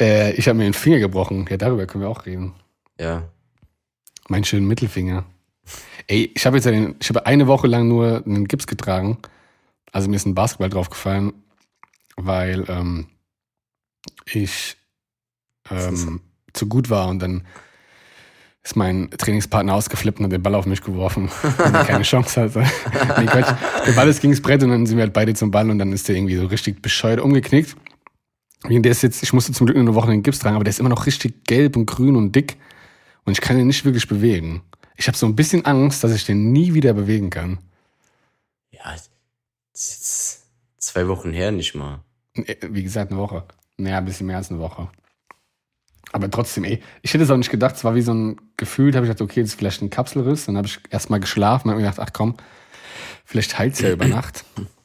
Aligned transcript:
Äh, 0.00 0.32
ich 0.32 0.48
habe 0.48 0.58
mir 0.58 0.64
den 0.64 0.74
Finger 0.74 0.98
gebrochen. 0.98 1.46
Ja, 1.48 1.56
darüber 1.56 1.86
können 1.86 2.02
wir 2.02 2.10
auch 2.10 2.26
reden. 2.26 2.54
Ja. 3.00 3.28
Meinen 4.28 4.44
schönen 4.44 4.66
Mittelfinger. 4.66 5.24
Ey, 6.06 6.30
ich 6.34 6.46
habe 6.46 6.56
jetzt 6.56 6.64
ja 6.64 6.70
den, 6.70 6.96
ich 7.00 7.08
habe 7.08 7.26
eine 7.26 7.46
Woche 7.46 7.66
lang 7.66 7.88
nur 7.88 8.22
einen 8.24 8.46
Gips 8.46 8.66
getragen. 8.66 9.18
Also 9.92 10.08
mir 10.08 10.16
ist 10.16 10.26
ein 10.26 10.34
Basketball 10.34 10.68
draufgefallen, 10.70 11.32
weil 12.16 12.64
ähm, 12.68 13.06
ich 14.26 14.76
ähm, 15.70 16.20
zu 16.52 16.66
gut 16.66 16.90
war 16.90 17.08
und 17.08 17.20
dann 17.20 17.46
ist 18.62 18.76
mein 18.76 19.10
Trainingspartner 19.10 19.74
ausgeflippt 19.74 20.18
und 20.18 20.24
hat 20.24 20.32
den 20.32 20.42
Ball 20.42 20.54
auf 20.56 20.66
mich 20.66 20.82
geworfen, 20.82 21.30
weil 21.56 21.74
er 21.74 21.84
keine 21.84 22.02
Chance 22.02 22.42
hatte. 22.42 22.64
nee, 23.18 23.26
Quatsch. 23.26 23.54
Der 23.86 23.92
Ball 23.92 24.08
ist 24.08 24.20
gegen 24.20 24.32
das 24.32 24.42
Brett 24.42 24.62
und 24.62 24.70
dann 24.70 24.86
sind 24.86 24.96
wir 24.96 25.04
halt 25.04 25.12
beide 25.12 25.34
zum 25.34 25.50
Ball 25.50 25.70
und 25.70 25.78
dann 25.78 25.92
ist 25.92 26.08
der 26.08 26.16
irgendwie 26.16 26.36
so 26.36 26.46
richtig 26.46 26.82
bescheuert 26.82 27.20
umgeknickt. 27.20 27.76
Der 28.64 28.90
ist 28.90 29.02
jetzt, 29.02 29.22
ich 29.22 29.32
musste 29.32 29.52
zum 29.52 29.66
Glück 29.66 29.76
nur 29.76 29.86
eine 29.86 29.94
Woche 29.94 30.10
den 30.10 30.22
Gips 30.22 30.38
tragen, 30.38 30.56
aber 30.56 30.64
der 30.64 30.70
ist 30.70 30.80
immer 30.80 30.88
noch 30.88 31.06
richtig 31.06 31.44
gelb 31.44 31.76
und 31.76 31.86
grün 31.86 32.16
und 32.16 32.34
dick 32.34 32.56
und 33.24 33.32
ich 33.32 33.40
kann 33.40 33.58
ihn 33.58 33.66
nicht 33.66 33.84
wirklich 33.84 34.08
bewegen. 34.08 34.62
Ich 34.96 35.08
habe 35.08 35.16
so 35.16 35.26
ein 35.26 35.36
bisschen 35.36 35.64
Angst, 35.66 36.02
dass 36.02 36.14
ich 36.14 36.24
den 36.24 36.52
nie 36.52 36.74
wieder 36.74 36.94
bewegen 36.94 37.30
kann. 37.30 37.58
Ja, 38.70 38.92
das 38.92 39.10
ist 39.74 39.90
jetzt 39.92 40.46
zwei 40.78 41.06
Wochen 41.08 41.32
her 41.32 41.50
nicht 41.52 41.74
mal. 41.74 42.00
Nee, 42.34 42.56
Wie 42.70 42.82
gesagt, 42.82 43.10
eine 43.10 43.20
Woche. 43.20 43.44
Naja, 43.76 43.98
ein 43.98 44.04
bisschen 44.04 44.26
mehr 44.26 44.38
als 44.38 44.50
eine 44.50 44.58
Woche. 44.58 44.88
Aber 46.12 46.30
trotzdem, 46.30 46.64
ey, 46.64 46.82
ich 47.02 47.12
hätte 47.12 47.24
es 47.24 47.30
auch 47.30 47.36
nicht 47.36 47.50
gedacht, 47.50 47.76
es 47.76 47.84
war 47.84 47.94
wie 47.94 48.00
so 48.00 48.14
ein 48.14 48.40
Gefühl, 48.56 48.90
da 48.90 48.96
habe 48.96 49.06
ich 49.06 49.10
gedacht, 49.10 49.28
okay, 49.28 49.42
das 49.42 49.50
ist 49.50 49.58
vielleicht 49.58 49.82
ein 49.82 49.90
Kapselriss. 49.90 50.46
Dann 50.46 50.56
habe 50.56 50.66
ich 50.66 50.80
erstmal 50.88 51.20
geschlafen 51.20 51.68
und 51.68 51.72
habe 51.72 51.82
mir 51.82 51.90
gedacht, 51.90 52.06
ach 52.08 52.12
komm, 52.12 52.36
vielleicht 53.24 53.58
heilt 53.58 53.74
es 53.74 53.80
ja 53.80 53.90
über 53.90 54.06
Nacht. 54.06 54.44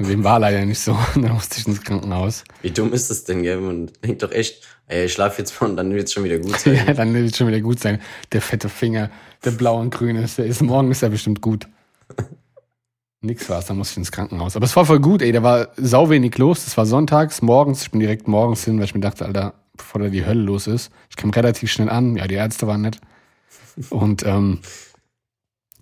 Dem 0.00 0.24
war 0.24 0.38
leider 0.40 0.64
nicht 0.64 0.80
so. 0.80 0.96
Dann 1.14 1.32
musste 1.32 1.58
ich 1.60 1.66
ins 1.66 1.82
Krankenhaus. 1.82 2.44
Wie 2.62 2.70
dumm 2.70 2.92
ist 2.92 3.10
das 3.10 3.24
denn, 3.24 3.42
gell? 3.42 3.60
Man 3.60 3.90
denkt 4.04 4.22
doch 4.22 4.32
echt, 4.32 4.66
ey, 4.88 5.04
ich 5.04 5.12
schlaf 5.12 5.38
jetzt 5.38 5.60
mal 5.60 5.70
und 5.70 5.76
dann 5.76 5.94
wird 5.94 6.08
es 6.08 6.12
schon 6.12 6.24
wieder 6.24 6.38
gut 6.38 6.58
sein. 6.60 6.74
Ja, 6.74 6.94
dann 6.94 7.14
wird 7.14 7.30
es 7.30 7.36
schon 7.36 7.46
wieder 7.46 7.60
gut 7.60 7.80
sein. 7.80 8.00
Der 8.32 8.40
fette 8.40 8.68
Finger, 8.68 9.10
der 9.44 9.52
blau 9.52 9.80
und 9.80 9.90
grün 9.90 10.16
ist, 10.16 10.38
der 10.38 10.46
ist 10.46 10.62
morgen 10.62 10.90
ist 10.90 11.02
er 11.02 11.10
bestimmt 11.10 11.40
gut. 11.40 11.68
Nix 13.20 13.48
war's, 13.48 13.66
dann 13.66 13.78
musste 13.78 13.92
ich 13.94 13.98
ins 13.98 14.12
Krankenhaus. 14.12 14.56
Aber 14.56 14.66
es 14.66 14.76
war 14.76 14.84
voll 14.84 15.00
gut, 15.00 15.22
ey, 15.22 15.32
da 15.32 15.42
war 15.42 15.68
sau 15.76 16.10
wenig 16.10 16.36
los. 16.36 16.66
Es 16.66 16.76
war 16.76 16.84
sonntags, 16.84 17.40
morgens. 17.40 17.82
Ich 17.82 17.90
bin 17.90 18.00
direkt 18.00 18.28
morgens 18.28 18.64
hin, 18.64 18.76
weil 18.78 18.84
ich 18.84 18.94
mir 18.94 19.00
dachte, 19.00 19.24
Alter, 19.24 19.54
bevor 19.76 20.02
da 20.02 20.08
die 20.08 20.26
Hölle 20.26 20.42
los 20.42 20.66
ist. 20.66 20.90
Ich 21.08 21.16
kam 21.16 21.30
relativ 21.30 21.70
schnell 21.70 21.88
an. 21.88 22.16
Ja, 22.16 22.26
die 22.26 22.34
Ärzte 22.34 22.66
waren 22.66 22.82
nett. 22.82 23.00
Und 23.90 24.26
ähm, 24.26 24.58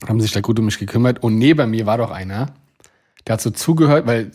haben 0.06 0.20
sich 0.20 0.32
da 0.32 0.40
gut 0.40 0.58
um 0.58 0.66
mich 0.66 0.78
gekümmert. 0.78 1.22
Und 1.22 1.36
neben 1.38 1.70
mir 1.70 1.84
war 1.86 1.98
doch 1.98 2.10
einer, 2.10 2.54
der 3.26 3.34
hat 3.34 3.40
so 3.40 3.50
zugehört, 3.50 4.06
weil 4.06 4.32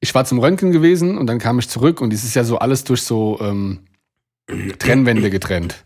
ich 0.00 0.14
war 0.14 0.24
zum 0.24 0.38
Röntgen 0.38 0.72
gewesen 0.72 1.18
und 1.18 1.26
dann 1.26 1.38
kam 1.38 1.58
ich 1.58 1.68
zurück 1.68 2.00
und 2.00 2.12
es 2.12 2.24
ist 2.24 2.34
ja 2.34 2.44
so 2.44 2.58
alles 2.58 2.84
durch 2.84 3.02
so 3.02 3.38
ähm, 3.40 3.80
Trennwände 4.78 5.30
getrennt. 5.30 5.84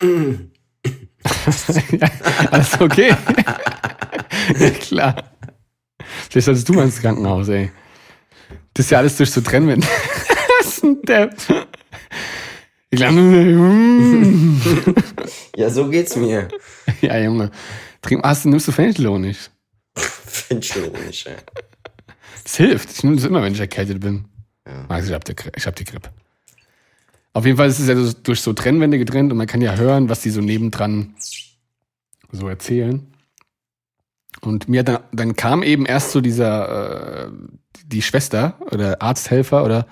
alles 2.50 2.80
okay. 2.80 3.10
ja, 4.58 4.70
klar. 4.70 5.14
Vielleicht 6.30 6.46
solltest 6.46 6.68
du 6.68 6.72
mal 6.74 6.84
ins 6.84 7.00
Krankenhaus, 7.00 7.48
ey. 7.48 7.70
Das 8.74 8.86
ist 8.86 8.90
ja 8.90 8.98
alles 8.98 9.16
durch 9.16 9.30
so 9.30 9.40
Trennwände. 9.40 9.86
Was 10.60 10.66
ist 10.74 10.82
denn 10.82 11.02
der? 11.02 11.30
Ich 12.90 12.98
glaube, 12.98 13.20
Ja, 15.56 15.70
so 15.70 15.88
geht's 15.88 16.16
mir. 16.16 16.48
ja, 17.00 17.18
Junge. 17.18 17.50
Trink, 18.02 18.22
hast 18.24 18.44
du, 18.44 18.48
nimmst 18.48 18.68
du 18.68 18.72
Fenchel 18.72 19.06
Find 20.48 20.64
schon 20.64 20.84
ey. 20.94 21.36
Das 22.42 22.56
hilft. 22.56 22.90
Ich 22.90 23.04
nehme 23.04 23.16
das 23.16 23.26
immer, 23.26 23.42
wenn 23.42 23.52
ich 23.52 23.60
erkältet 23.60 24.00
bin. 24.00 24.24
Ja. 24.66 24.86
Max, 24.88 25.06
ich 25.06 25.12
hab, 25.12 25.24
die, 25.24 25.34
hab 25.34 25.76
die 25.76 25.84
Grippe. 25.84 26.08
Auf 27.34 27.44
jeden 27.44 27.58
Fall 27.58 27.68
ist 27.68 27.78
es 27.78 27.88
ja 27.88 28.12
durch 28.22 28.40
so 28.40 28.54
Trennwände 28.54 28.98
getrennt 28.98 29.30
und 29.30 29.36
man 29.36 29.46
kann 29.46 29.60
ja 29.60 29.76
hören, 29.76 30.08
was 30.08 30.22
die 30.22 30.30
so 30.30 30.40
nebendran 30.40 31.14
so 32.32 32.48
erzählen. 32.48 33.06
Und 34.40 34.68
mir 34.68 34.84
dann, 34.84 35.00
dann 35.12 35.36
kam 35.36 35.62
eben 35.62 35.84
erst 35.84 36.12
so 36.12 36.22
dieser, 36.22 37.26
äh, 37.26 37.30
die 37.84 38.02
Schwester 38.02 38.58
oder 38.70 39.02
Arzthelfer 39.02 39.64
oder 39.64 39.86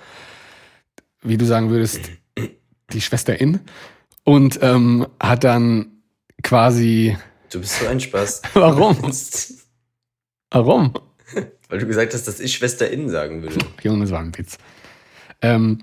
wie 1.21 1.37
du 1.37 1.45
sagen 1.45 1.69
würdest, 1.69 2.09
die 2.91 3.01
Schwesterin 3.01 3.59
und 4.23 4.59
ähm, 4.63 5.05
hat 5.19 5.43
dann 5.43 6.01
quasi, 6.41 7.15
Du 7.49 7.59
bist 7.59 7.79
so 7.79 7.87
ein 7.87 7.99
Spaß. 7.99 8.41
warum? 8.53 9.11
Warum? 10.51 10.93
Weil 11.69 11.79
du 11.79 11.87
gesagt 11.87 12.13
hast, 12.13 12.27
dass 12.27 12.39
ich 12.39 12.53
Schwesterinnen 12.53 13.09
sagen 13.09 13.41
würde. 13.41 13.57
Junge, 13.83 14.01
das 14.01 14.11
war 14.11 14.21
ein 14.21 14.37
Witz. 14.37 14.57
Ähm, 15.41 15.79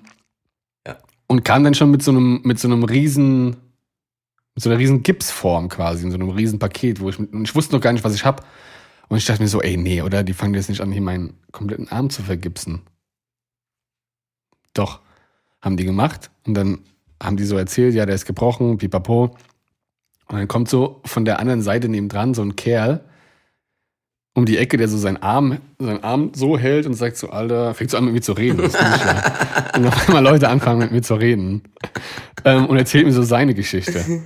Ja. 0.87 0.99
Und 1.27 1.45
kam 1.45 1.65
dann 1.65 1.75
schon 1.75 1.91
mit 1.91 2.03
so 2.03 2.11
einem, 2.11 2.41
mit 2.45 2.59
so 2.59 2.69
einem 2.69 2.85
riesen, 2.85 3.57
mit 4.55 4.63
so 4.63 4.71
einer 4.71 4.79
riesen 4.79 5.03
Gipsform 5.03 5.69
quasi, 5.69 6.05
in 6.05 6.11
so 6.11 6.17
einem 6.17 6.31
riesen 6.31 6.59
Paket, 6.59 7.01
wo 7.01 7.09
ich, 7.09 7.19
und 7.19 7.45
ich 7.45 7.55
wusste 7.55 7.75
noch 7.75 7.83
gar 7.83 7.93
nicht, 7.93 8.05
was 8.05 8.15
ich 8.15 8.25
hab. 8.25 8.47
Und 9.09 9.19
ich 9.19 9.27
dachte 9.27 9.43
mir 9.43 9.49
so, 9.49 9.61
ey, 9.61 9.77
nee, 9.77 10.01
oder? 10.01 10.23
Die 10.23 10.33
fangen 10.33 10.55
jetzt 10.55 10.69
nicht 10.71 10.81
an, 10.81 10.91
hier 10.91 11.03
meinen 11.03 11.35
kompletten 11.53 11.89
Arm 11.89 12.09
zu 12.09 12.23
vergipsen. 12.23 12.83
Doch, 14.73 15.01
haben 15.61 15.77
die 15.77 15.85
gemacht. 15.85 16.31
Und 16.47 16.55
dann 16.55 16.81
haben 17.23 17.37
die 17.37 17.45
so 17.45 17.57
erzählt, 17.57 17.95
ja, 17.95 18.07
der 18.07 18.15
ist 18.15 18.25
gebrochen, 18.25 18.79
pipapo. 18.79 19.37
Und 20.29 20.39
dann 20.39 20.49
kommt 20.49 20.69
so 20.71 21.03
von 21.05 21.25
der 21.27 21.39
anderen 21.39 21.61
Seite 21.63 21.89
nebendran 21.89 22.33
so 22.33 22.43
ein 22.43 22.57
Kerl 22.57 23.05
um 24.35 24.45
die 24.47 24.59
Ecke, 24.59 24.77
der 24.77 24.89
so 24.89 24.99
seinen 24.99 25.19
Arm, 25.19 25.61
seinen 25.79 26.03
Arm 26.03 26.33
so 26.35 26.59
hält 26.59 26.87
und 26.87 26.95
sagt 26.95 27.17
so, 27.17 27.31
Alter, 27.31 27.73
fängt 27.73 27.91
so 27.91 27.97
an 27.97 28.05
mit 28.05 28.15
mir 28.15 28.21
zu 28.21 28.33
reden. 28.33 28.59
Das 28.59 28.75
ich. 28.75 29.77
Und 29.77 29.87
auf 29.87 30.09
einmal 30.09 30.23
Leute 30.23 30.49
anfangen 30.49 30.81
mit 30.81 30.93
mir 30.93 31.03
zu 31.03 31.15
reden. 31.15 31.63
Ähm, 32.45 32.67
und 32.67 32.77
erzählt 32.77 33.07
mir 33.07 33.13
so 33.13 33.23
seine 33.23 33.55
Geschichte. 33.55 34.23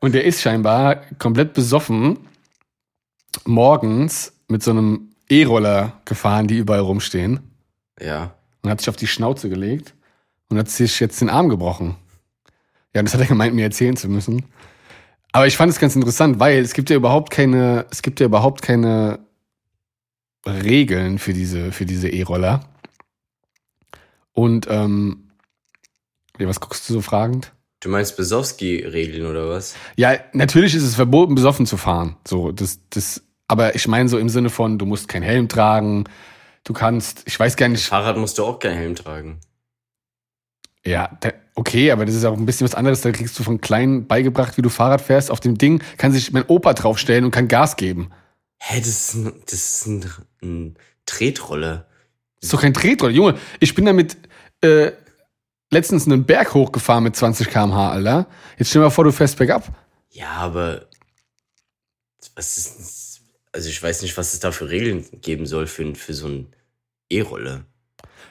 Und 0.00 0.14
der 0.14 0.24
ist 0.24 0.40
scheinbar 0.40 1.02
komplett 1.18 1.54
besoffen 1.54 2.18
morgens 3.44 4.32
mit 4.48 4.62
so 4.62 4.70
einem 4.70 5.14
E-Roller 5.28 6.00
gefahren, 6.04 6.46
die 6.46 6.58
überall 6.58 6.80
rumstehen. 6.80 7.40
Ja. 8.00 8.34
Und 8.62 8.70
hat 8.70 8.80
sich 8.80 8.88
auf 8.88 8.96
die 8.96 9.06
Schnauze 9.06 9.48
gelegt 9.48 9.94
und 10.48 10.58
hat 10.58 10.68
sich 10.68 11.00
jetzt 11.00 11.20
den 11.20 11.30
Arm 11.30 11.48
gebrochen. 11.48 11.96
Ja, 12.94 13.00
und 13.00 13.06
das 13.06 13.14
hat 13.14 13.20
er 13.20 13.26
gemeint, 13.26 13.54
mir 13.54 13.64
erzählen 13.64 13.96
zu 13.96 14.08
müssen. 14.08 14.44
Aber 15.32 15.46
ich 15.46 15.56
fand 15.56 15.72
es 15.72 15.80
ganz 15.80 15.96
interessant, 15.96 16.38
weil 16.38 16.58
es 16.58 16.74
gibt 16.74 16.90
ja 16.90 16.96
überhaupt 16.96 17.30
keine, 17.30 17.86
es 17.90 18.02
gibt 18.02 18.20
ja 18.20 18.26
überhaupt 18.26 18.62
keine 18.62 19.18
Regeln 20.46 21.18
für 21.18 21.32
diese, 21.32 21.72
für 21.72 21.86
diese 21.86 22.08
E-Roller. 22.08 22.60
Und, 24.32 24.66
ähm, 24.68 25.30
was 26.38 26.60
guckst 26.60 26.88
du 26.88 26.94
so 26.94 27.00
fragend? 27.00 27.52
Du 27.80 27.88
meinst 27.88 28.16
Besowski-Regeln 28.16 29.26
oder 29.26 29.48
was? 29.48 29.74
Ja, 29.96 30.14
natürlich 30.32 30.74
ist 30.74 30.82
es 30.82 30.94
verboten, 30.94 31.34
besoffen 31.34 31.66
zu 31.66 31.76
fahren. 31.76 32.16
So, 32.26 32.50
das, 32.50 32.80
das, 32.90 33.22
aber 33.46 33.74
ich 33.74 33.86
meine 33.88 34.08
so 34.08 34.18
im 34.18 34.28
Sinne 34.28 34.50
von, 34.50 34.78
du 34.78 34.86
musst 34.86 35.06
keinen 35.06 35.22
Helm 35.22 35.48
tragen, 35.48 36.04
du 36.64 36.72
kannst, 36.72 37.22
ich 37.26 37.38
weiß 37.38 37.56
gar 37.56 37.68
nicht, 37.68 37.84
Fahrrad 37.84 38.16
musst 38.16 38.38
du 38.38 38.44
auch 38.44 38.58
keinen 38.58 38.76
Helm 38.76 38.96
tragen. 38.96 39.38
Ja, 40.86 41.18
okay, 41.54 41.90
aber 41.90 42.04
das 42.04 42.14
ist 42.14 42.24
auch 42.24 42.36
ein 42.36 42.46
bisschen 42.46 42.66
was 42.66 42.74
anderes. 42.74 43.00
Da 43.00 43.10
kriegst 43.10 43.38
du 43.38 43.42
von 43.42 43.60
klein 43.60 44.06
beigebracht, 44.06 44.56
wie 44.58 44.62
du 44.62 44.68
Fahrrad 44.68 45.00
fährst. 45.00 45.30
Auf 45.30 45.40
dem 45.40 45.56
Ding 45.56 45.82
kann 45.96 46.12
sich 46.12 46.32
mein 46.32 46.44
Opa 46.46 46.74
draufstellen 46.74 47.24
und 47.24 47.30
kann 47.30 47.48
Gas 47.48 47.76
geben. 47.76 48.10
Hä, 48.66 48.78
das 48.78 48.88
ist 48.88 49.14
ein, 49.14 49.42
das 49.44 49.52
ist 49.52 49.86
ein, 49.86 50.10
ein 50.42 50.78
Tretroller. 51.04 51.86
Das 52.36 52.44
ist 52.44 52.54
doch 52.54 52.62
kein 52.62 52.72
Tretroller. 52.72 53.12
Junge, 53.12 53.38
ich 53.60 53.74
bin 53.74 53.84
damit 53.84 54.16
äh, 54.62 54.92
letztens 55.70 56.06
einen 56.06 56.24
Berg 56.24 56.54
hochgefahren 56.54 57.04
mit 57.04 57.14
20 57.14 57.50
km/h, 57.50 57.90
Alter. 57.90 58.26
Jetzt 58.56 58.70
stell 58.70 58.80
dir 58.80 58.86
mal 58.86 58.90
vor, 58.90 59.04
du 59.04 59.12
fährst 59.12 59.36
bergab. 59.36 59.70
Ja, 60.08 60.30
aber 60.30 60.88
was 62.36 62.56
ist, 62.56 63.20
also 63.52 63.68
ich 63.68 63.82
weiß 63.82 64.00
nicht, 64.00 64.16
was 64.16 64.32
es 64.32 64.40
da 64.40 64.50
für 64.50 64.70
Regeln 64.70 65.04
geben 65.20 65.44
soll 65.44 65.66
für, 65.66 65.94
für 65.94 66.14
so 66.14 66.28
ein 66.28 66.46
E-Roller. 67.10 67.66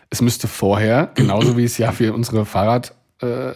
Es 0.09 0.19
müsste 0.21 0.47
vorher, 0.47 1.11
genauso 1.13 1.57
wie 1.57 1.65
es 1.65 1.77
ja 1.77 1.91
für 1.91 2.11
unsere 2.11 2.47
Fahrradfahrer 2.47 3.55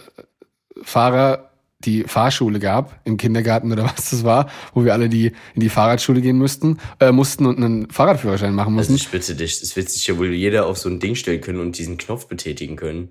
äh, 0.84 1.47
die 1.84 2.04
Fahrschule 2.04 2.58
gab, 2.58 3.00
im 3.04 3.16
Kindergarten 3.16 3.72
oder 3.72 3.84
was 3.96 4.10
das 4.10 4.24
war, 4.24 4.50
wo 4.74 4.84
wir 4.84 4.92
alle 4.92 5.08
die 5.08 5.32
in 5.54 5.60
die 5.60 5.68
Fahrradschule 5.68 6.20
gehen 6.20 6.38
mussten, 6.38 6.78
äh, 7.00 7.12
mussten 7.12 7.46
und 7.46 7.56
einen 7.58 7.90
Fahrradführerschein 7.90 8.54
machen 8.54 8.76
Also 8.78 8.92
mussten. 8.92 9.06
ich 9.06 9.10
bitte 9.10 9.34
dich, 9.34 9.62
es 9.62 9.76
wird 9.76 9.88
sich 9.88 10.06
ja 10.06 10.18
wohl 10.18 10.32
jeder 10.32 10.66
auf 10.66 10.78
so 10.78 10.88
ein 10.88 11.00
Ding 11.00 11.14
stellen 11.14 11.40
können 11.40 11.60
und 11.60 11.78
diesen 11.78 11.98
Knopf 11.98 12.26
betätigen 12.26 12.76
können. 12.76 13.10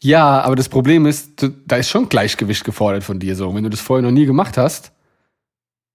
Ja, 0.00 0.42
aber 0.42 0.56
das 0.56 0.68
Problem 0.68 1.06
ist, 1.06 1.42
du, 1.42 1.48
da 1.66 1.76
ist 1.76 1.88
schon 1.88 2.08
Gleichgewicht 2.08 2.64
gefordert 2.64 3.02
von 3.02 3.18
dir 3.18 3.34
so. 3.34 3.54
Wenn 3.54 3.64
du 3.64 3.70
das 3.70 3.80
vorher 3.80 4.02
noch 4.02 4.10
nie 4.10 4.26
gemacht 4.26 4.56
hast, 4.58 4.92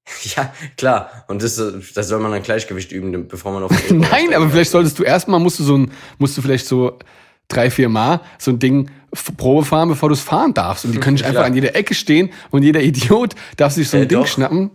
Ja, 0.36 0.54
klar. 0.78 1.26
Und 1.28 1.44
das, 1.44 1.56
das 1.94 2.08
soll 2.08 2.20
man 2.20 2.32
dann 2.32 2.44
Gleichgewicht 2.44 2.92
üben, 2.92 3.28
bevor 3.28 3.52
man 3.54 3.64
auf 3.64 3.88
den 3.88 4.00
nein, 4.12 4.34
aber 4.34 4.50
vielleicht 4.50 4.72
solltest 4.72 4.98
du 5.00 5.04
erstmal 5.04 5.40
musst 5.40 5.60
du 5.60 5.64
so 5.64 5.78
ein, 5.78 5.92
musst 6.18 6.38
du 6.38 6.42
vielleicht 6.42 6.66
so 6.66 6.98
drei, 7.52 7.70
vier 7.70 7.90
Mal 7.90 8.22
so 8.40 8.52
ein 8.52 8.60
Ding 8.60 8.90
Probe 9.38 9.66
fahren, 9.66 9.90
bevor 9.90 10.10
du 10.10 10.14
es 10.14 10.22
fahren 10.22 10.54
darfst. 10.54 10.86
Und 10.86 10.94
die 10.94 11.00
können 11.00 11.14
nicht 11.18 11.26
einfach 11.26 11.44
an 11.46 11.54
jeder 11.54 11.76
Ecke 11.76 11.94
stehen 11.94 12.32
und 12.50 12.64
jeder 12.64 12.82
Idiot 12.82 13.36
darf 13.58 13.74
sich 13.74 13.90
so 13.90 13.98
ein 13.98 14.04
Äh, 14.04 14.08
Ding 14.08 14.20
doch. 14.20 14.28
schnappen. 14.28 14.72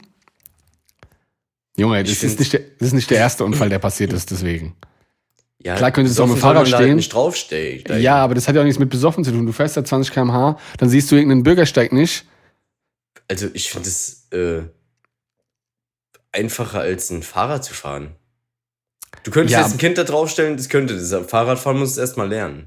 Junge, 1.79 2.03
das 2.03 2.23
ist, 2.23 2.39
nicht 2.39 2.53
der, 2.53 2.61
das 2.79 2.89
ist 2.89 2.95
nicht 2.95 3.11
der 3.11 3.19
erste 3.19 3.45
Unfall, 3.45 3.69
der 3.69 3.79
passiert 3.79 4.13
ist, 4.13 4.31
deswegen. 4.31 4.75
Ja, 5.63 5.75
Klar 5.75 5.91
könntest 5.91 6.19
du 6.19 6.23
auch 6.23 6.27
mit 6.27 6.37
dem 6.37 6.41
Fahrrad 6.41 6.63
man 6.63 6.71
da 6.71 6.77
halt 6.79 6.85
stehen. 6.87 6.97
nicht 6.97 7.13
draufstehen. 7.13 8.01
Ja, 8.01 8.17
aber 8.17 8.35
das 8.35 8.47
hat 8.49 8.55
ja 8.55 8.61
auch 8.61 8.65
nichts 8.65 8.79
mit 8.79 8.89
besoffen 8.89 9.25
zu 9.25 9.31
tun. 9.33 9.45
Du 9.47 9.53
fährst 9.53 9.77
da 9.77 9.85
20 9.85 10.13
km/h, 10.15 10.59
dann 10.79 10.89
siehst 10.89 11.11
du 11.11 11.17
irgendeinen 11.17 11.43
Bürgersteig 11.43 11.93
nicht. 11.93 12.25
Also 13.29 13.49
ich 13.53 13.71
finde 13.71 13.89
es 13.89 14.29
äh, 14.33 14.63
einfacher 16.33 16.81
als 16.81 17.11
ein 17.11 17.23
Fahrrad 17.23 17.65
zu 17.65 17.75
fahren. 17.75 18.15
Du 19.27 19.33
könntest 19.33 19.55
Ja, 19.55 19.63
jetzt 19.63 19.73
ein 19.73 19.79
Kind 19.79 19.99
da 19.99 20.05
draufstellen, 20.05 20.57
das 20.57 20.69
könnte 20.69 20.95
das. 20.95 21.13
Fahrradfahren 21.29 21.81
musst 21.81 21.97
du 21.97 22.01
erstmal 22.01 22.29
lernen. 22.29 22.67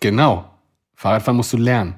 Genau. 0.00 0.50
Fahrradfahren 0.94 1.36
musst 1.36 1.52
du 1.52 1.58
lernen. 1.58 1.96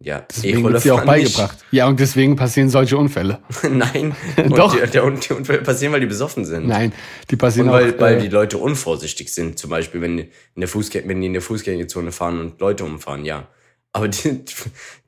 Ja, 0.00 0.20
Deswegen 0.20 0.64
wird 0.64 0.82
dir 0.84 0.94
auch 0.94 1.04
fahren 1.04 1.18
nicht. 1.18 1.36
beigebracht. 1.36 1.58
Ja, 1.70 1.86
und 1.86 2.00
deswegen 2.00 2.34
passieren 2.36 2.70
solche 2.70 2.96
Unfälle. 2.96 3.40
Nein, 3.70 4.16
Doch. 4.48 4.74
Die, 4.74 4.90
der, 4.90 5.10
die 5.10 5.32
Unfälle 5.34 5.60
passieren, 5.60 5.92
weil 5.92 6.00
die 6.00 6.06
besoffen 6.06 6.46
sind. 6.46 6.66
Nein, 6.66 6.94
die 7.28 7.36
passieren 7.36 7.68
Und 7.68 7.74
weil, 7.74 7.94
auch. 7.94 8.00
weil 8.00 8.16
äh, 8.16 8.20
die 8.22 8.28
Leute 8.28 8.56
unvorsichtig 8.56 9.34
sind, 9.34 9.58
zum 9.58 9.68
Beispiel, 9.68 10.00
wenn, 10.00 10.18
in 10.20 10.30
der 10.56 10.72
wenn 10.72 11.20
die 11.20 11.26
in 11.26 11.34
der 11.34 11.42
Fußgängerzone 11.42 12.10
fahren 12.10 12.40
und 12.40 12.58
Leute 12.58 12.84
umfahren, 12.84 13.26
ja. 13.26 13.48
Aber 13.92 14.08
die, 14.08 14.40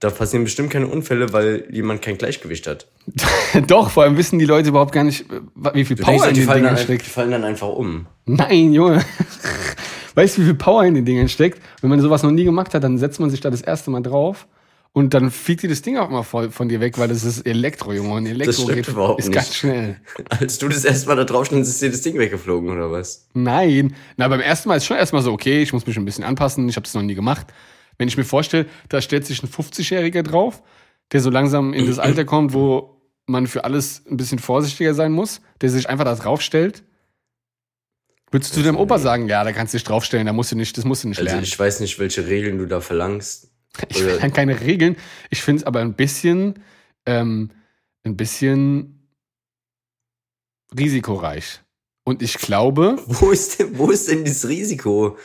da 0.01 0.11
passieren 0.11 0.45
bestimmt 0.45 0.71
keine 0.71 0.87
Unfälle, 0.89 1.33
weil 1.33 1.67
jemand 1.71 2.03
kein 2.03 2.17
Gleichgewicht 2.19 2.67
hat. 2.67 2.89
Doch, 3.67 3.91
vor 3.91 4.05
allem 4.05 4.17
wissen 4.17 4.39
die 4.39 4.47
Leute 4.47 4.71
überhaupt 4.71 4.93
gar 4.93 5.05
nicht, 5.05 5.27
wie 5.75 5.85
viel 5.85 5.97
Du 5.97 6.03
Power 6.03 6.25
denkst, 6.25 6.29
in 6.29 6.35
den 6.35 6.55
Dingern 6.55 6.63
dann, 6.65 6.77
die 6.77 6.83
steckt. 6.83 7.07
fallen 7.07 7.31
dann 7.31 7.45
einfach 7.45 7.69
um. 7.69 8.07
Nein, 8.27 8.73
Junge. 8.73 9.05
Weißt 10.15 10.37
du, 10.39 10.43
wie 10.43 10.47
viel 10.47 10.55
Power 10.55 10.85
in 10.85 10.95
den 10.95 11.05
Dingern 11.05 11.29
steckt? 11.29 11.61
Wenn 11.83 11.91
man 11.91 12.01
sowas 12.01 12.23
noch 12.23 12.31
nie 12.31 12.45
gemacht 12.45 12.75
hat, 12.75 12.83
dann 12.83 12.99
setzt 12.99 13.21
man 13.21 13.31
sich 13.31 13.41
da 13.41 13.51
das 13.51 13.61
erste 13.61 13.91
Mal 13.91 14.03
drauf 14.03 14.47
und 14.93 15.15
dann 15.15 15.31
fliegt 15.31 15.63
dir 15.63 15.69
das 15.69 15.83
Ding 15.83 15.99
auch 15.99 16.11
mal 16.11 16.25
voll 16.25 16.51
von 16.51 16.69
dir 16.69 16.81
weg, 16.81 16.99
weil 16.99 17.07
das 17.07 17.23
ist 17.23 17.47
Elektro, 17.47 17.93
Junge. 17.93 18.15
Und 18.15 18.27
Elektro 18.27 18.63
stimmt 18.63 18.75
geht, 18.75 18.89
überhaupt 18.89 19.21
ist 19.21 19.27
nicht. 19.27 19.35
ganz 19.35 19.55
schnell. 19.55 20.01
Als 20.31 20.59
du 20.59 20.69
das 20.69 20.85
erste 20.85 21.07
Mal 21.07 21.17
da 21.17 21.25
drauf 21.25 21.47
standst, 21.47 21.71
ist 21.71 21.81
dir 21.81 21.91
das 21.91 22.03
Ding 22.03 22.19
weggeflogen, 22.19 22.71
oder 22.71 22.91
was? 22.91 23.29
Nein. 23.35 23.95
Na, 24.17 24.27
beim 24.27 24.41
ersten 24.41 24.69
Mal 24.69 24.77
ist 24.77 24.87
schon 24.87 24.97
erstmal 24.97 25.23
so, 25.23 25.33
okay, 25.33 25.63
ich 25.63 25.73
muss 25.73 25.87
mich 25.87 25.97
ein 25.97 26.05
bisschen 26.05 26.25
anpassen, 26.25 26.69
ich 26.69 26.75
habe 26.75 26.85
das 26.85 26.95
noch 26.95 27.03
nie 27.03 27.15
gemacht. 27.15 27.47
Wenn 28.01 28.09
ich 28.09 28.17
mir 28.17 28.25
vorstelle, 28.25 28.65
da 28.89 29.03
stellt 29.03 29.27
sich 29.27 29.43
ein 29.43 29.49
50-Jähriger 29.51 30.23
drauf, 30.23 30.63
der 31.13 31.21
so 31.21 31.29
langsam 31.29 31.75
in 31.75 31.87
das 31.87 31.99
Alter 31.99 32.25
kommt, 32.25 32.55
wo 32.55 32.99
man 33.27 33.47
für 33.47 33.65
alles 33.65 34.07
ein 34.11 34.17
bisschen 34.17 34.39
vorsichtiger 34.39 34.95
sein 34.95 35.13
muss, 35.13 35.43
der 35.61 35.69
sich 35.69 35.87
einfach 35.87 36.07
da 36.07 36.15
draufstellt. 36.15 36.83
Würdest 38.31 38.57
du 38.57 38.63
deinem 38.63 38.79
Opa 38.79 38.99
sagen, 38.99 39.29
ja, 39.29 39.45
da 39.45 39.53
kannst 39.53 39.75
du 39.75 39.77
dich 39.77 39.85
draufstellen, 39.85 40.25
da 40.27 40.33
musst 40.33 40.51
du 40.51 40.57
nicht, 40.57 40.79
das 40.79 40.87
musst 40.87 41.05
du 41.05 41.09
nicht 41.09 41.19
Also 41.19 41.29
lernen. 41.29 41.43
ich 41.43 41.59
weiß 41.59 41.81
nicht, 41.81 41.99
welche 41.99 42.27
Regeln 42.27 42.57
du 42.57 42.65
da 42.67 42.81
verlangst. 42.81 43.51
Ich 43.91 44.03
dann 44.03 44.33
keine 44.33 44.59
Regeln. 44.63 44.97
Ich 45.29 45.43
finde 45.43 45.61
es 45.61 45.67
aber 45.67 45.81
ein 45.81 45.93
bisschen, 45.93 46.55
ähm, 47.05 47.51
ein 48.05 48.17
bisschen 48.17 49.07
risikoreich. 50.75 51.61
Und 52.05 52.23
ich 52.23 52.39
glaube, 52.39 52.97
Wo 53.07 53.31
ist 53.31 53.59
denn, 53.59 53.77
wo 53.77 53.91
ist 53.91 54.09
denn 54.09 54.25
das 54.25 54.49
Risiko? 54.49 55.19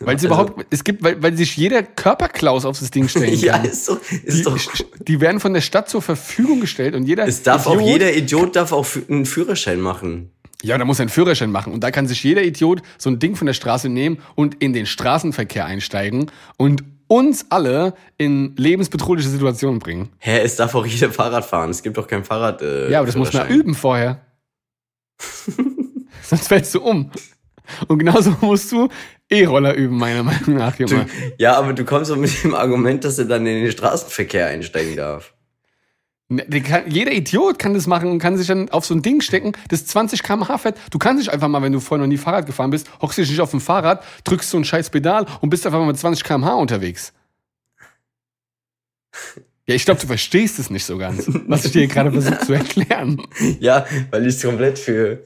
Weil 0.00 0.16
es 0.16 0.22
Also- 0.22 0.26
überhaupt, 0.26 0.66
es 0.70 0.84
gibt, 0.84 1.02
weil, 1.02 1.22
weil 1.22 1.36
sich 1.36 1.56
jeder 1.56 1.82
Körperklaus 1.82 2.64
auf 2.64 2.78
das 2.78 2.90
Ding 2.90 3.08
stellen 3.08 3.34
Ja, 3.38 3.58
kann. 3.58 3.64
ist 3.66 3.88
doch, 3.88 3.98
die, 4.10 4.16
ist 4.26 4.46
doch. 4.46 4.58
die 5.06 5.20
werden 5.20 5.40
von 5.40 5.54
der 5.54 5.60
Stadt 5.62 5.88
zur 5.88 6.02
Verfügung 6.02 6.60
gestellt 6.60 6.94
und 6.94 7.04
jeder. 7.06 7.26
Es 7.26 7.42
darf 7.42 7.66
auch 7.66 7.76
Idiot- 7.76 7.88
jeder 7.88 8.14
Idiot 8.14 8.56
darf 8.56 8.72
auch 8.72 8.86
einen 9.08 9.26
Führerschein 9.26 9.80
machen. 9.80 10.30
Ja, 10.62 10.78
da 10.78 10.84
muss 10.84 10.98
er 10.98 11.02
einen 11.02 11.10
Führerschein 11.10 11.50
machen. 11.52 11.72
Und 11.72 11.80
da 11.84 11.90
kann 11.90 12.06
sich 12.08 12.24
jeder 12.24 12.42
Idiot 12.42 12.82
so 12.98 13.10
ein 13.10 13.18
Ding 13.18 13.36
von 13.36 13.46
der 13.46 13.52
Straße 13.54 13.88
nehmen 13.88 14.18
und 14.34 14.54
in 14.62 14.72
den 14.72 14.86
Straßenverkehr 14.86 15.64
einsteigen 15.66 16.30
und 16.56 16.82
uns 17.08 17.46
alle 17.50 17.94
in 18.18 18.56
lebensbedrohliche 18.56 19.28
Situationen 19.28 19.78
bringen. 19.78 20.08
Hä, 20.18 20.40
es 20.42 20.56
darf 20.56 20.74
auch 20.74 20.84
jeder 20.86 21.12
Fahrrad 21.12 21.44
fahren. 21.44 21.70
Es 21.70 21.82
gibt 21.82 21.96
doch 21.98 22.08
kein 22.08 22.24
Fahrrad. 22.24 22.62
Äh, 22.62 22.90
Ja, 22.90 22.98
aber 22.98 23.06
das 23.06 23.16
muss 23.16 23.32
man 23.32 23.48
üben 23.48 23.74
vorher. 23.74 24.22
Sonst 26.22 26.48
fällst 26.48 26.74
du 26.74 26.80
um. 26.80 27.10
Und 27.88 27.98
genauso 27.98 28.36
musst 28.40 28.72
du 28.72 28.88
E-Roller 29.28 29.74
üben, 29.74 29.96
meiner 29.96 30.22
Meinung 30.22 30.54
nach, 30.56 30.78
Junge. 30.78 31.06
Ja, 31.38 31.56
aber 31.56 31.72
du 31.72 31.84
kommst 31.84 32.10
doch 32.10 32.16
mit 32.16 32.44
dem 32.44 32.54
Argument, 32.54 33.04
dass 33.04 33.18
er 33.18 33.24
dann 33.24 33.46
in 33.46 33.62
den 33.62 33.72
Straßenverkehr 33.72 34.46
einsteigen 34.46 34.96
darf. 34.96 35.32
Ne, 36.28 36.44
kann, 36.60 36.90
jeder 36.90 37.12
Idiot 37.12 37.58
kann 37.58 37.74
das 37.74 37.86
machen 37.86 38.10
und 38.10 38.18
kann 38.18 38.36
sich 38.36 38.48
dann 38.48 38.68
auf 38.70 38.84
so 38.84 38.94
ein 38.94 39.02
Ding 39.02 39.20
stecken, 39.20 39.52
das 39.68 39.86
20 39.86 40.24
km/h 40.24 40.58
fährt. 40.58 40.76
Du 40.90 40.98
kannst 40.98 41.20
nicht 41.20 41.32
einfach 41.32 41.46
mal, 41.46 41.62
wenn 41.62 41.72
du 41.72 41.78
vorher 41.78 42.04
noch 42.04 42.10
nie 42.10 42.16
Fahrrad 42.16 42.46
gefahren 42.46 42.70
bist, 42.70 42.90
hockst 43.00 43.18
dich 43.18 43.30
nicht 43.30 43.40
auf 43.40 43.52
dem 43.52 43.60
Fahrrad, 43.60 44.02
drückst 44.24 44.50
so 44.50 44.56
ein 44.56 44.64
scheiß 44.64 44.90
Pedal 44.90 45.26
und 45.40 45.50
bist 45.50 45.64
einfach 45.66 45.78
mal 45.78 45.86
mit 45.86 45.98
20 45.98 46.24
km/h 46.24 46.54
unterwegs. 46.54 47.12
Ja, 49.68 49.74
ich 49.74 49.84
glaube, 49.84 50.00
du 50.00 50.06
verstehst 50.06 50.58
es 50.58 50.68
nicht 50.70 50.84
so 50.84 50.98
ganz, 50.98 51.28
was 51.46 51.64
ich 51.64 51.72
dir 51.72 51.86
gerade 51.86 52.10
versuche 52.12 52.38
zu 52.38 52.52
erklären. 52.54 53.22
Ja, 53.60 53.86
weil 54.10 54.26
ich 54.26 54.36
es 54.36 54.42
komplett 54.42 54.78
für. 54.78 55.22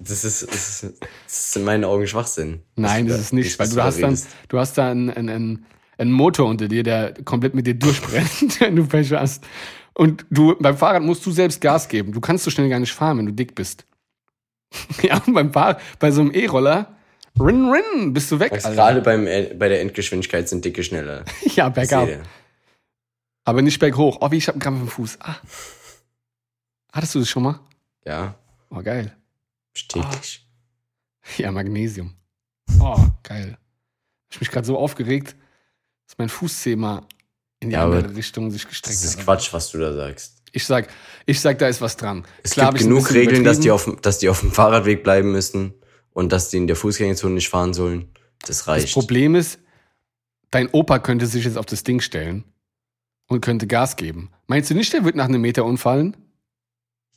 Das 0.00 0.24
ist, 0.24 0.42
das 0.42 0.82
ist, 0.82 1.00
das 1.00 1.46
ist 1.48 1.56
in 1.56 1.64
meinen 1.64 1.84
Augen 1.84 2.06
Schwachsinn. 2.06 2.62
Nein, 2.76 3.06
das 3.06 3.20
ist 3.20 3.32
nicht, 3.32 3.58
weil 3.58 3.68
du 3.68 3.82
hast 3.82 4.00
dann, 4.00 4.10
redest. 4.10 4.28
du 4.48 4.58
hast 4.58 4.78
da 4.78 4.90
einen, 4.90 5.10
einen, 5.10 5.66
einen, 5.98 6.12
Motor 6.12 6.48
unter 6.48 6.68
dir, 6.68 6.82
der 6.82 7.14
komplett 7.24 7.54
mit 7.54 7.66
dir 7.66 7.74
durchbrennt, 7.74 8.60
wenn 8.60 8.76
du 8.76 8.86
Pech 8.86 9.12
hast. 9.12 9.44
Und 9.94 10.24
du, 10.30 10.56
beim 10.58 10.76
Fahrrad 10.76 11.02
musst 11.02 11.24
du 11.26 11.30
selbst 11.30 11.60
Gas 11.60 11.88
geben. 11.88 12.12
Du 12.12 12.20
kannst 12.20 12.44
so 12.44 12.50
schnell 12.50 12.68
gar 12.70 12.78
nicht 12.80 12.92
fahren, 12.92 13.18
wenn 13.18 13.26
du 13.26 13.32
dick 13.32 13.54
bist. 13.54 13.84
ja, 15.02 15.20
und 15.26 15.34
beim 15.34 15.52
Fahr 15.52 15.78
bei 15.98 16.10
so 16.10 16.22
einem 16.22 16.32
E-Roller, 16.32 16.96
rin, 17.38 17.70
rin, 17.70 18.12
bist 18.14 18.30
du 18.32 18.40
weg. 18.40 18.52
Alter. 18.52 18.72
Gerade 18.72 19.02
beim, 19.02 19.26
äh, 19.26 19.54
bei 19.54 19.68
der 19.68 19.82
Endgeschwindigkeit 19.82 20.48
sind 20.48 20.64
dicke 20.64 20.82
schneller. 20.82 21.24
Ja, 21.54 21.68
bergab. 21.68 22.08
Aber 23.44 23.62
nicht 23.62 23.78
berghoch. 23.78 24.18
Oh, 24.20 24.30
wie 24.30 24.36
ich 24.36 24.48
hab 24.48 24.54
einen 24.54 24.62
Krampf 24.62 24.80
im 24.80 24.88
Fuß. 24.88 25.18
Ah. 25.20 25.36
Hattest 26.92 27.14
du 27.14 27.18
das 27.18 27.28
schon 27.28 27.42
mal? 27.42 27.60
Ja, 28.06 28.36
Oh, 28.70 28.82
geil. 28.82 29.12
Stetig. 29.80 30.46
Ja, 31.36 31.50
Magnesium. 31.52 32.14
Oh, 32.80 33.04
geil. 33.22 33.52
Hab 33.58 34.32
ich 34.34 34.40
mich 34.40 34.50
gerade 34.50 34.66
so 34.66 34.78
aufgeregt, 34.78 35.36
dass 36.06 36.16
mein 36.18 36.28
Fußzeh 36.28 36.76
mal 36.76 37.02
in 37.60 37.70
die 37.70 37.74
Ja, 37.74 37.84
andere 37.84 38.14
Richtung 38.14 38.50
sich 38.50 38.66
gestreckt 38.66 38.96
Das 38.96 39.04
ist 39.04 39.18
hat. 39.18 39.24
Quatsch, 39.24 39.52
was 39.52 39.70
du 39.70 39.78
da 39.78 39.92
sagst. 39.92 40.38
Ich 40.52 40.64
sag, 40.64 40.88
ich 41.26 41.40
sag, 41.40 41.58
da 41.58 41.68
ist 41.68 41.80
was 41.80 41.96
dran. 41.96 42.24
Es 42.42 42.52
Klar 42.52 42.72
gibt 42.72 42.84
genug 42.84 43.12
Regeln, 43.12 43.44
dass 43.44 43.60
die, 43.60 43.70
auf, 43.70 43.88
dass 44.02 44.18
die 44.18 44.28
auf 44.28 44.40
dem 44.40 44.50
Fahrradweg 44.50 45.04
bleiben 45.04 45.30
müssen 45.30 45.74
und 46.12 46.32
dass 46.32 46.48
die 46.48 46.56
in 46.56 46.66
der 46.66 46.74
Fußgängerzone 46.76 47.34
nicht 47.34 47.48
fahren 47.48 47.72
sollen. 47.74 48.10
Das 48.40 48.58
Das 48.58 48.68
reicht. 48.68 48.92
Problem 48.94 49.34
ist, 49.34 49.60
dein 50.50 50.68
Opa 50.70 50.98
könnte 50.98 51.26
sich 51.26 51.44
jetzt 51.44 51.58
auf 51.58 51.66
das 51.66 51.84
Ding 51.84 52.00
stellen 52.00 52.44
und 53.28 53.42
könnte 53.42 53.66
Gas 53.68 53.94
geben. 53.96 54.30
Meinst 54.48 54.70
du 54.70 54.74
nicht, 54.74 54.92
der 54.92 55.04
wird 55.04 55.14
nach 55.14 55.26
einem 55.26 55.40
Meter 55.40 55.64
umfallen? 55.64 56.16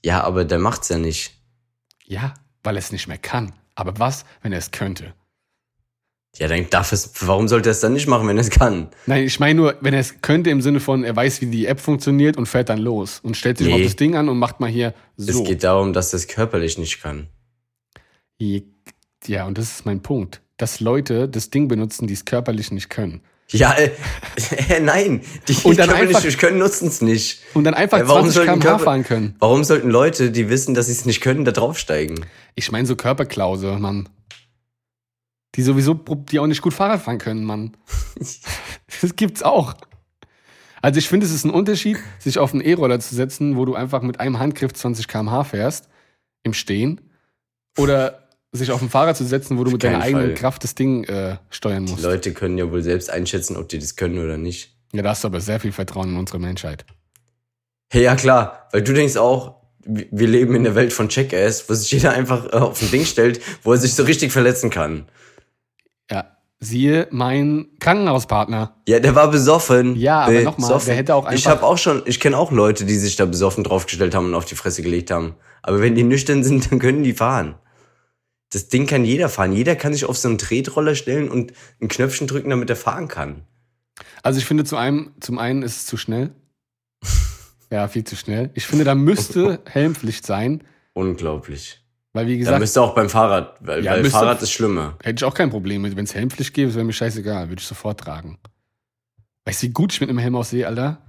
Ja, 0.03 0.23
aber 0.23 0.45
der 0.45 0.59
macht's 0.59 0.89
ja 0.89 0.97
nicht. 0.99 1.33
Ja, 2.05 2.33
weil 2.63 2.75
er 2.75 2.79
es 2.79 2.91
nicht 2.91 3.07
mehr 3.07 3.17
kann. 3.17 3.53
Aber 3.75 3.97
was, 3.99 4.25
wenn 4.41 4.51
er 4.51 4.59
es 4.59 4.71
könnte? 4.71 5.13
Ja, 6.37 6.47
dann 6.47 6.67
darf 6.71 6.91
es. 6.91 7.11
Warum 7.27 7.47
sollte 7.47 7.69
er 7.69 7.73
es 7.73 7.79
dann 7.79 7.93
nicht 7.93 8.07
machen, 8.07 8.27
wenn 8.27 8.37
er 8.37 8.41
es 8.41 8.49
kann? 8.49 8.89
Nein, 9.05 9.23
ich 9.23 9.39
meine 9.39 9.53
nur, 9.55 9.77
wenn 9.81 9.93
er 9.93 9.99
es 9.99 10.21
könnte 10.21 10.49
im 10.49 10.61
Sinne 10.61 10.79
von, 10.79 11.03
er 11.03 11.15
weiß, 11.15 11.41
wie 11.41 11.45
die 11.45 11.67
App 11.67 11.79
funktioniert 11.79 12.37
und 12.37 12.47
fährt 12.47 12.69
dann 12.69 12.79
los 12.79 13.19
und 13.19 13.37
stellt 13.37 13.59
sich 13.59 13.67
Nee. 13.67 13.75
auf 13.75 13.81
das 13.83 13.95
Ding 13.95 14.15
an 14.15 14.29
und 14.29 14.39
macht 14.39 14.59
mal 14.59 14.69
hier 14.69 14.95
so. 15.15 15.43
Es 15.43 15.47
geht 15.47 15.63
darum, 15.63 15.93
dass 15.93 16.11
er 16.11 16.17
es 16.17 16.27
körperlich 16.27 16.77
nicht 16.79 17.01
kann. 17.01 17.27
Ja, 18.39 19.45
und 19.45 19.57
das 19.57 19.71
ist 19.71 19.85
mein 19.85 20.01
Punkt. 20.01 20.41
Dass 20.57 20.79
Leute 20.79 21.29
das 21.29 21.49
Ding 21.49 21.67
benutzen, 21.67 22.07
die 22.07 22.13
es 22.13 22.25
körperlich 22.25 22.71
nicht 22.71 22.89
können. 22.89 23.21
Ja, 23.53 23.73
äh, 23.73 23.91
äh, 24.69 24.79
nein, 24.79 25.21
die 25.47 25.53
Und 25.63 25.77
dann 25.77 25.87
körperlich 25.87 26.15
einfach- 26.15 26.25
nicht 26.25 26.39
können, 26.39 26.57
nutzen 26.57 26.87
es 26.87 27.01
nicht. 27.01 27.41
Und 27.53 27.63
dann 27.65 27.73
einfach 27.75 27.99
Ja, 27.99 28.07
warum 28.07 28.23
20 28.23 28.35
sollten 28.35 28.51
km/h 28.59 28.67
Körper- 28.69 28.83
fahren 28.83 29.03
können. 29.03 29.35
Warum 29.39 29.63
sollten 29.63 29.89
Leute, 29.89 30.31
die 30.31 30.49
wissen, 30.49 30.73
dass 30.73 30.87
sie 30.87 30.91
es 30.93 31.05
nicht 31.05 31.21
können, 31.21 31.45
da 31.45 31.51
draufsteigen? 31.51 32.25
Ich 32.55 32.71
meine 32.71 32.87
so 32.87 32.95
Körperklause, 32.95 33.77
Mann. 33.79 34.09
Die 35.55 35.61
sowieso, 35.61 35.93
die 35.93 36.39
auch 36.39 36.47
nicht 36.47 36.61
gut 36.63 36.73
Fahrrad 36.73 37.01
fahren 37.01 37.19
können, 37.19 37.43
Mann. 37.45 37.77
Das 39.01 39.15
gibt's 39.15 39.43
auch. 39.43 39.73
Also 40.81 40.97
ich 40.99 41.07
finde, 41.07 41.25
es 41.25 41.31
ist 41.31 41.45
ein 41.45 41.49
Unterschied, 41.51 41.97
sich 42.19 42.37
auf 42.39 42.53
einen 42.53 42.61
E-Roller 42.61 42.99
zu 42.99 43.15
setzen, 43.15 43.55
wo 43.55 43.65
du 43.65 43.73
einfach 43.75 44.01
mit 44.01 44.19
einem 44.19 44.39
Handgriff 44.39 44.73
20 44.73 45.07
km/h 45.07 45.43
fährst, 45.45 45.89
im 46.43 46.53
Stehen, 46.53 47.01
oder 47.77 48.22
sich 48.53 48.71
auf 48.71 48.81
ein 48.81 48.89
Fahrrad 48.89 49.17
zu 49.17 49.25
setzen, 49.25 49.57
wo 49.57 49.63
du 49.63 49.69
Auf 49.69 49.73
mit 49.73 49.83
deiner 49.83 50.01
eigenen 50.01 50.27
Fall. 50.27 50.33
Kraft 50.35 50.63
das 50.63 50.75
Ding 50.75 51.03
äh, 51.05 51.37
steuern 51.49 51.85
Die 51.85 51.91
musst. 51.91 52.03
Leute 52.03 52.33
können 52.33 52.57
ja 52.57 52.69
wohl 52.71 52.83
selbst 52.83 53.09
einschätzen, 53.09 53.57
ob 53.57 53.67
die 53.69 53.79
das 53.79 53.95
können 53.95 54.19
oder 54.23 54.37
nicht. 54.37 54.75
Ja, 54.93 55.01
da 55.01 55.09
hast 55.09 55.23
du 55.23 55.27
aber 55.27 55.41
sehr 55.41 55.59
viel 55.59 55.71
Vertrauen 55.71 56.09
in 56.11 56.17
unsere 56.17 56.39
Menschheit. 56.39 56.85
Hey, 57.91 58.03
ja 58.03 58.15
klar, 58.15 58.67
weil 58.71 58.83
du 58.83 58.93
denkst 58.93 59.17
auch, 59.17 59.55
wir 59.85 60.27
leben 60.27 60.55
in 60.55 60.63
der 60.63 60.75
Welt 60.75 60.93
von 60.93 61.09
Jackass, 61.09 61.67
wo 61.69 61.73
sich 61.73 61.91
jeder 61.91 62.11
einfach 62.13 62.45
äh, 62.45 62.57
auf 62.57 62.81
ein 62.81 62.91
Ding 62.91 63.05
stellt, 63.05 63.41
wo 63.63 63.71
er 63.73 63.77
sich 63.79 63.95
so 63.95 64.03
richtig 64.03 64.31
verletzen 64.31 64.69
kann. 64.69 65.05
Ja, 66.11 66.37
siehe 66.59 67.07
mein 67.11 67.67
Krankenhauspartner. 67.79 68.75
Ja, 68.87 68.99
der 68.99 69.15
war 69.15 69.29
besoffen. 69.31 69.95
Ja, 69.95 70.21
aber 70.21 70.41
noch 70.41 70.57
mal, 70.59 70.67
Besoffen. 70.67 70.87
der 70.87 70.95
hätte 70.95 71.15
auch 71.15 71.25
Ich 71.31 71.47
einfach- 71.47 71.51
habe 71.51 71.63
auch 71.63 71.77
schon, 71.77 72.03
ich 72.05 72.19
kenne 72.19 72.37
auch 72.37 72.51
Leute, 72.51 72.85
die 72.85 72.95
sich 72.95 73.15
da 73.15 73.25
besoffen 73.25 73.63
draufgestellt 73.63 74.13
haben 74.15 74.27
und 74.27 74.35
auf 74.35 74.45
die 74.45 74.55
Fresse 74.55 74.81
gelegt 74.83 75.11
haben. 75.11 75.35
Aber 75.63 75.81
wenn 75.81 75.95
die 75.95 76.03
nüchtern 76.03 76.43
sind, 76.43 76.69
dann 76.71 76.79
können 76.79 77.03
die 77.03 77.13
fahren. 77.13 77.55
Das 78.53 78.67
Ding 78.67 78.85
kann 78.87 79.03
jeder 79.03 79.29
fahren. 79.29 79.51
Jeder 79.53 79.75
kann 79.75 79.93
sich 79.93 80.05
auf 80.05 80.17
so 80.17 80.27
einen 80.27 80.37
Tretroller 80.37 80.95
stellen 80.95 81.29
und 81.29 81.53
ein 81.81 81.87
Knöpfchen 81.87 82.27
drücken, 82.27 82.49
damit 82.51 82.69
er 82.69 82.75
fahren 82.75 83.07
kann. 83.07 83.41
Also 84.21 84.39
ich 84.39 84.45
finde, 84.45 84.63
zum 84.63 84.77
einen, 84.77 85.11
zum 85.19 85.39
einen 85.39 85.63
ist 85.63 85.75
es 85.77 85.85
zu 85.85 85.97
schnell. 85.97 86.31
Ja, 87.71 87.87
viel 87.87 88.03
zu 88.03 88.15
schnell. 88.15 88.51
Ich 88.53 88.67
finde, 88.67 88.83
da 88.85 88.93
müsste 88.95 89.59
Helmpflicht 89.65 90.25
sein. 90.25 90.63
Unglaublich. 90.93 91.79
Weil, 92.13 92.27
wie 92.27 92.33
Da 92.33 92.39
gesagt, 92.39 92.59
müsste 92.59 92.81
auch 92.81 92.93
beim 92.93 93.09
Fahrrad, 93.09 93.57
weil, 93.61 93.83
Ja, 93.83 93.93
weil 93.93 94.03
müsste- 94.03 94.19
Fahrrad 94.19 94.41
ist 94.43 94.51
schlimmer. 94.51 94.97
hätte 95.01 95.21
ich 95.21 95.23
auch 95.23 95.33
kein 95.33 95.49
Problem 95.49 95.81
mit. 95.81 95.95
Wenn 95.95 96.05
es 96.05 96.13
Helmpflicht 96.13 96.53
gäbe, 96.53 96.73
wäre 96.75 96.85
mir 96.85 96.93
scheißegal. 96.93 97.49
Würde 97.49 97.59
ich 97.59 97.67
sofort 97.67 97.99
tragen. 98.01 98.37
Weißt 99.45 99.63
du, 99.63 99.67
wie 99.67 99.71
gut 99.71 99.91
ich 99.93 99.99
mit 100.01 100.09
einem 100.09 100.19
Helm 100.19 100.35
aussehe, 100.35 100.67
Alter? 100.67 101.01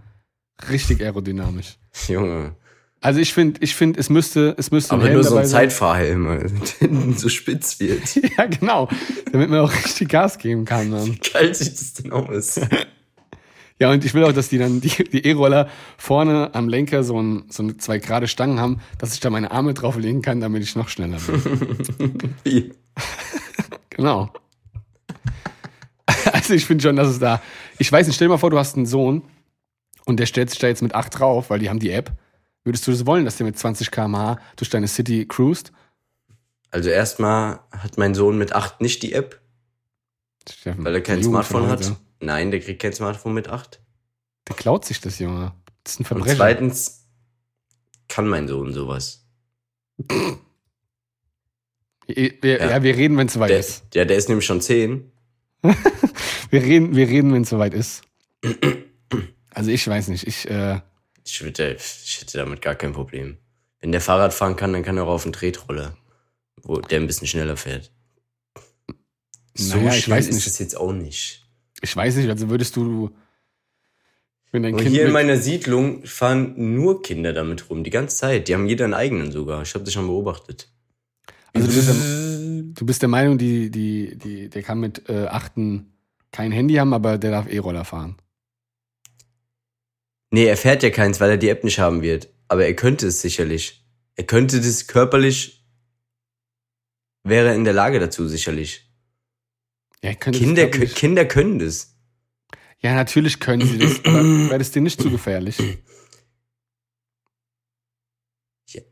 Richtig 0.71 1.03
aerodynamisch. 1.03 1.77
Junge. 2.09 2.57
Also 3.05 3.21
ich 3.21 3.35
finde, 3.35 3.61
ich 3.63 3.75
finde, 3.75 4.01
es 4.01 4.09
müsste, 4.09 4.55
es 4.57 4.71
müsste 4.71 4.95
Aber 4.95 5.11
nur 5.11 5.23
so 5.23 5.37
ein. 5.37 5.45
Zeitfahrhelm, 5.45 6.63
so 7.17 7.29
spitz 7.29 7.79
wird. 7.79 8.01
Ja, 8.39 8.47
genau. 8.47 8.89
Damit 9.31 9.51
man 9.51 9.61
auch 9.61 9.73
richtig 9.73 10.09
Gas 10.09 10.39
geben 10.39 10.65
kann. 10.65 10.91
Dann. 10.91 11.07
Wie 11.07 11.19
geil 11.19 11.55
sieht 11.55 11.75
das 11.75 11.93
denn 11.93 12.13
aus? 12.13 12.59
Ja, 13.81 13.91
und 13.91 14.05
ich 14.05 14.15
will 14.15 14.23
auch, 14.23 14.33
dass 14.33 14.49
die 14.49 14.57
dann, 14.57 14.81
die 14.81 14.89
die 14.89 15.27
E-Roller 15.27 15.69
vorne 15.99 16.55
am 16.55 16.69
Lenker 16.69 17.03
so, 17.03 17.21
ein, 17.21 17.43
so 17.49 17.65
eine, 17.65 17.77
zwei 17.77 17.99
gerade 17.99 18.29
Stangen 18.29 18.61
haben, 18.61 18.79
dass 18.99 19.15
ich 19.15 19.21
da 19.21 19.31
meine 19.31 19.51
Arme 19.51 19.75
drauflegen 19.75 20.23
kann, 20.23 20.41
damit 20.41 20.63
ich 20.63 20.77
noch 20.77 20.89
schneller 20.89 21.19
bin. 21.19 22.35
Wie? 22.45 22.73
genau. 23.91 24.33
Also 26.33 26.55
ich 26.55 26.67
finde 26.67 26.85
schon, 26.85 26.95
dass 26.95 27.09
es 27.09 27.19
da. 27.19 27.43
Ich 27.79 27.91
weiß 27.91 28.07
nicht, 28.07 28.15
stell 28.15 28.29
dir 28.29 28.35
mal 28.35 28.39
vor, 28.39 28.51
du 28.51 28.59
hast 28.61 28.77
einen 28.77 28.87
Sohn 28.87 29.23
und 30.07 30.21
der 30.21 30.27
stellt 30.27 30.51
sich 30.51 30.61
da 30.61 30.69
jetzt 30.69 30.81
mit 30.81 30.95
8 30.95 31.19
drauf, 31.19 31.51
weil 31.51 31.59
die 31.59 31.69
haben 31.69 31.81
die 31.81 31.91
App. 31.91 32.13
Würdest 32.65 32.87
du 32.87 32.91
das 32.91 33.07
wollen, 33.07 33.25
dass 33.25 33.37
der 33.37 33.47
mit 33.47 33.59
20 33.59 33.91
km/h 33.91 34.39
durch 34.57 34.71
deine 34.71 34.89
City 34.89 35.27
cruist? 35.27 35.73
Also 36.71 36.89
erstmal 36.89 37.61
hat 37.71 37.99
mein 37.99 38.15
Sohn 38.15 38.37
mit 38.39 38.53
8 38.55 38.81
nicht 38.81 39.03
die 39.03 39.13
App, 39.13 39.41
Steffen, 40.51 40.85
weil 40.85 40.95
er 40.95 41.01
kein 41.03 41.23
Smartphone 41.23 41.69
hat. 41.69 41.81
heute. 41.81 41.97
Nein, 42.21 42.51
der 42.51 42.61
kriegt 42.61 42.81
kein 42.83 42.93
Smartphone 42.93 43.35
mit 43.35 43.49
8. 43.49 43.81
Der 44.49 44.57
klaut 44.57 44.85
sich 44.85 45.01
das, 45.01 45.19
Junge. 45.19 45.53
Das 45.85 45.95
ist 45.95 46.01
ein 46.01 46.03
Und 46.03 46.07
Verbrechen. 46.07 46.37
zweitens 46.37 47.07
kann 48.09 48.27
mein 48.29 48.49
Sohn 48.49 48.73
sowas. 48.73 49.25
Wir, 52.07 52.33
wir, 52.43 52.59
ja. 52.61 52.71
Ja. 52.71 52.83
wir 52.83 52.95
reden, 52.97 53.17
wenn 53.17 53.29
es 53.29 53.33
soweit 53.33 53.49
Der, 53.51 53.61
ist. 53.61 53.85
ja, 53.95 54.05
der 54.05 54.17
ist 54.19 54.29
nämlich 54.29 54.45
schon 54.45 54.61
10. 54.61 55.11
Wir 56.51 56.63
reden, 56.63 56.95
wir 56.95 57.09
reden, 57.09 57.33
wenn 57.33 57.43
es 57.43 57.49
soweit 57.49 57.73
ist. 57.75 58.03
Also 59.51 59.71
ich 59.71 59.89
weiß 59.89 60.09
nicht. 60.09 60.27
Ich, 60.27 60.49
äh, 60.49 60.81
Ich, 61.25 61.43
würde, 61.43 61.77
ich 61.77 62.21
hätte 62.21 62.39
damit 62.39 62.61
gar 62.63 62.75
kein 62.75 62.93
Problem. 62.93 63.39
Wenn 63.81 63.93
der 63.93 64.01
Fahrrad 64.01 64.33
fahren 64.35 64.57
kann, 64.57 64.73
dann 64.73 64.83
kann 64.83 64.97
er 64.97 65.05
auch 65.05 65.15
auf 65.15 65.23
den 65.25 65.33
Tretroller, 65.33 65.97
wo 66.63 66.81
der 66.81 67.01
ein 67.01 67.07
bisschen 67.07 67.27
schneller 67.27 67.57
fährt. 67.57 67.91
So 69.55 69.77
Naja, 69.77 69.95
ich 69.95 70.09
weiß 70.09 70.29
ist 70.29 70.35
nicht. 70.35 70.47
es 70.47 70.59
jetzt 70.59 70.77
auch 70.77 70.93
nicht. 70.93 71.47
ich 71.81 71.95
weiß 71.97 72.17
nicht, 72.17 72.29
also 72.29 72.51
würdest 72.51 72.77
du, 72.77 73.11
wenn 74.53 74.63
dein 74.63 74.75
Und 74.75 74.81
Kind 74.81 74.95
hier 74.95 75.07
in 75.07 75.13
meiner 75.13 75.37
Siedlung 75.37 76.05
fahren 76.05 76.55
nur 76.75 77.03
Kinder 77.03 77.33
damit 77.33 77.71
rum, 77.71 77.85
die 77.85 77.91
ganze 77.91 78.17
Zeit. 78.17 78.49
Die 78.49 78.55
haben 78.55 78.67
jeder 78.67 78.85
einen 78.85 78.95
eigenen 78.95 79.33
sogar. 79.33 79.63
Ich 79.63 79.75
habe 79.75 79.85
das 79.85 79.95
schon 79.95 80.07
beobachtet. 80.07 80.69
also 81.53 81.69
du 81.69 81.75
bist, 81.75 81.89
der, 81.89 81.95
du 82.75 82.87
bist 82.87 83.03
der 83.03 83.09
Meinung, 83.09 83.39
die, 83.39 83.71
die, 83.71 84.17
die, 84.17 84.49
der 84.49 84.63
kann 84.63 84.81
mit 84.81 85.09
äh, 85.09 85.27
Achten 85.27 85.93
kein 86.33 86.53
Handy 86.53 86.75
haben, 86.75 86.93
aber 86.95 87.17
der 87.19 87.31
darf 87.31 87.49
E-Roller 87.49 87.85
fahren. 87.85 88.17
Nee, 90.35 90.47
er 90.47 90.57
fährt 90.57 90.83
ja 90.83 90.91
keins, 90.91 91.21
weil 91.21 91.31
er 91.31 91.37
die 91.37 91.49
App 91.49 91.63
nicht 91.63 91.79
haben 91.79 92.03
wird. 92.03 92.29
Aber 92.49 92.67
er 92.67 92.75
könnte 92.75 93.07
es 93.07 93.21
sicherlich. 93.21 93.87
Er 94.17 94.25
könnte 94.25 94.61
das 94.61 94.89
körperlich, 94.89 95.65
wäre 97.23 97.51
er 97.51 97.55
in 97.55 97.63
der 97.63 97.73
Lage 97.73 98.01
dazu 98.01 98.27
sicherlich. 98.27 98.93
Ja, 100.03 100.11
er 100.11 100.17
Kinder, 100.17 100.67
das, 100.67 100.95
Kinder 100.95 101.25
können 101.25 101.61
das. 101.61 101.95
ja, 102.81 102.97
natürlich 102.97 103.39
können 103.39 103.65
sie 103.65 103.79
das, 103.79 104.05
aber 104.05 104.25
wäre 104.49 104.59
das 104.59 104.73
dir 104.73 104.83
nicht 104.83 105.01
zu 105.01 105.09
gefährlich? 105.09 105.57
Ja. 108.71 108.83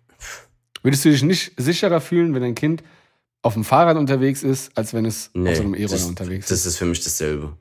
Würdest 0.85 1.05
du 1.05 1.11
dich 1.11 1.25
nicht 1.25 1.55
sicherer 1.57 2.01
fühlen, 2.01 2.35
wenn 2.35 2.43
dein 2.43 2.55
Kind 2.55 2.85
auf 3.43 3.55
dem 3.55 3.65
Fahrrad 3.65 3.97
unterwegs 3.97 4.45
ist, 4.45 4.79
als 4.79 4.95
wenn 4.95 5.07
es 5.07 5.33
auf 5.35 5.57
so 5.57 5.63
einem 5.63 5.75
E-Roller 5.75 5.99
das, 5.99 6.05
unterwegs 6.05 6.47
das 6.47 6.61
ist? 6.61 6.67
ist 6.67 6.77
für 6.77 6.87
mich 6.87 7.03
dasselbe. 7.03 7.59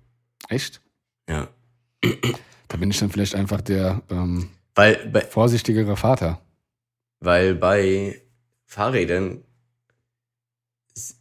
Echt? 0.49 0.81
Ja. 1.27 1.49
Da 2.71 2.77
bin 2.77 2.89
ich 2.89 2.99
dann 2.99 3.09
vielleicht 3.11 3.35
einfach 3.35 3.59
der 3.59 4.01
ähm, 4.09 4.49
Weil, 4.75 4.95
bei, 5.11 5.19
vorsichtigere 5.21 5.97
Vater. 5.97 6.39
weil 7.19 7.53
bei 7.53 8.21
Fahrrädern 8.65 9.43
ist, 10.95 11.17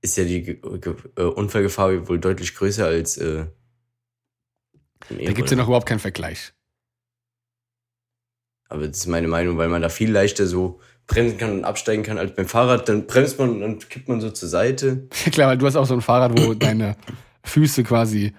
ist 0.00 0.16
ja 0.16 0.22
die 0.22 0.50
äh, 0.50 1.22
Unfallgefahr 1.22 2.08
wohl 2.08 2.20
deutlich 2.20 2.54
größer 2.54 2.86
als 2.86 3.16
äh, 3.16 3.46
Da 5.08 5.32
gibt 5.32 5.46
es 5.46 5.50
ja 5.50 5.56
noch 5.56 5.66
überhaupt 5.66 5.88
keinen 5.88 5.98
Vergleich. 5.98 6.52
Aber 8.68 8.86
das 8.86 8.98
ist 8.98 9.06
meine 9.08 9.26
Meinung, 9.26 9.58
weil 9.58 9.68
man 9.68 9.82
da 9.82 9.88
viel 9.88 10.12
leichter 10.12 10.46
so 10.46 10.78
bremsen 11.08 11.38
kann 11.38 11.50
und 11.50 11.64
absteigen 11.64 12.04
kann 12.04 12.18
als 12.18 12.36
beim 12.36 12.46
Fahrrad. 12.46 12.88
Dann 12.88 13.08
bremst 13.08 13.36
man 13.40 13.64
und 13.64 13.90
kippt 13.90 14.08
man 14.08 14.20
so 14.20 14.30
zur 14.30 14.48
Seite. 14.48 15.08
Ja, 15.24 15.30
klar, 15.32 15.48
weil 15.48 15.58
du 15.58 15.66
hast 15.66 15.74
auch 15.74 15.86
so 15.86 15.94
ein 15.94 16.02
Fahrrad, 16.02 16.38
wo 16.38 16.54
deine 16.54 16.96
Füße 17.42 17.82
quasi 17.82 18.32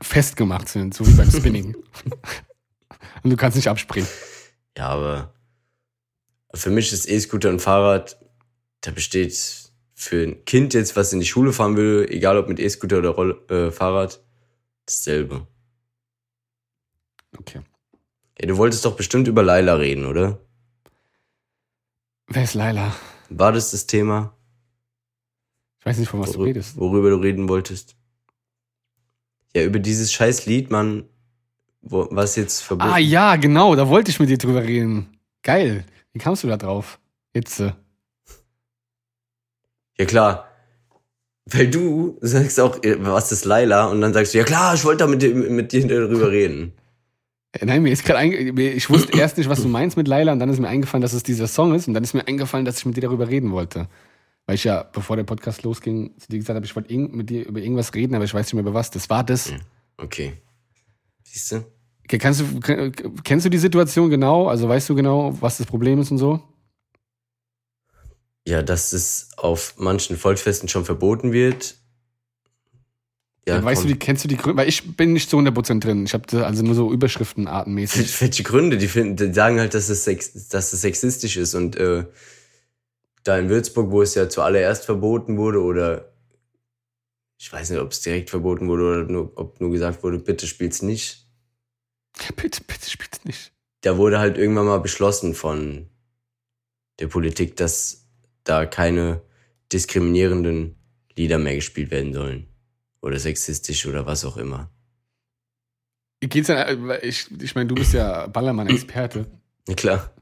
festgemacht 0.00 0.68
sind, 0.68 0.94
so 0.94 1.06
wie 1.06 1.12
beim 1.12 1.30
Spinning. 1.30 1.76
Und 3.22 3.30
du 3.30 3.36
kannst 3.36 3.56
nicht 3.56 3.68
abspringen. 3.68 4.08
Ja, 4.76 4.88
aber 4.88 5.34
für 6.54 6.70
mich 6.70 6.92
ist 6.92 7.08
E-Scooter 7.08 7.50
und 7.50 7.60
Fahrrad, 7.60 8.18
da 8.80 8.90
besteht 8.90 9.70
für 9.94 10.22
ein 10.26 10.44
Kind 10.44 10.74
jetzt, 10.74 10.96
was 10.96 11.12
in 11.12 11.20
die 11.20 11.26
Schule 11.26 11.52
fahren 11.52 11.76
will, 11.76 12.06
egal 12.10 12.36
ob 12.36 12.48
mit 12.48 12.58
E-Scooter 12.58 12.98
oder 12.98 13.10
Roll 13.10 13.44
äh, 13.48 13.70
Fahrrad, 13.70 14.20
dasselbe. 14.86 15.46
Okay. 17.38 17.60
Ey, 18.36 18.46
du 18.48 18.56
wolltest 18.56 18.84
doch 18.84 18.96
bestimmt 18.96 19.28
über 19.28 19.42
Laila 19.42 19.74
reden, 19.74 20.06
oder? 20.06 20.40
Wer 22.26 22.44
ist 22.44 22.54
Laila? 22.54 22.94
War 23.28 23.52
das 23.52 23.70
das 23.70 23.86
Thema, 23.86 24.36
Ich 25.80 25.86
weiß 25.86 25.98
nicht, 25.98 26.08
von 26.08 26.20
was 26.20 26.32
du 26.32 26.40
worü- 26.40 26.46
redest. 26.46 26.76
worüber 26.76 27.10
du 27.10 27.16
reden 27.16 27.48
wolltest? 27.48 27.94
Ja, 29.54 29.64
über 29.64 29.78
dieses 29.78 30.12
scheiß 30.12 30.46
Lied, 30.46 30.70
Mann, 30.70 31.04
wo, 31.82 32.08
was 32.10 32.36
jetzt 32.36 32.62
verboten 32.62 32.90
Ah 32.90 32.98
ja, 32.98 33.36
genau, 33.36 33.74
da 33.76 33.88
wollte 33.88 34.10
ich 34.10 34.18
mit 34.20 34.28
dir 34.30 34.38
drüber 34.38 34.62
reden. 34.62 35.18
Geil. 35.42 35.84
Wie 36.12 36.18
kamst 36.18 36.42
du 36.44 36.48
da 36.48 36.56
drauf? 36.56 36.98
Jetzt. 37.34 37.60
Äh, 37.60 37.72
Ja, 39.98 40.04
klar. 40.06 40.48
Weil 41.46 41.68
du 41.70 42.18
sagst 42.20 42.60
auch, 42.60 42.82
äh, 42.82 42.96
was 43.04 43.32
ist 43.32 43.44
Laila? 43.44 43.86
Und 43.86 44.00
dann 44.00 44.12
sagst 44.12 44.32
du, 44.32 44.38
ja 44.38 44.44
klar, 44.44 44.74
ich 44.74 44.84
wollte 44.84 45.04
da 45.04 45.06
mit, 45.08 45.22
dir- 45.22 45.34
mit 45.34 45.72
dir 45.72 45.86
darüber 45.86 46.30
reden. 46.30 46.72
äh, 47.52 47.64
nein, 47.66 47.82
mir 47.82 47.92
ist 47.92 48.04
gerade 48.04 48.20
einge 48.20 48.36
ich 48.62 48.88
wusste 48.88 49.18
erst 49.18 49.36
nicht, 49.38 49.48
was 49.50 49.60
du 49.60 49.68
meinst 49.68 49.96
mit 49.96 50.06
Laila 50.08 50.32
und 50.32 50.38
dann 50.38 50.48
ist 50.48 50.60
mir 50.60 50.68
eingefallen, 50.68 51.02
dass 51.02 51.12
es 51.12 51.24
dieser 51.24 51.48
Song 51.48 51.74
ist 51.74 51.88
und 51.88 51.94
dann 51.94 52.04
ist 52.04 52.14
mir 52.14 52.26
eingefallen, 52.28 52.64
dass 52.64 52.78
ich 52.78 52.86
mit 52.86 52.96
dir 52.96 53.00
darüber 53.02 53.28
reden 53.28 53.50
wollte. 53.50 53.88
Weil 54.46 54.56
ich 54.56 54.64
ja, 54.64 54.82
bevor 54.82 55.16
der 55.16 55.24
Podcast 55.24 55.62
losging, 55.62 56.18
zu 56.18 56.28
dir 56.28 56.38
gesagt 56.38 56.56
habe, 56.56 56.66
ich 56.66 56.74
wollte 56.74 56.96
mit 56.96 57.30
dir 57.30 57.46
über 57.46 57.60
irgendwas 57.60 57.94
reden, 57.94 58.14
aber 58.14 58.24
ich 58.24 58.34
weiß 58.34 58.46
nicht 58.46 58.54
mehr 58.54 58.62
über 58.62 58.74
was. 58.74 58.90
Das 58.90 59.08
war 59.08 59.24
das. 59.24 59.52
Okay. 59.96 60.34
Siehst 61.22 61.52
du? 61.52 61.64
Okay, 62.04 62.18
Kannst 62.18 62.40
du, 62.40 62.92
kennst 63.22 63.46
du 63.46 63.50
die 63.50 63.58
Situation 63.58 64.10
genau? 64.10 64.48
Also 64.48 64.68
weißt 64.68 64.88
du 64.88 64.94
genau, 64.94 65.40
was 65.40 65.58
das 65.58 65.66
Problem 65.66 66.00
ist 66.00 66.10
und 66.10 66.18
so? 66.18 66.42
Ja, 68.46 68.62
dass 68.62 68.92
es 68.92 69.30
auf 69.36 69.74
manchen 69.78 70.16
Volksfesten 70.16 70.68
schon 70.68 70.84
verboten 70.84 71.32
wird. 71.32 71.76
Ja, 73.46 73.62
weißt 73.62 73.82
du, 73.82 73.86
komm. 73.86 73.92
die, 73.92 73.98
kennst 73.98 74.24
du 74.24 74.28
die 74.28 74.36
Gründe? 74.36 74.56
Weil 74.60 74.68
ich 74.68 74.96
bin 74.96 75.12
nicht 75.12 75.28
zu 75.30 75.36
100% 75.36 75.80
drin. 75.80 76.04
Ich 76.04 76.14
habe 76.14 76.46
also 76.46 76.62
nur 76.62 76.74
so 76.74 76.92
Überschriftenartenmäßig. 76.92 78.20
Welche 78.20 78.42
Gründe? 78.42 78.78
Die, 78.78 78.88
finden, 78.88 79.16
die 79.16 79.32
sagen 79.32 79.58
halt, 79.58 79.74
dass 79.74 79.88
es, 79.88 80.04
sex, 80.04 80.48
dass 80.48 80.72
es 80.72 80.80
sexistisch 80.80 81.36
ist. 81.36 81.54
Und 81.54 81.76
äh, 81.76 82.04
da 83.24 83.38
in 83.38 83.48
Würzburg, 83.48 83.90
wo 83.90 84.02
es 84.02 84.14
ja 84.14 84.28
zuallererst 84.28 84.84
verboten 84.84 85.36
wurde, 85.36 85.62
oder 85.62 86.12
ich 87.38 87.52
weiß 87.52 87.70
nicht, 87.70 87.80
ob 87.80 87.92
es 87.92 88.00
direkt 88.00 88.30
verboten 88.30 88.68
wurde 88.68 88.84
oder 88.84 89.04
nur, 89.04 89.32
ob 89.36 89.60
nur 89.60 89.70
gesagt 89.70 90.02
wurde, 90.02 90.18
bitte 90.18 90.46
spiel's 90.46 90.82
nicht. 90.82 91.26
bitte, 92.36 92.62
bitte 92.64 92.88
spiel's 92.90 93.24
nicht. 93.24 93.52
Da 93.80 93.96
wurde 93.98 94.18
halt 94.18 94.38
irgendwann 94.38 94.66
mal 94.66 94.78
beschlossen 94.78 95.34
von 95.34 95.88
der 97.00 97.08
Politik, 97.08 97.56
dass 97.56 98.06
da 98.44 98.66
keine 98.66 99.22
diskriminierenden 99.72 100.76
Lieder 101.16 101.38
mehr 101.38 101.56
gespielt 101.56 101.90
werden 101.90 102.12
sollen. 102.12 102.46
Oder 103.00 103.18
sexistisch 103.18 103.86
oder 103.86 104.06
was 104.06 104.24
auch 104.24 104.36
immer. 104.36 104.70
Geht's 106.20 106.46
denn, 106.46 106.88
äh, 106.88 107.04
ich, 107.04 107.26
ich 107.40 107.54
meine, 107.56 107.66
du 107.66 107.74
bist 107.74 107.92
ja 107.92 108.26
Ballermann-Experte. 108.28 109.26
Ja 109.66 109.74
klar. 109.74 110.14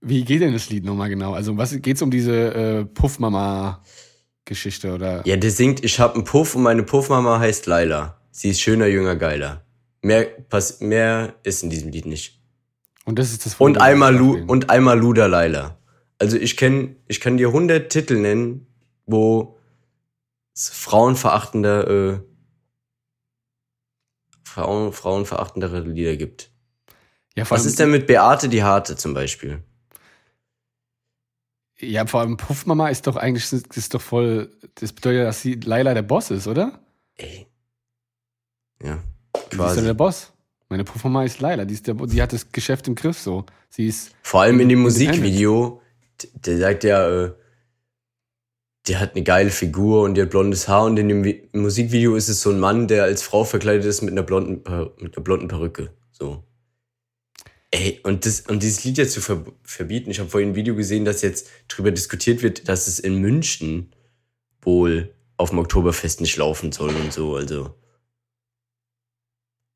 Wie 0.00 0.24
geht 0.24 0.42
denn 0.42 0.52
das 0.52 0.70
Lied 0.70 0.84
nochmal 0.84 1.08
genau? 1.08 1.34
Also, 1.34 1.56
was 1.56 1.80
geht's 1.82 2.02
um 2.02 2.10
diese 2.10 2.54
äh, 2.54 2.84
Puffmama-Geschichte 2.84 4.94
oder? 4.94 5.26
Ja, 5.26 5.36
der 5.36 5.50
singt, 5.50 5.84
ich 5.84 5.98
hab 5.98 6.14
einen 6.14 6.22
Puff 6.24 6.54
und 6.54 6.62
meine 6.62 6.84
Puffmama 6.84 7.40
heißt 7.40 7.66
Laila. 7.66 8.20
Sie 8.30 8.50
ist 8.50 8.60
schöner, 8.60 8.86
jünger, 8.86 9.16
geiler. 9.16 9.64
Mehr, 10.02 10.24
pass, 10.24 10.80
mehr 10.80 11.34
ist 11.42 11.64
in 11.64 11.70
diesem 11.70 11.90
Lied 11.90 12.06
nicht. 12.06 12.40
Und 13.04 13.18
das 13.18 13.32
ist 13.32 13.44
das 13.46 13.54
Und 13.54 13.74
Problem, 13.74 13.82
einmal, 13.82 14.12
das 14.12 14.20
Lu, 14.20 14.44
und 14.46 14.70
einmal 14.70 14.96
Luda 14.98 15.26
Laila. 15.26 15.76
Also 16.18 16.36
ich 16.36 16.56
kenn, 16.56 16.94
ich 17.08 17.20
kann 17.20 17.36
dir 17.36 17.48
100 17.48 17.90
Titel 17.90 18.18
nennen, 18.18 18.68
wo 19.06 19.58
es 20.54 20.68
frauenverachtender, 20.68 21.88
äh, 21.88 22.20
Frauen, 24.44 24.92
frauenverachtendere 24.92 25.80
Lieder 25.80 26.16
gibt. 26.16 26.50
ja, 27.36 27.48
Was 27.50 27.66
ist 27.66 27.78
denn 27.78 27.90
mit 27.90 28.06
Beate 28.06 28.48
die 28.48 28.62
Harte 28.62 28.96
zum 28.96 29.14
Beispiel? 29.14 29.62
Ja, 31.80 32.06
vor 32.06 32.20
allem 32.20 32.36
Puffmama 32.36 32.88
ist 32.88 33.06
doch 33.06 33.16
eigentlich, 33.16 33.48
das 33.50 33.62
ist 33.76 33.94
doch 33.94 34.00
voll, 34.00 34.50
das 34.76 34.92
bedeutet, 34.92 35.26
dass 35.26 35.42
sie 35.42 35.54
Laila 35.54 35.94
der 35.94 36.02
Boss 36.02 36.30
ist, 36.30 36.46
oder? 36.48 36.80
Ey. 37.16 37.46
Ja, 38.82 38.98
Die 39.34 39.38
ist 39.38 39.52
ja 39.52 39.56
quasi. 39.58 39.82
der 39.84 39.94
Boss. 39.94 40.32
Meine 40.68 40.84
Puffmama 40.84 41.24
ist 41.24 41.40
Laila, 41.40 41.64
die, 41.64 41.74
ist 41.74 41.86
der, 41.86 41.94
Bo- 41.94 42.06
die 42.06 42.20
hat 42.20 42.32
das 42.32 42.50
Geschäft 42.52 42.88
im 42.88 42.94
Griff 42.94 43.18
so. 43.18 43.44
Sie 43.70 43.86
ist, 43.86 44.12
Vor 44.22 44.42
allem 44.42 44.60
in 44.60 44.68
dem. 44.68 44.80
Musikvideo, 44.82 45.80
der 46.34 46.58
sagt 46.58 46.84
ja, 46.84 47.08
äh, 47.26 47.32
der 48.88 49.00
hat 49.00 49.14
eine 49.14 49.22
geile 49.22 49.50
Figur 49.50 50.02
und 50.02 50.14
der 50.14 50.24
hat 50.24 50.30
blondes 50.30 50.66
Haar 50.68 50.84
und 50.84 50.96
in 50.98 51.08
dem 51.08 51.22
Vi- 51.24 51.48
Musikvideo 51.52 52.16
ist 52.16 52.28
es 52.28 52.40
so 52.42 52.50
ein 52.50 52.58
Mann, 52.60 52.88
der 52.88 53.04
als 53.04 53.22
Frau 53.22 53.44
verkleidet 53.44 53.84
ist 53.84 54.02
mit 54.02 54.12
einer 54.12 54.22
blonden, 54.22 54.62
Per- 54.62 54.92
mit 54.98 55.16
einer 55.16 55.24
blonden 55.24 55.48
Perücke. 55.48 55.92
So. 56.10 56.42
Ey, 57.70 58.00
und, 58.02 58.24
das, 58.24 58.40
und 58.42 58.62
dieses 58.62 58.84
Lied 58.84 58.96
jetzt 58.96 59.12
zu 59.12 59.20
ver 59.20 59.44
verbieten, 59.62 60.10
ich 60.10 60.20
habe 60.20 60.30
vorhin 60.30 60.50
ein 60.50 60.54
Video 60.54 60.74
gesehen, 60.74 61.04
dass 61.04 61.20
jetzt 61.20 61.50
drüber 61.68 61.90
diskutiert 61.90 62.42
wird, 62.42 62.68
dass 62.68 62.86
es 62.86 62.98
in 62.98 63.20
München 63.20 63.94
wohl 64.62 65.14
auf 65.36 65.50
dem 65.50 65.58
Oktoberfest 65.58 66.20
nicht 66.20 66.36
laufen 66.36 66.72
soll 66.72 66.94
und 66.94 67.12
so, 67.12 67.36
also. 67.36 67.74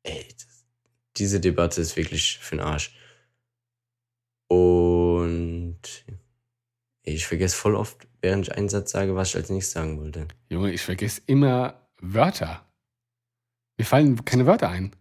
Ey, 0.03 0.25
das, 0.27 0.65
diese 1.17 1.39
Debatte 1.39 1.81
ist 1.81 1.95
wirklich 1.95 2.39
für 2.39 2.55
den 2.55 2.65
Arsch. 2.65 2.97
Und 4.47 5.79
ey, 7.03 7.13
ich 7.13 7.27
vergesse 7.27 7.55
voll 7.55 7.75
oft, 7.75 8.07
während 8.21 8.47
ich 8.47 8.53
einen 8.53 8.69
Satz 8.69 8.91
sage, 8.91 9.15
was 9.15 9.29
ich 9.29 9.35
als 9.35 9.49
nächstes 9.49 9.73
sagen 9.73 9.99
wollte. 9.99 10.27
Junge, 10.49 10.73
ich 10.73 10.81
vergesse 10.81 11.21
immer 11.27 11.87
Wörter. 12.01 12.67
Mir 13.77 13.85
fallen 13.85 14.25
keine 14.25 14.45
Wörter 14.47 14.69
ein. 14.69 14.95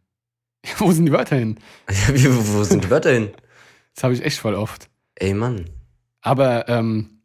Wo 0.78 0.92
sind 0.92 1.06
die 1.06 1.12
Wörter 1.12 1.36
hin? 1.36 1.58
Ja, 1.90 2.14
wie, 2.14 2.26
wo 2.54 2.62
sind 2.64 2.84
die 2.84 2.90
Wörter 2.90 3.12
hin? 3.12 3.30
Das 3.94 4.04
habe 4.04 4.14
ich 4.14 4.22
echt 4.24 4.38
voll 4.38 4.54
oft. 4.54 4.88
Ey, 5.16 5.34
Mann. 5.34 5.68
Aber 6.20 6.68
ähm, 6.68 7.22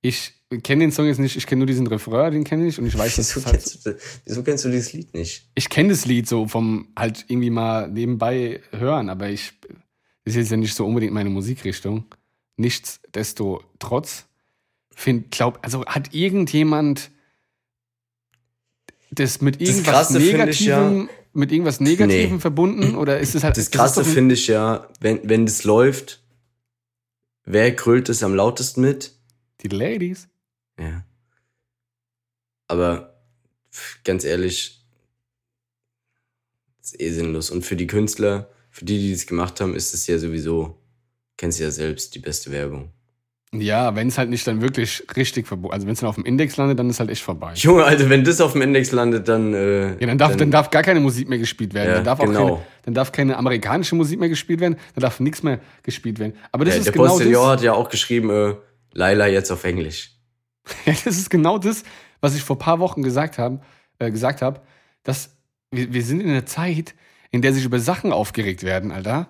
ich 0.00 0.32
kenne 0.62 0.84
den 0.84 0.92
Song 0.92 1.06
jetzt 1.06 1.18
nicht, 1.18 1.36
ich 1.36 1.46
kenne 1.46 1.60
nur 1.60 1.66
diesen 1.66 1.86
Refrain, 1.86 2.32
den 2.32 2.44
kenne 2.44 2.66
ich 2.66 2.78
und 2.78 2.86
ich 2.86 2.96
weiß, 2.96 3.18
Wieso 3.18 3.40
es 3.40 3.46
halt, 3.46 3.56
kennst, 3.56 3.86
du, 3.86 3.90
das- 3.92 4.02
wieso 4.24 4.42
kennst 4.44 4.64
du 4.64 4.70
dieses 4.70 4.92
Lied 4.92 5.12
nicht? 5.12 5.50
ich 5.54 5.68
kenne 5.68 5.88
das 5.88 6.04
Lied 6.06 6.28
so 6.28 6.46
vom 6.46 6.88
halt 6.96 7.24
irgendwie 7.28 7.50
mal 7.50 7.88
nebenbei 7.88 8.60
hören, 8.70 9.08
aber 9.10 9.28
ich 9.30 9.52
das 10.24 10.34
ist 10.34 10.36
jetzt 10.36 10.50
ja 10.52 10.56
nicht 10.56 10.74
so 10.74 10.86
unbedingt 10.86 11.12
meine 11.12 11.28
Musikrichtung. 11.30 12.04
Nichtsdestotrotz 12.56 14.26
find, 14.94 15.30
glaub, 15.32 15.58
also 15.62 15.84
hat 15.86 16.14
irgendjemand 16.14 17.10
das 19.10 19.40
mit 19.40 19.60
Das 19.60 19.68
irgendwas 19.68 19.92
Krasse 19.92 20.20
finde 20.20 20.50
ich 20.50 20.60
Negativem, 20.66 21.08
mit 21.34 21.52
irgendwas 21.52 21.80
Negativem 21.80 22.34
Nee. 22.34 22.40
verbunden 22.40 22.94
oder 22.96 23.18
ist 23.20 23.34
es 23.34 23.44
halt 23.44 23.56
Das 23.56 23.70
Krasse 23.70 24.04
finde 24.04 24.34
ich 24.34 24.46
ja, 24.46 24.88
wenn, 25.00 25.20
wenn 25.28 25.46
das 25.46 25.64
läuft, 25.64 26.22
wer 27.44 27.70
grölt 27.72 28.08
es 28.08 28.22
am 28.22 28.34
lautesten 28.34 28.80
mit? 28.80 29.12
die 29.62 29.68
Ladies? 29.68 30.28
Ja. 30.78 31.04
Aber 32.68 33.14
ganz 34.04 34.24
ehrlich, 34.24 34.84
ist 36.82 37.00
eh 37.00 37.10
sinnlos. 37.10 37.50
Und 37.50 37.64
für 37.64 37.76
die 37.76 37.86
Künstler, 37.86 38.50
für 38.70 38.84
die, 38.84 38.98
die 38.98 39.12
das 39.12 39.26
gemacht 39.26 39.60
haben, 39.60 39.74
ist 39.74 39.94
es 39.94 40.06
ja 40.06 40.18
sowieso, 40.18 40.78
kennst 41.36 41.58
du 41.58 41.64
ja 41.64 41.70
selbst, 41.70 42.14
die 42.14 42.18
beste 42.18 42.50
Werbung. 42.50 42.90
Ja, 43.60 43.94
wenn 43.94 44.08
es 44.08 44.18
halt 44.18 44.30
nicht 44.30 44.46
dann 44.46 44.60
wirklich 44.60 45.04
richtig 45.16 45.46
verboten, 45.46 45.74
also 45.74 45.86
wenn 45.86 45.94
es 45.94 46.00
dann 46.00 46.08
auf 46.08 46.14
dem 46.14 46.24
Index 46.24 46.56
landet, 46.56 46.78
dann 46.78 46.90
ist 46.90 47.00
halt 47.00 47.10
echt 47.10 47.22
vorbei. 47.22 47.52
Junge, 47.54 47.84
also 47.84 48.08
wenn 48.08 48.24
das 48.24 48.40
auf 48.40 48.52
dem 48.52 48.62
Index 48.62 48.92
landet, 48.92 49.28
dann. 49.28 49.54
Äh, 49.54 50.00
Ja, 50.00 50.06
dann 50.06 50.18
darf, 50.18 50.36
dann, 50.36 50.50
darf 50.50 50.70
gar 50.70 50.82
keine 50.82 51.00
Musik 51.00 51.28
mehr 51.28 51.38
gespielt 51.38 51.74
werden. 51.74 51.88
Ja, 51.88 51.94
dann, 51.96 52.04
darf 52.04 52.20
auch 52.20 52.26
genau. 52.26 52.46
keine, 52.46 52.66
dann 52.84 52.94
darf 52.94 53.12
keine 53.12 53.36
amerikanische 53.36 53.94
Musik 53.94 54.20
mehr 54.20 54.28
gespielt 54.28 54.60
werden. 54.60 54.76
Dann 54.94 55.02
darf 55.02 55.20
nichts 55.20 55.42
mehr 55.42 55.60
gespielt 55.82 56.18
werden. 56.18 56.34
Aber 56.52 56.64
das 56.64 56.74
ja, 56.74 56.78
ist 56.78 56.86
der 56.86 56.92
genau 56.92 57.08
Postillon 57.08 57.32
das. 57.32 57.52
hat 57.52 57.62
ja 57.62 57.72
auch 57.72 57.88
geschrieben, 57.88 58.30
äh, 58.30 58.54
Laila 58.92 59.26
jetzt 59.26 59.50
auf 59.50 59.64
Englisch. 59.64 60.10
Ja, 60.86 60.94
das 61.04 61.18
ist 61.18 61.28
genau 61.28 61.58
das, 61.58 61.82
was 62.20 62.34
ich 62.34 62.42
vor 62.42 62.56
ein 62.56 62.60
paar 62.60 62.78
Wochen 62.78 63.02
gesagt 63.02 63.36
habe, 63.38 63.60
äh, 63.98 64.10
gesagt 64.10 64.40
habe, 64.40 64.60
dass 65.02 65.36
wir, 65.70 65.92
wir 65.92 66.02
sind 66.02 66.20
in 66.20 66.30
einer 66.30 66.46
Zeit, 66.46 66.94
in 67.30 67.42
der 67.42 67.52
sich 67.52 67.64
über 67.64 67.78
Sachen 67.80 68.12
aufgeregt 68.12 68.62
werden, 68.62 68.90
Alter. 68.92 69.28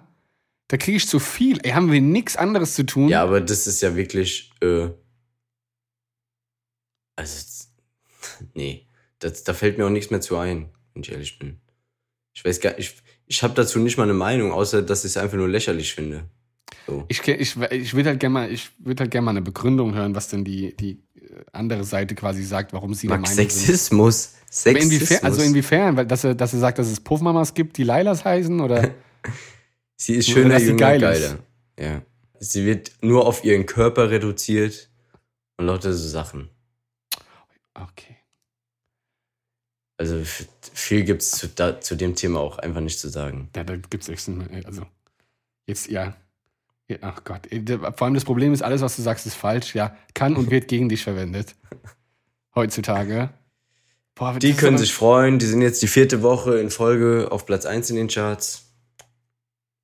Da 0.69 0.77
kriege 0.77 0.97
ich 0.97 1.09
zu 1.09 1.19
viel. 1.19 1.59
Ey, 1.63 1.73
haben 1.73 1.93
wir 1.93 2.01
nichts 2.01 2.37
anderes 2.37 2.75
zu 2.75 2.87
tun? 2.87 3.09
Ja, 3.09 3.23
aber 3.23 3.41
das 3.41 3.67
ist 3.67 3.83
ja 3.83 3.97
wirklich. 3.97 4.51
Äh, 4.63 4.89
also, 7.17 7.67
nee, 8.55 8.87
das, 9.19 9.45
da 9.45 9.55
fällt 9.55 9.79
mir 9.79 9.87
auch 9.87 9.91
nichts 9.91 10.11
mehr 10.11 10.21
zu 10.21 10.37
ein, 10.37 10.71
wenn 10.93 11.03
ich 11.03 11.13
ehrlich 11.13 11.39
bin. 11.39 11.61
Ich 12.35 12.45
weiß 12.45 12.61
gar 12.61 12.79
ich, 12.79 12.97
ich 13.27 13.43
habe 13.43 13.55
dazu 13.55 13.79
nicht 13.79 13.97
mal 13.97 14.05
eine 14.05 14.15
Meinung, 14.15 14.53
außer 14.53 14.83
dass 14.83 15.05
ich 15.05 15.13
es 15.13 15.17
einfach 15.17 15.37
nur 15.37 15.49
lächerlich 15.49 15.95
finde. 15.95 16.29
So. 16.87 17.05
Ich, 17.09 17.27
ich, 17.27 17.57
ich 17.57 17.95
würde 17.95 18.11
halt 18.11 18.21
gerne 18.21 18.33
mal, 18.33 18.53
ich 18.53 18.71
würd 18.79 19.01
halt 19.01 19.11
gern 19.11 19.25
mal 19.25 19.31
eine 19.31 19.43
Begründung 19.43 19.95
hören, 19.95 20.15
was 20.15 20.29
denn 20.29 20.45
die, 20.45 20.77
die 20.77 21.03
äh, 21.15 21.45
andere 21.53 21.85
Seite 21.85 22.15
quasi 22.15 22.43
sagt, 22.43 22.73
warum 22.73 22.93
sie 22.93 23.07
der 23.07 23.19
Max, 23.19 23.31
Meinung 23.31 23.51
sind. 23.51 23.67
Sexismus. 23.67 24.35
Aber 24.35 24.45
Sexismus. 24.51 24.93
inwiefern, 24.93 25.25
also 25.25 25.43
inwiefern, 25.43 25.97
weil 25.97 26.07
dass 26.07 26.25
er, 26.25 26.35
dass 26.35 26.53
er 26.53 26.59
sagt, 26.59 26.79
dass 26.79 26.89
es 26.89 27.01
Puffmamas 27.01 27.55
gibt, 27.55 27.77
die 27.79 27.85
Lailas 27.85 28.25
heißen 28.25 28.61
oder 28.61 28.91
Sie 29.97 30.15
ist 30.15 30.29
Nur, 30.29 30.37
schöner, 30.39 30.59
sie 30.61 30.67
jünger, 30.67 30.79
geil 30.79 31.01
geiler. 31.01 31.39
Ja. 31.79 32.03
Sie 32.41 32.67
wird 32.67 32.93
nur 33.01 33.27
auf 33.27 33.45
ihren 33.45 33.65
Körper 33.67 34.11
reduziert 34.11 34.91
und 35.57 35.67
lauter 35.67 35.93
so 35.93 36.09
Sachen. 36.09 36.51
okay. 37.75 38.17
Also 39.97 40.21
viel 40.73 41.05
gibt's 41.05 41.31
zu, 41.31 41.49
da, 41.49 41.81
zu 41.81 41.95
dem 41.95 42.17
Thema 42.17 42.41
auch 42.41 42.59
einfach 42.59 42.81
nicht 42.81 42.99
zu 42.99 43.09
sagen. 43.09 43.49
Ja, 43.55 43.63
da 43.63 43.77
gibt's 43.77 44.09
echt 44.09 44.29
einen, 44.29 44.65
also 44.67 44.85
jetzt 45.67 45.89
ja. 45.89 46.17
ja 46.89 46.97
ach 47.01 47.23
Gott, 47.23 47.43
der- 47.51 47.93
vor 47.93 48.03
allem 48.07 48.15
das 48.15 48.25
Problem 48.25 48.53
ist, 48.53 48.63
alles, 48.63 48.83
was 48.83 48.97
du 48.97 49.03
sagst, 49.03 49.25
ist 49.25 49.35
falsch. 49.37 49.75
Ja, 49.75 49.97
kann 50.13 50.37
und 50.37 50.51
wird 50.51 50.67
gegen 50.67 50.89
dich 50.89 51.05
verwendet. 51.05 51.55
Heutzutage. 52.57 53.31
Boah, 54.17 54.39
Die 54.39 54.55
können 54.55 54.79
sich 54.79 54.93
freuen, 54.95 55.39
die 55.39 55.47
sind 55.47 55.63
jetzt 55.63 55.83
die 55.83 55.89
vierte 55.89 56.23
Woche 56.23 56.59
in 56.61 56.71
Folge 56.71 57.29
auf 57.31 57.47
Platz 57.47 57.65
1 57.67 57.91
in 57.91 57.97
den 57.97 58.09
Charts. 58.09 58.64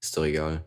Ist 0.00 0.16
doch 0.16 0.24
egal. 0.24 0.64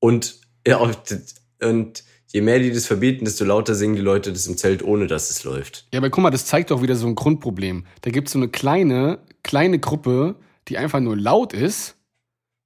Und, 0.00 0.40
ja, 0.66 0.78
und, 0.78 2.04
je 2.28 2.40
mehr 2.40 2.58
die 2.58 2.72
das 2.72 2.86
verbieten, 2.86 3.24
desto 3.24 3.44
lauter 3.44 3.74
singen 3.74 3.94
die 3.94 4.02
Leute 4.02 4.32
das 4.32 4.46
im 4.46 4.56
Zelt, 4.56 4.82
ohne 4.82 5.06
dass 5.06 5.30
es 5.30 5.44
läuft. 5.44 5.86
Ja, 5.92 5.98
aber 5.98 6.10
guck 6.10 6.22
mal, 6.22 6.30
das 6.30 6.46
zeigt 6.46 6.70
doch 6.70 6.82
wieder 6.82 6.96
so 6.96 7.06
ein 7.06 7.14
Grundproblem. 7.14 7.86
Da 8.00 8.10
gibt 8.10 8.28
es 8.28 8.32
so 8.32 8.38
eine 8.38 8.48
kleine, 8.48 9.20
kleine 9.42 9.78
Gruppe, 9.78 10.36
die 10.68 10.78
einfach 10.78 11.00
nur 11.00 11.16
laut 11.16 11.52
ist 11.52 11.96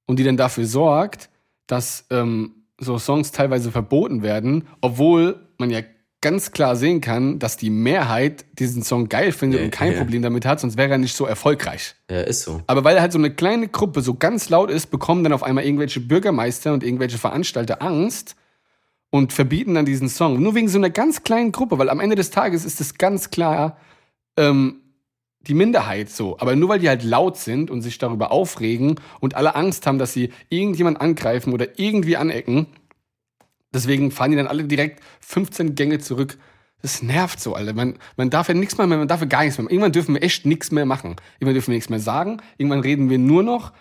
und 0.05 0.19
die 0.19 0.23
dann 0.23 0.37
dafür 0.37 0.65
sorgt, 0.65 1.29
dass 1.67 2.05
ähm, 2.09 2.65
so 2.79 2.97
Songs 2.97 3.31
teilweise 3.31 3.71
verboten 3.71 4.21
werden, 4.21 4.67
obwohl 4.81 5.47
man 5.57 5.69
ja 5.69 5.81
ganz 6.21 6.51
klar 6.51 6.75
sehen 6.75 6.99
kann, 6.99 7.39
dass 7.39 7.57
die 7.57 7.69
Mehrheit 7.69 8.45
diesen 8.57 8.83
Song 8.83 9.07
geil 9.07 9.31
findet 9.31 9.59
Ja, 9.59 9.65
und 9.65 9.71
kein 9.71 9.93
ja. 9.93 9.99
Problem 9.99 10.21
damit 10.21 10.45
hat, 10.45 10.59
sonst 10.59 10.77
wäre 10.77 10.91
er 10.91 10.97
nicht 10.97 11.15
so 11.15 11.25
erfolgreich. 11.25 11.95
Ja, 12.09 12.21
ist 12.21 12.41
so. 12.41 12.61
Aber 12.67 12.83
weil 12.83 12.99
halt 12.99 13.11
so 13.11 13.19
eine 13.19 13.31
kleine 13.31 13.67
Gruppe 13.67 14.01
so 14.01 14.15
ganz 14.15 14.49
laut 14.49 14.71
ist, 14.71 14.87
bekommen 14.87 15.23
dann 15.23 15.33
auf 15.33 15.43
einmal 15.43 15.63
irgendwelche 15.63 15.99
Bürgermeister 15.99 16.73
und 16.73 16.83
irgendwelche 16.83 17.17
Veranstalter 17.17 17.81
Angst 17.81 18.35
und 19.09 19.31
verbieten 19.31 19.75
dann 19.75 19.85
diesen 19.85 20.09
Song. 20.09 20.41
Nur 20.41 20.55
wegen 20.55 20.67
so 20.67 20.77
einer 20.77 20.89
ganz 20.89 21.23
kleinen 21.23 21.51
Gruppe, 21.51 21.77
weil 21.77 21.89
am 21.89 21.99
Ende 21.99 22.15
des 22.15 22.31
Tages 22.31 22.65
ist 22.65 22.81
es 22.81 22.97
ganz 22.97 23.29
klar 23.29 23.77
ähm, 24.37 24.81
die 25.41 25.53
Minderheit 25.53 26.09
so. 26.09 26.37
Aber 26.39 26.55
nur 26.55 26.69
weil 26.69 26.79
die 26.79 26.89
halt 26.89 27.03
laut 27.03 27.37
sind 27.37 27.69
und 27.69 27.81
sich 27.81 27.99
darüber 27.99 28.31
aufregen 28.31 28.99
und 29.19 29.35
alle 29.35 29.55
Angst 29.55 29.85
haben, 29.87 29.99
dass 29.99 30.13
sie 30.13 30.31
irgendjemand 30.49 30.99
angreifen 30.99 31.53
oder 31.53 31.79
irgendwie 31.79 32.17
anecken, 32.17 32.67
deswegen 33.77 34.11
fahren 34.11 34.31
die 34.31 34.37
dann 34.37 34.47
alle 34.47 34.63
direkt 34.63 35.01
15 35.21 35.75
Gänge 35.75 35.99
zurück. 35.99 36.37
Das 36.81 37.01
nervt 37.01 37.39
so, 37.39 37.55
Alter. 37.55 37.73
Man, 37.73 37.97
man 38.17 38.29
darf 38.29 38.47
ja 38.47 38.53
nichts 38.53 38.77
mehr, 38.77 38.85
man 38.85 39.07
darf 39.07 39.21
ja 39.21 39.25
gar 39.25 39.43
nichts 39.43 39.57
mehr. 39.57 39.63
machen. 39.63 39.73
Irgendwann 39.73 39.91
dürfen 39.91 40.13
wir 40.13 40.23
echt 40.23 40.45
nichts 40.45 40.71
mehr 40.71 40.85
machen. 40.85 41.15
Irgendwann 41.39 41.55
dürfen 41.55 41.67
wir 41.67 41.75
nichts 41.75 41.89
mehr 41.89 41.99
sagen. 41.99 42.37
Irgendwann 42.57 42.81
reden 42.81 43.09
wir 43.09 43.17
nur 43.17 43.43
noch. 43.43 43.73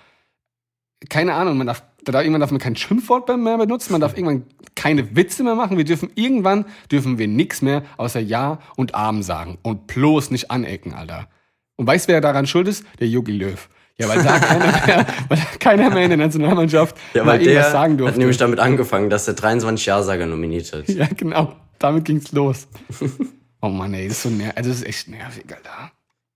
Keine 1.10 1.34
Ahnung, 1.34 1.58
man 1.58 1.66
darf, 1.66 1.82
da 2.04 2.12
darf, 2.12 2.22
irgendwann 2.22 2.40
darf 2.40 2.50
man 2.50 2.60
kein 2.60 2.74
Schimpfwort 2.74 3.28
mehr 3.36 3.58
benutzen. 3.58 3.92
Man 3.92 4.00
darf 4.00 4.16
irgendwann 4.16 4.44
keine 4.74 5.14
Witze 5.14 5.44
mehr 5.44 5.54
machen. 5.54 5.76
Wir 5.76 5.84
dürfen 5.84 6.10
irgendwann 6.14 6.64
dürfen 6.90 7.18
wir 7.18 7.28
nichts 7.28 7.60
mehr 7.60 7.82
außer 7.98 8.20
Ja 8.20 8.60
und 8.76 8.94
Arm 8.94 9.22
sagen 9.22 9.58
und 9.62 9.86
bloß 9.86 10.30
nicht 10.30 10.50
anecken, 10.50 10.94
Alter. 10.94 11.28
Und 11.76 11.86
weißt 11.86 12.08
wer 12.08 12.22
daran 12.22 12.46
schuld 12.46 12.66
ist? 12.66 12.84
Der 12.98 13.08
Yogi 13.08 13.32
Löw. 13.32 13.68
Ja, 13.98 14.08
weil 14.08 14.22
da 14.22 14.38
keiner 14.38 14.86
mehr, 14.86 15.06
weil 15.28 15.38
keiner 15.58 15.90
mehr 15.90 16.02
in 16.04 16.10
der 16.10 16.18
Nationalmannschaft 16.18 16.96
Ja, 17.14 17.24
weil 17.24 17.38
der 17.38 17.48
irgendwas 17.48 17.72
sagen 17.72 17.92
hat 17.94 18.00
durfte. 18.00 18.18
nämlich 18.18 18.36
damit 18.36 18.58
angefangen, 18.58 19.08
dass 19.08 19.26
er 19.26 19.34
23 19.34 19.86
Ja-Sager 19.86 20.26
nominiert 20.26 20.72
hat. 20.72 20.88
Ja, 20.88 21.06
genau. 21.16 21.56
Damit 21.78 22.04
ging's 22.04 22.32
los. 22.32 22.68
oh 23.62 23.68
Mann, 23.68 23.94
ey, 23.94 24.08
das 24.08 24.18
ist 24.18 24.22
so 24.24 24.28
nervig. 24.30 24.56
Also, 24.56 24.70
das 24.70 24.78
ist 24.80 24.86
echt 24.86 25.08
nervig, 25.08 25.44
Alter. 25.54 25.92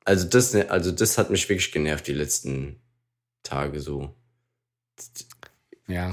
Also 0.07 0.27
das, 0.29 0.55
ne- 0.55 0.71
also 0.71 0.91
das 0.91 1.19
hat 1.19 1.31
mich 1.31 1.47
wirklich 1.49 1.71
genervt, 1.71 2.07
die 2.07 2.13
letzten 2.15 2.81
Tage 3.43 3.81
so. 3.81 4.15
Ja. 5.87 6.11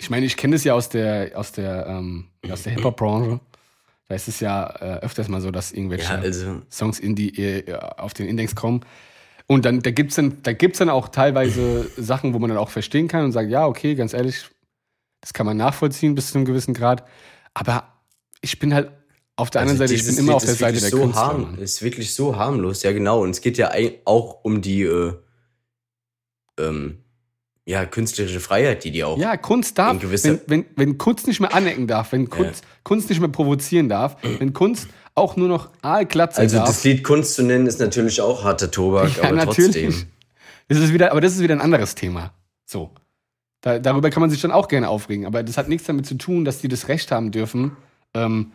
Ich 0.00 0.10
meine, 0.10 0.26
ich 0.26 0.36
kenne 0.36 0.54
das 0.54 0.64
ja 0.64 0.74
aus 0.74 0.88
der, 0.88 1.32
aus 1.34 1.52
der, 1.52 1.86
ähm, 1.86 2.28
aus 2.50 2.62
der 2.62 2.72
Hip-Hop-Branche. 2.72 3.40
Da 4.08 4.14
ist 4.14 4.28
es 4.28 4.40
ja 4.40 4.66
äh, 4.80 5.00
öfters 5.00 5.28
mal 5.28 5.40
so, 5.40 5.50
dass 5.50 5.72
irgendwelche 5.72 6.04
Ja, 6.14 6.18
also, 6.20 6.62
Songs 6.70 6.98
in 6.98 7.14
die, 7.14 7.36
äh, 7.38 7.74
auf 7.74 8.14
den 8.14 8.26
Index 8.26 8.54
kommen. 8.54 8.80
Und 9.50 9.64
dann, 9.64 9.80
da 9.80 9.90
gibt's 9.90 10.16
dann, 10.16 10.42
da 10.42 10.52
gibt's 10.52 10.78
dann 10.78 10.90
auch 10.90 11.08
teilweise 11.08 11.90
Sachen, 11.96 12.34
wo 12.34 12.38
man 12.38 12.50
dann 12.50 12.58
auch 12.58 12.68
verstehen 12.68 13.08
kann 13.08 13.24
und 13.24 13.32
sagt, 13.32 13.50
ja, 13.50 13.66
okay, 13.66 13.94
ganz 13.94 14.12
ehrlich, 14.12 14.44
das 15.22 15.32
kann 15.32 15.46
man 15.46 15.56
nachvollziehen 15.56 16.14
bis 16.14 16.30
zu 16.30 16.38
einem 16.38 16.44
gewissen 16.44 16.74
Grad. 16.74 17.04
Aber 17.54 17.88
ich 18.42 18.58
bin 18.58 18.74
halt 18.74 18.90
auf 19.36 19.48
der 19.48 19.62
anderen 19.62 19.78
Seite, 19.78 19.94
ich 19.94 20.04
bin 20.04 20.18
immer 20.18 20.32
Lied 20.32 20.36
auf 20.36 20.44
der 20.44 20.54
Seite 20.54 20.80
der 20.80 20.90
so 20.90 21.00
Künstler. 21.00 21.22
harm, 21.22 21.58
ist 21.58 21.82
wirklich 21.82 22.14
so 22.14 22.36
harmlos, 22.36 22.82
ja 22.82 22.92
genau. 22.92 23.22
Und 23.22 23.30
es 23.30 23.40
geht 23.40 23.56
ja 23.56 23.72
auch 24.04 24.44
um 24.44 24.60
die 24.60 24.82
äh, 24.82 25.14
ähm, 26.58 26.98
ja, 27.64 27.86
künstlerische 27.86 28.40
Freiheit, 28.40 28.84
die 28.84 28.90
die 28.90 29.02
auch. 29.02 29.16
Ja, 29.16 29.38
Kunst 29.38 29.78
darf, 29.78 29.96
wenn, 30.02 30.40
wenn, 30.46 30.66
wenn 30.76 30.98
Kunst 30.98 31.26
nicht 31.26 31.40
mehr 31.40 31.54
anecken 31.54 31.86
darf, 31.86 32.12
wenn 32.12 32.28
Kunst, 32.28 32.64
Kunst 32.82 33.08
nicht 33.08 33.20
mehr 33.20 33.28
provozieren 33.30 33.88
darf, 33.88 34.16
wenn 34.22 34.52
Kunst 34.52 34.88
auch 35.18 35.36
nur 35.36 35.48
noch 35.48 35.70
aalglatt 35.82 36.34
sein 36.34 36.44
also 36.44 36.56
darf. 36.58 36.68
das 36.68 36.84
Lied 36.84 37.04
Kunst 37.04 37.34
zu 37.34 37.42
nennen, 37.42 37.66
ist 37.66 37.80
natürlich 37.80 38.20
auch 38.20 38.44
harter 38.44 38.70
Tobak, 38.70 39.16
Ja, 39.16 39.24
aber 39.24 39.36
natürlich. 39.36 39.84
trotzdem. 39.84 40.06
Das 40.68 40.78
ist 40.78 40.92
wieder, 40.92 41.10
aber 41.12 41.20
das 41.20 41.34
ist 41.34 41.40
wieder 41.40 41.54
ein 41.54 41.60
anderes 41.60 41.94
Thema. 41.94 42.32
So. 42.64 42.90
Da, 43.60 43.78
darüber 43.78 44.10
kann 44.10 44.20
man 44.20 44.30
sich 44.30 44.40
dann 44.40 44.52
auch 44.52 44.68
gerne 44.68 44.88
aufregen, 44.88 45.26
aber 45.26 45.42
das 45.42 45.56
hat 45.58 45.68
nichts 45.68 45.86
damit 45.86 46.06
zu 46.06 46.14
tun, 46.16 46.44
dass 46.44 46.60
die 46.60 46.68
das 46.68 46.88
Recht 46.88 47.10
haben 47.10 47.32
dürfen. 47.32 47.76
Ähm, 48.14 48.52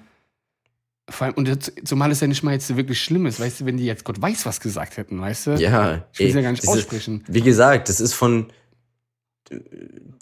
vor 1.09 1.25
allem, 1.27 1.33
und 1.35 1.71
zumal 1.85 2.09
es 2.11 2.21
ja 2.21 2.27
nicht 2.27 2.41
mal 2.43 2.53
jetzt 2.53 2.73
wirklich 2.77 3.01
schlimm 3.03 3.25
ist, 3.25 3.39
weißt 3.39 3.59
du, 3.61 3.65
wenn 3.65 3.75
die 3.75 3.85
jetzt 3.85 4.05
Gott 4.05 4.21
weiß 4.21 4.45
was 4.45 4.61
gesagt 4.61 4.95
hätten, 4.95 5.19
weißt 5.19 5.47
du? 5.47 5.51
Ja, 5.55 6.05
Ich 6.13 6.19
will 6.19 6.27
es 6.29 6.35
ja 6.35 6.41
gar 6.41 6.51
nicht 6.51 6.63
das 6.63 6.69
ist- 6.73 6.77
aussprechen. 6.79 7.23
Wie 7.27 7.41
gesagt, 7.41 7.89
das 7.89 7.99
ist 7.99 8.13
von. 8.13 8.47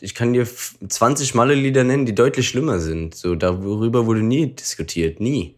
Ich 0.02 0.16
kann 0.16 0.34
dir 0.34 0.42
f- 0.42 0.76
20 0.88 1.36
Malle-Lieder 1.36 1.84
nennen, 1.84 2.06
die 2.08 2.16
deutlich 2.16 2.48
schlimmer 2.50 2.80
sind. 2.80 3.14
So, 3.16 3.36
darüber 3.36 4.08
wurde 4.08 4.24
nie 4.24 4.48
diskutiert. 4.56 5.20
Nie. 5.20 5.56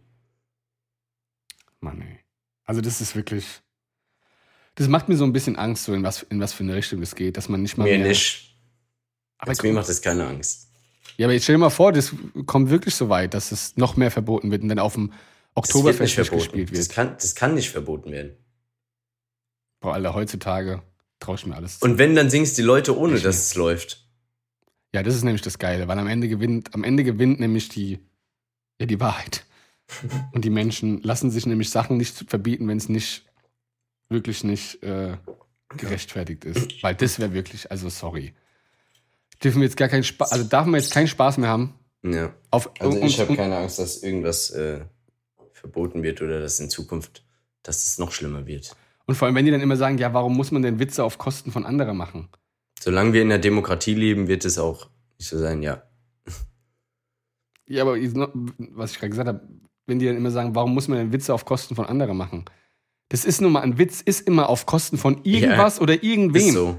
Mann, 1.84 2.02
ey. 2.02 2.20
Also 2.66 2.82
das 2.82 3.02
ist 3.02 3.16
wirklich. 3.16 3.46
Das 4.76 4.88
macht 4.88 5.08
mir 5.10 5.18
so 5.18 5.24
ein 5.24 5.34
bisschen 5.34 5.56
Angst, 5.56 5.84
so 5.84 5.94
in 5.94 6.02
was, 6.04 6.24
in 6.24 6.40
was 6.40 6.54
für 6.54 6.64
eine 6.64 6.74
Richtung 6.76 7.00
das 7.00 7.14
geht, 7.16 7.38
dass 7.38 7.48
man 7.50 7.62
nicht 7.62 7.78
mal 7.78 7.84
Mir 7.84 8.00
mehr. 8.00 8.08
nicht. 8.08 8.56
Aber 9.38 9.50
Also 9.50 9.64
mir 9.68 9.74
macht 9.74 9.90
das 9.90 10.02
keine 10.02 10.26
Angst. 10.26 10.70
Ja, 11.18 11.28
aber 11.28 11.34
jetzt 11.34 11.44
stell 11.44 11.56
dir 11.56 11.60
mal 11.60 11.70
vor, 11.70 11.92
das 11.92 12.16
kommt 12.48 12.70
wirklich 12.72 12.96
so 12.96 13.08
weit, 13.10 13.36
dass 13.36 13.52
es 13.52 13.78
noch 13.78 13.98
mehr 13.98 14.10
verboten 14.10 14.50
wird 14.50 14.64
und 14.64 14.70
dann 14.70 14.80
auf 14.80 14.94
dem 14.96 15.10
Das 15.10 15.16
wird 15.18 15.56
Oktoberfest 15.56 16.14
verboten. 16.16 16.38
gespielt 16.40 16.72
Das 16.72 16.78
wird. 16.80 16.90
kann, 16.92 17.14
das 17.18 17.36
kann 17.36 17.54
nicht 17.54 17.70
verboten 17.70 18.12
werden. 18.12 18.36
Boah, 19.80 19.94
Alter, 19.94 20.14
heutzutage 20.16 20.82
traue 21.20 21.36
ich 21.36 21.46
mir 21.46 21.56
alles 21.56 21.80
zu. 21.80 21.86
Und 21.86 21.98
wenn, 22.00 22.16
dann 22.16 22.30
singst 22.32 22.58
die 22.58 22.62
Leute, 22.64 22.98
ohne 22.98 23.18
Ich 23.18 23.24
dass 23.24 23.38
es 23.38 23.56
läuft. 23.56 24.08
Ja, 24.94 25.04
das 25.04 25.14
ist 25.16 25.24
nämlich 25.24 25.42
das 25.42 25.60
Geile, 25.60 25.88
weil 25.88 26.00
am 26.00 26.08
Ende 26.08 26.28
gewinnt, 26.28 26.74
am 26.74 26.84
Ende 26.84 27.04
gewinnt 27.04 27.40
nämlich 27.40 27.70
die, 27.70 28.00
ja, 28.80 28.86
die 28.88 29.00
Wahrheit. 29.00 29.46
Und 30.32 30.46
die 30.46 30.50
Menschen 30.50 31.02
lassen 31.02 31.30
sich 31.30 31.46
nämlich 31.46 31.70
Sachen 31.70 31.98
nicht 31.98 32.30
verbieten, 32.30 32.68
wenn 32.68 32.78
es 32.78 32.90
nicht 32.90 33.26
wirklich 34.10 34.44
nicht 34.44 34.82
äh, 34.84 35.18
gerechtfertigt 35.78 36.46
ist. 36.46 36.82
Weil 36.84 36.96
das 36.96 37.20
wäre 37.20 37.34
wirklich, 37.34 37.70
also 37.72 37.90
sorry. 37.90 38.34
Dürfen 39.44 39.62
wir 39.62 39.68
jetzt 39.68 39.78
gar 39.78 39.90
keinen 39.90 40.04
Spaß, 40.04 40.32
also 40.32 40.46
darf 40.46 40.66
man 40.66 40.80
jetzt 40.80 40.94
keinen 40.94 41.08
Spaß 41.08 41.38
mehr 41.38 41.50
haben? 41.50 41.74
Ja. 42.04 42.34
Auf, 42.52 42.72
Also 42.80 43.00
ich 43.02 43.20
habe 43.20 43.36
keine 43.36 43.58
Angst, 43.58 43.80
dass 43.80 44.04
irgendwas 44.04 44.52
äh, 44.52 44.86
verboten 45.52 46.04
wird 46.04 46.22
oder 46.22 46.40
dass 46.40 46.60
in 46.60 46.70
Zukunft, 46.70 47.24
dass 47.62 47.86
es 47.86 47.98
noch 47.98 48.12
schlimmer 48.12 48.46
wird. 48.46 48.76
Und 49.06 49.16
vor 49.16 49.26
allem, 49.26 49.36
wenn 49.36 49.46
die 49.46 49.52
dann 49.52 49.62
immer 49.62 49.78
sagen, 49.78 49.98
ja, 49.98 50.14
warum 50.14 50.36
muss 50.36 50.52
man 50.52 50.62
denn 50.62 50.80
Witze 50.80 51.04
auf 51.04 51.18
Kosten 51.18 51.52
von 51.52 51.66
anderen 51.66 51.98
machen? 51.98 52.30
Solange 52.80 53.14
wir 53.14 53.22
in 53.22 53.30
der 53.30 53.40
Demokratie 53.40 53.94
leben, 53.94 54.28
wird 54.28 54.46
es 54.46 54.58
auch 54.58 54.90
nicht 55.18 55.30
so 55.30 55.38
sein, 55.38 55.62
ja. 55.62 55.84
Ja, 57.66 57.84
aber 57.84 57.98
was 57.98 58.92
ich 58.92 59.00
gerade 59.00 59.10
gesagt 59.10 59.28
habe, 59.28 59.48
wenn 59.88 60.00
die 60.00 60.06
dann 60.06 60.16
immer 60.18 60.32
sagen, 60.32 60.56
warum 60.56 60.74
muss 60.74 60.88
man 60.88 60.98
denn 60.98 61.14
Witze 61.14 61.34
auf 61.34 61.46
Kosten 61.46 61.76
von 61.76 61.86
anderen 61.86 62.18
machen? 62.18 62.46
Das 63.10 63.26
ist 63.26 63.42
nun 63.42 63.52
mal, 63.52 63.62
ein 63.62 63.78
Witz 63.78 64.02
ist 64.02 64.22
immer 64.28 64.50
auf 64.50 64.66
Kosten 64.66 64.98
von 64.98 65.20
irgendwas 65.24 65.80
oder 65.80 66.04
irgendwem. 66.04 66.48
Ist 66.48 66.54
so. 66.54 66.78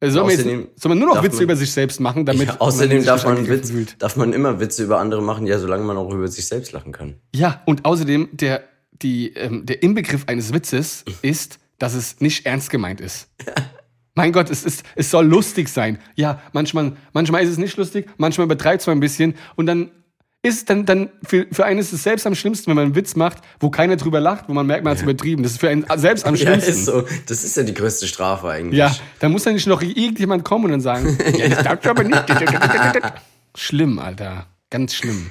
Äh, 0.00 0.10
Soll 0.10 0.22
man, 0.22 0.30
jetzt, 0.30 0.40
Außerdem 0.40 0.68
soll 0.76 0.88
man 0.90 0.98
nur 0.98 1.14
noch 1.14 1.22
Witze 1.22 1.36
man- 1.36 1.44
über 1.44 1.56
sich 1.56 1.72
selbst 1.72 2.00
machen, 2.00 2.26
damit 2.26 2.48
ja, 2.48 2.56
außerdem 2.60 2.98
sich 3.00 3.06
darf 3.06 3.24
man, 3.24 3.48
Witz, 3.48 3.70
fühlt? 3.70 4.00
darf 4.02 4.16
man 4.16 4.32
immer 4.32 4.60
Witze 4.60 4.84
über 4.84 4.98
andere 4.98 5.22
machen, 5.22 5.46
ja, 5.46 5.58
solange 5.58 5.84
man 5.84 5.96
auch 5.96 6.12
über 6.12 6.28
sich 6.28 6.46
selbst 6.46 6.72
lachen 6.72 6.92
kann. 6.92 7.16
Ja, 7.34 7.62
und 7.66 7.84
außerdem, 7.84 8.28
der, 8.32 8.62
die, 8.92 9.32
ähm, 9.34 9.64
der 9.66 9.82
Inbegriff 9.82 10.24
eines 10.28 10.52
Witzes 10.52 11.04
ist, 11.22 11.58
dass 11.78 11.94
es 11.94 12.20
nicht 12.20 12.44
ernst 12.46 12.70
gemeint 12.70 13.00
ist. 13.00 13.30
Mein 14.14 14.30
Gott, 14.32 14.48
es, 14.50 14.64
ist, 14.64 14.84
es 14.94 15.10
soll 15.10 15.26
lustig 15.26 15.68
sein. 15.68 15.98
Ja, 16.14 16.40
manchmal, 16.52 16.92
manchmal 17.12 17.42
ist 17.42 17.50
es 17.50 17.58
nicht 17.58 17.76
lustig, 17.76 18.06
manchmal 18.16 18.44
übertreibt 18.44 18.80
es 18.82 18.86
mal 18.86 18.92
ein 18.92 19.00
bisschen 19.00 19.34
und 19.56 19.66
dann 19.66 19.90
ist 20.44 20.70
dann, 20.70 20.84
dann 20.86 21.10
für, 21.24 21.46
für 21.50 21.64
einen 21.64 21.80
ist 21.80 21.92
es 21.92 22.02
selbst 22.02 22.26
am 22.26 22.34
schlimmsten, 22.34 22.66
wenn 22.68 22.76
man 22.76 22.84
einen 22.84 22.94
Witz 22.94 23.16
macht, 23.16 23.38
wo 23.60 23.70
keiner 23.70 23.96
drüber 23.96 24.20
lacht, 24.20 24.48
wo 24.48 24.52
man 24.52 24.66
merkt, 24.66 24.84
man 24.84 24.92
hat 24.92 24.98
es 24.98 25.02
übertrieben. 25.02 25.42
Das 25.42 25.52
ist 25.52 25.58
für 25.60 25.70
einen 25.70 25.84
selbst 25.96 26.26
am 26.26 26.34
Ja, 26.36 26.42
schlimmsten. 26.42 26.70
ist 26.70 26.84
so. 26.84 27.04
Das 27.26 27.42
ist 27.44 27.56
ja 27.56 27.62
die 27.62 27.74
größte 27.74 28.06
Strafe 28.06 28.48
eigentlich. 28.50 28.78
Ja, 28.78 28.94
da 29.20 29.28
muss 29.28 29.42
dann 29.44 29.54
nicht 29.54 29.66
noch 29.66 29.82
irgendjemand 29.82 30.44
kommen 30.44 30.66
und 30.66 30.70
dann 30.72 30.80
sagen, 30.80 31.18
ja, 31.38 31.62
darfst 31.62 31.86
du 31.86 31.90
aber 31.90 32.04
nicht. 32.04 32.22
Schlimm, 33.56 33.98
Alter. 33.98 34.46
Ganz 34.70 34.94
schlimm. 34.94 35.30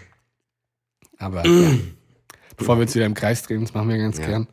Aber 1.19 1.45
ja. 1.47 1.71
bevor 2.57 2.77
wir 2.77 2.81
jetzt 2.81 2.95
wieder 2.95 3.05
im 3.05 3.13
Kreis 3.13 3.43
drehen, 3.43 3.61
das 3.61 3.73
machen 3.73 3.89
wir 3.89 3.97
ganz 3.97 4.17
Ja. 4.17 4.25
gern. 4.25 4.47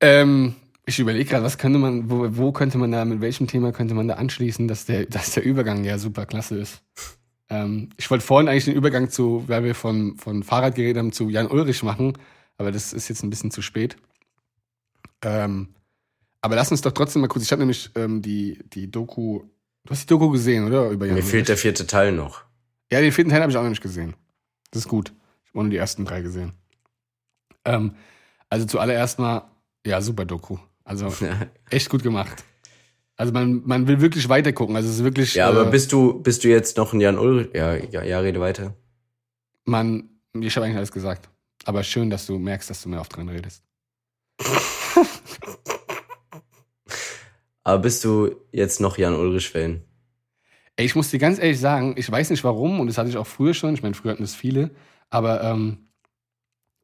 Ähm, 0.00 0.54
ich 0.86 0.98
überlege 0.98 1.28
gerade, 1.30 1.44
was 1.44 1.58
könnte 1.58 1.78
man, 1.78 2.10
wo, 2.10 2.26
wo 2.30 2.52
könnte 2.52 2.78
man 2.78 2.90
da, 2.90 3.04
mit 3.04 3.20
welchem 3.20 3.46
Thema 3.46 3.72
könnte 3.72 3.94
man 3.94 4.08
da 4.08 4.14
anschließen, 4.14 4.66
dass 4.68 4.84
der, 4.84 5.04
dass 5.06 5.30
der 5.32 5.44
Übergang 5.44 5.84
ja 5.84 5.98
super 5.98 6.26
klasse 6.26 6.58
ist. 6.58 6.82
Ähm, 7.52 7.90
ich 7.98 8.10
wollte 8.10 8.24
vorhin 8.24 8.48
eigentlich 8.48 8.64
den 8.64 8.74
Übergang 8.74 9.10
zu, 9.10 9.44
weil 9.46 9.62
wir 9.62 9.74
von, 9.74 10.16
von 10.16 10.42
Fahrrad 10.42 10.74
geredet 10.74 10.96
haben, 10.98 11.12
zu 11.12 11.28
Jan 11.28 11.48
Ulrich 11.48 11.82
machen, 11.82 12.16
aber 12.56 12.72
das 12.72 12.94
ist 12.94 13.08
jetzt 13.08 13.22
ein 13.22 13.28
bisschen 13.28 13.50
zu 13.50 13.60
spät. 13.60 13.96
Ähm, 15.22 15.74
aber 16.40 16.56
lass 16.56 16.70
uns 16.70 16.80
doch 16.80 16.92
trotzdem 16.92 17.20
mal 17.20 17.28
kurz, 17.28 17.44
ich 17.44 17.52
habe 17.52 17.60
nämlich 17.60 17.90
ähm, 17.94 18.22
die, 18.22 18.58
die 18.72 18.90
Doku, 18.90 19.40
du 19.84 19.90
hast 19.90 20.02
die 20.02 20.06
Doku 20.06 20.30
gesehen, 20.30 20.66
oder? 20.66 20.88
Über 20.88 21.04
Jan 21.04 21.16
Mir 21.16 21.22
fehlt 21.22 21.48
der 21.48 21.54
Ulrich? 21.54 21.60
vierte 21.62 21.86
Teil 21.86 22.12
noch. 22.12 22.42
Ja, 22.90 23.00
den 23.00 23.12
vierten 23.12 23.30
Teil 23.30 23.42
habe 23.42 23.52
ich 23.52 23.58
auch 23.58 23.62
noch 23.62 23.68
nicht 23.70 23.82
gesehen. 23.82 24.14
Das 24.70 24.84
ist 24.84 24.88
gut. 24.88 25.12
Ich 25.44 25.50
habe 25.50 25.64
nur 25.64 25.70
die 25.70 25.76
ersten 25.76 26.06
drei 26.06 26.22
gesehen. 26.22 26.54
Ähm, 27.66 27.96
also 28.48 28.64
zuallererst 28.64 29.18
mal, 29.18 29.50
ja, 29.86 30.00
super 30.00 30.24
Doku. 30.24 30.56
Also 30.84 31.12
echt 31.70 31.90
gut 31.90 32.02
gemacht. 32.02 32.44
Also 33.22 33.32
man, 33.32 33.62
man 33.64 33.86
will 33.86 34.00
wirklich 34.00 34.28
weitergucken. 34.28 34.74
Also 34.74 34.88
es 34.88 34.96
ist 34.96 35.04
wirklich. 35.04 35.34
Ja, 35.34 35.48
aber 35.48 35.68
äh, 35.68 35.70
bist 35.70 35.92
du, 35.92 36.20
bist 36.20 36.42
du 36.42 36.48
jetzt 36.48 36.76
noch 36.76 36.92
ein 36.92 37.00
Jan 37.00 37.20
Ulrich? 37.20 37.50
Ja, 37.54 37.76
ja, 37.76 38.02
ja, 38.02 38.18
rede 38.18 38.40
weiter. 38.40 38.74
man, 39.64 40.10
ich 40.34 40.56
habe 40.56 40.66
eigentlich 40.66 40.78
alles 40.78 40.90
gesagt. 40.90 41.30
Aber 41.64 41.84
schön, 41.84 42.10
dass 42.10 42.26
du 42.26 42.36
merkst, 42.36 42.68
dass 42.68 42.82
du 42.82 42.88
mehr 42.88 43.00
oft 43.00 43.14
dran 43.14 43.28
redest. 43.28 43.62
Aber 47.62 47.78
bist 47.78 48.02
du 48.02 48.34
jetzt 48.50 48.80
noch 48.80 48.98
Jan 48.98 49.14
Ulrich-Fan? 49.14 49.84
Ey, 50.74 50.84
ich 50.84 50.96
muss 50.96 51.10
dir 51.10 51.20
ganz 51.20 51.38
ehrlich 51.38 51.60
sagen, 51.60 51.94
ich 51.96 52.10
weiß 52.10 52.30
nicht 52.30 52.42
warum, 52.42 52.80
und 52.80 52.88
das 52.88 52.98
hatte 52.98 53.08
ich 53.08 53.18
auch 53.18 53.28
früher 53.28 53.54
schon, 53.54 53.74
ich 53.74 53.84
meine, 53.84 53.94
früher 53.94 54.10
hatten 54.10 54.24
das 54.24 54.34
viele, 54.34 54.72
aber 55.10 55.44
ähm, 55.44 55.90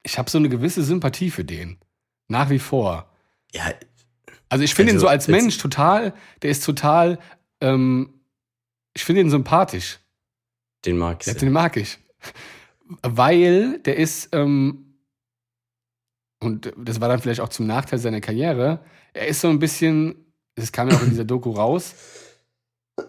ich 0.05 0.19
habe 0.19 0.31
so 0.31 0.39
eine 0.39 0.49
gewisse 0.49 0.85
Sympathie 0.85 1.33
für 1.33 1.45
den. 1.45 1.79
Nach 2.29 2.49
wie 2.49 2.61
vor. 2.61 3.11
Ja, 3.53 3.73
Also 4.49 4.65
ich 4.65 4.75
finde 4.75 4.93
ihn 4.93 4.97
Also, 4.97 5.07
so 5.07 5.11
als 5.11 5.29
Mensch 5.29 5.59
total, 5.59 6.15
der 6.43 6.51
ist 6.51 6.65
total, 6.65 7.19
ähm, 7.61 8.15
ich 8.95 9.05
finde 9.05 9.21
ihn 9.23 9.31
sympathisch. 9.31 9.99
den 10.85 10.97
magst 10.99 11.27
Ja, 11.29 11.35
du. 11.35 11.41
den 11.41 11.53
mag 11.53 11.77
ich. 11.77 11.99
Weil 13.03 13.79
der 13.81 13.97
ist, 13.97 14.31
ähm, 14.33 14.95
und 16.41 16.73
das 16.79 17.01
war 17.01 17.09
dann 17.09 17.21
vielleicht 17.21 17.41
auch 17.41 17.49
zum 17.51 17.67
Nachteil 17.67 17.99
seiner 17.99 18.21
Karriere, 18.21 18.81
er 19.13 19.27
ist 19.29 19.41
so 19.41 19.49
ein 19.49 19.59
bisschen, 19.59 20.15
das 20.55 20.73
kam 20.73 20.89
ja 20.89 20.97
auch 20.97 21.03
in 21.03 21.11
dieser 21.11 21.25
Doku 21.25 21.51
raus, 21.51 21.95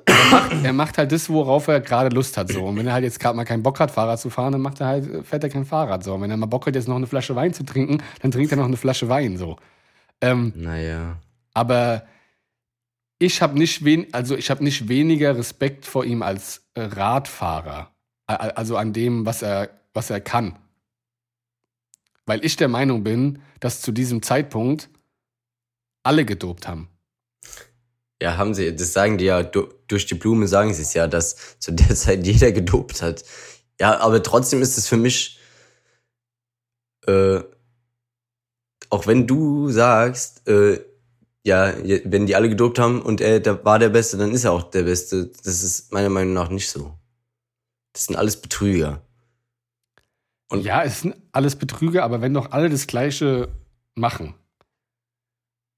er 0.05 0.25
macht, 0.31 0.51
er 0.63 0.73
macht 0.73 0.97
halt 0.97 1.11
das, 1.11 1.29
worauf 1.29 1.67
er 1.67 1.79
gerade 1.79 2.13
Lust 2.13 2.37
hat. 2.37 2.51
So. 2.51 2.65
Und 2.65 2.77
wenn 2.77 2.85
er 2.85 2.93
halt 2.93 3.03
jetzt 3.03 3.19
gerade 3.19 3.35
mal 3.35 3.45
keinen 3.45 3.63
Bock 3.63 3.79
hat, 3.79 3.89
Fahrrad 3.91 4.19
zu 4.19 4.29
fahren, 4.29 4.51
dann 4.51 4.61
macht 4.61 4.79
er 4.81 4.87
halt, 4.87 5.25
fährt 5.25 5.43
er 5.43 5.49
kein 5.49 5.65
Fahrrad. 5.65 6.03
So. 6.03 6.13
Und 6.13 6.21
wenn 6.21 6.29
er 6.29 6.37
mal 6.37 6.45
Bock 6.45 6.67
hat, 6.67 6.75
jetzt 6.75 6.87
noch 6.87 6.95
eine 6.95 7.07
Flasche 7.07 7.35
Wein 7.35 7.53
zu 7.53 7.63
trinken, 7.63 8.03
dann 8.21 8.29
trinkt 8.31 8.51
er 8.51 8.57
noch 8.57 8.65
eine 8.65 8.77
Flasche 8.77 9.09
Wein. 9.09 9.37
So. 9.37 9.55
Ähm, 10.21 10.53
Naja. 10.55 11.17
Aber 11.53 12.05
ich 13.19 13.41
habe 13.41 13.57
nicht, 13.57 13.83
wen 13.83 14.13
also 14.13 14.37
hab 14.37 14.61
nicht 14.61 14.87
weniger 14.87 15.37
Respekt 15.37 15.85
vor 15.85 16.05
ihm 16.05 16.23
als 16.23 16.69
äh, 16.73 16.81
Radfahrer. 16.81 17.93
Also 18.25 18.77
an 18.77 18.93
dem, 18.93 19.25
was 19.25 19.41
er, 19.41 19.69
was 19.93 20.09
er 20.09 20.21
kann. 20.21 20.57
Weil 22.25 22.45
ich 22.45 22.55
der 22.55 22.67
Meinung 22.67 23.03
bin, 23.03 23.41
dass 23.59 23.81
zu 23.81 23.91
diesem 23.91 24.21
Zeitpunkt 24.21 24.89
alle 26.03 26.25
gedopt 26.25 26.67
haben. 26.67 26.89
Ja, 28.21 28.37
haben 28.37 28.53
sie, 28.53 28.75
das 28.75 28.93
sagen 28.93 29.17
die 29.17 29.25
ja, 29.25 29.43
du, 29.43 29.67
durch 29.87 30.05
die 30.05 30.15
Blume 30.15 30.47
sagen 30.47 30.73
sie 30.73 30.83
es 30.83 30.93
ja, 30.93 31.07
dass 31.07 31.57
zu 31.59 31.71
der 31.71 31.95
Zeit 31.95 32.25
jeder 32.25 32.51
gedopt 32.51 33.01
hat. 33.01 33.23
Ja, 33.79 33.99
aber 33.99 34.21
trotzdem 34.21 34.61
ist 34.61 34.77
es 34.77 34.87
für 34.87 34.97
mich, 34.97 35.39
äh, 37.07 37.39
auch 38.89 39.07
wenn 39.07 39.25
du 39.25 39.69
sagst, 39.69 40.47
äh, 40.47 40.81
ja, 41.49 41.73
wenn 42.05 42.25
die 42.25 42.35
alle 42.35 42.47
gedopt 42.49 42.79
haben 42.79 43.01
und 43.01 43.19
er 43.21 43.39
der 43.39 43.65
war 43.65 43.79
der 43.79 43.89
Beste, 43.89 44.17
dann 44.17 44.31
ist 44.31 44.45
er 44.45 44.51
auch 44.53 44.63
der 44.63 44.83
Beste. 44.83 45.31
Das 45.43 45.63
ist 45.63 45.91
meiner 45.91 46.09
Meinung 46.09 46.33
nach 46.33 46.49
nicht 46.49 46.69
so. 46.69 46.97
Das 47.93 48.05
sind 48.05 48.15
alles 48.15 48.39
Betrüger. 48.39 49.01
Und- 50.47 50.63
ja, 50.63 50.83
es 50.83 51.01
sind 51.01 51.15
alles 51.31 51.55
Betrüger, 51.55 52.03
aber 52.03 52.21
wenn 52.21 52.33
doch 52.33 52.51
alle 52.51 52.69
das 52.69 52.87
Gleiche 52.87 53.49
machen, 53.95 54.35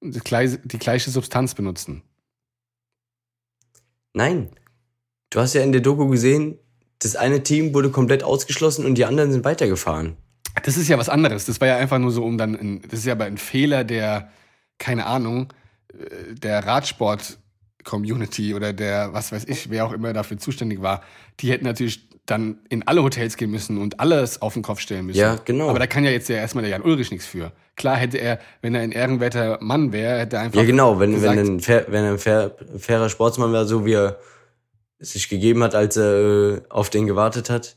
das 0.01 0.23
gleiche, 0.23 0.59
die 0.59 0.77
gleiche 0.79 1.09
Substanz 1.11 1.55
benutzen. 1.55 2.03
Nein. 4.13 4.51
Du 5.29 5.39
hast 5.39 5.53
ja 5.53 5.61
in 5.61 5.71
der 5.71 5.81
Doku 5.81 6.07
gesehen, 6.07 6.57
das 6.99 7.15
eine 7.15 7.43
Team 7.43 7.73
wurde 7.73 7.89
komplett 7.91 8.23
ausgeschlossen 8.23 8.85
und 8.85 8.95
die 8.95 9.05
anderen 9.05 9.31
sind 9.31 9.45
weitergefahren. 9.45 10.17
Das 10.63 10.75
ist 10.75 10.89
ja 10.89 10.97
was 10.97 11.07
anderes. 11.07 11.45
Das 11.45 11.61
war 11.61 11.67
ja 11.67 11.77
einfach 11.77 11.99
nur 11.99 12.11
so, 12.11 12.25
um 12.25 12.37
dann, 12.37 12.55
ein, 12.55 12.81
das 12.81 12.99
ist 12.99 13.05
ja 13.05 13.13
aber 13.13 13.25
ein 13.25 13.37
Fehler 13.37 13.83
der, 13.85 14.29
keine 14.77 15.05
Ahnung, 15.05 15.47
der 16.31 16.65
Radsport-Community 16.65 18.53
oder 18.53 18.73
der, 18.73 19.13
was 19.13 19.31
weiß 19.31 19.45
ich, 19.45 19.69
wer 19.69 19.85
auch 19.85 19.93
immer 19.93 20.13
dafür 20.13 20.37
zuständig 20.37 20.81
war. 20.81 21.01
Die 21.39 21.51
hätten 21.51 21.65
natürlich 21.65 22.09
dann 22.25 22.59
in 22.69 22.87
alle 22.87 23.03
Hotels 23.03 23.35
gehen 23.35 23.51
müssen 23.51 23.77
und 23.77 23.99
alles 23.99 24.41
auf 24.41 24.53
den 24.53 24.63
Kopf 24.63 24.79
stellen 24.79 25.07
müssen. 25.07 25.19
Ja, 25.19 25.37
genau. 25.43 25.69
Aber 25.69 25.79
da 25.79 25.87
kann 25.87 26.03
ja 26.03 26.11
jetzt 26.11 26.29
ja 26.29 26.37
erstmal 26.37 26.63
der 26.63 26.71
Jan 26.71 26.81
Ulrich 26.81 27.11
nichts 27.11 27.25
für. 27.25 27.51
Klar 27.75 27.97
hätte 27.97 28.17
er, 28.17 28.39
wenn 28.61 28.75
er 28.75 28.81
ein 28.81 28.91
ehrenwerter 28.91 29.57
Mann 29.61 29.91
wäre, 29.91 30.19
hätte 30.19 30.35
er 30.37 30.43
einfach. 30.43 30.59
Ja, 30.59 30.65
genau, 30.65 30.99
wenn, 30.99 31.13
gesagt, 31.13 31.37
wenn, 31.37 31.55
ein, 31.55 31.59
fair, 31.59 31.85
wenn 31.89 32.03
er 32.03 32.11
ein 32.11 32.19
fair, 32.19 32.55
fairer 32.77 33.09
Sportsmann 33.09 33.51
wäre, 33.51 33.67
so 33.67 33.85
wie 33.85 33.93
er 33.93 34.19
es 34.99 35.13
sich 35.13 35.29
gegeben 35.29 35.63
hat, 35.63 35.73
als 35.73 35.97
er 35.97 36.57
äh, 36.57 36.61
auf 36.69 36.89
den 36.89 37.07
gewartet 37.07 37.49
hat. 37.49 37.75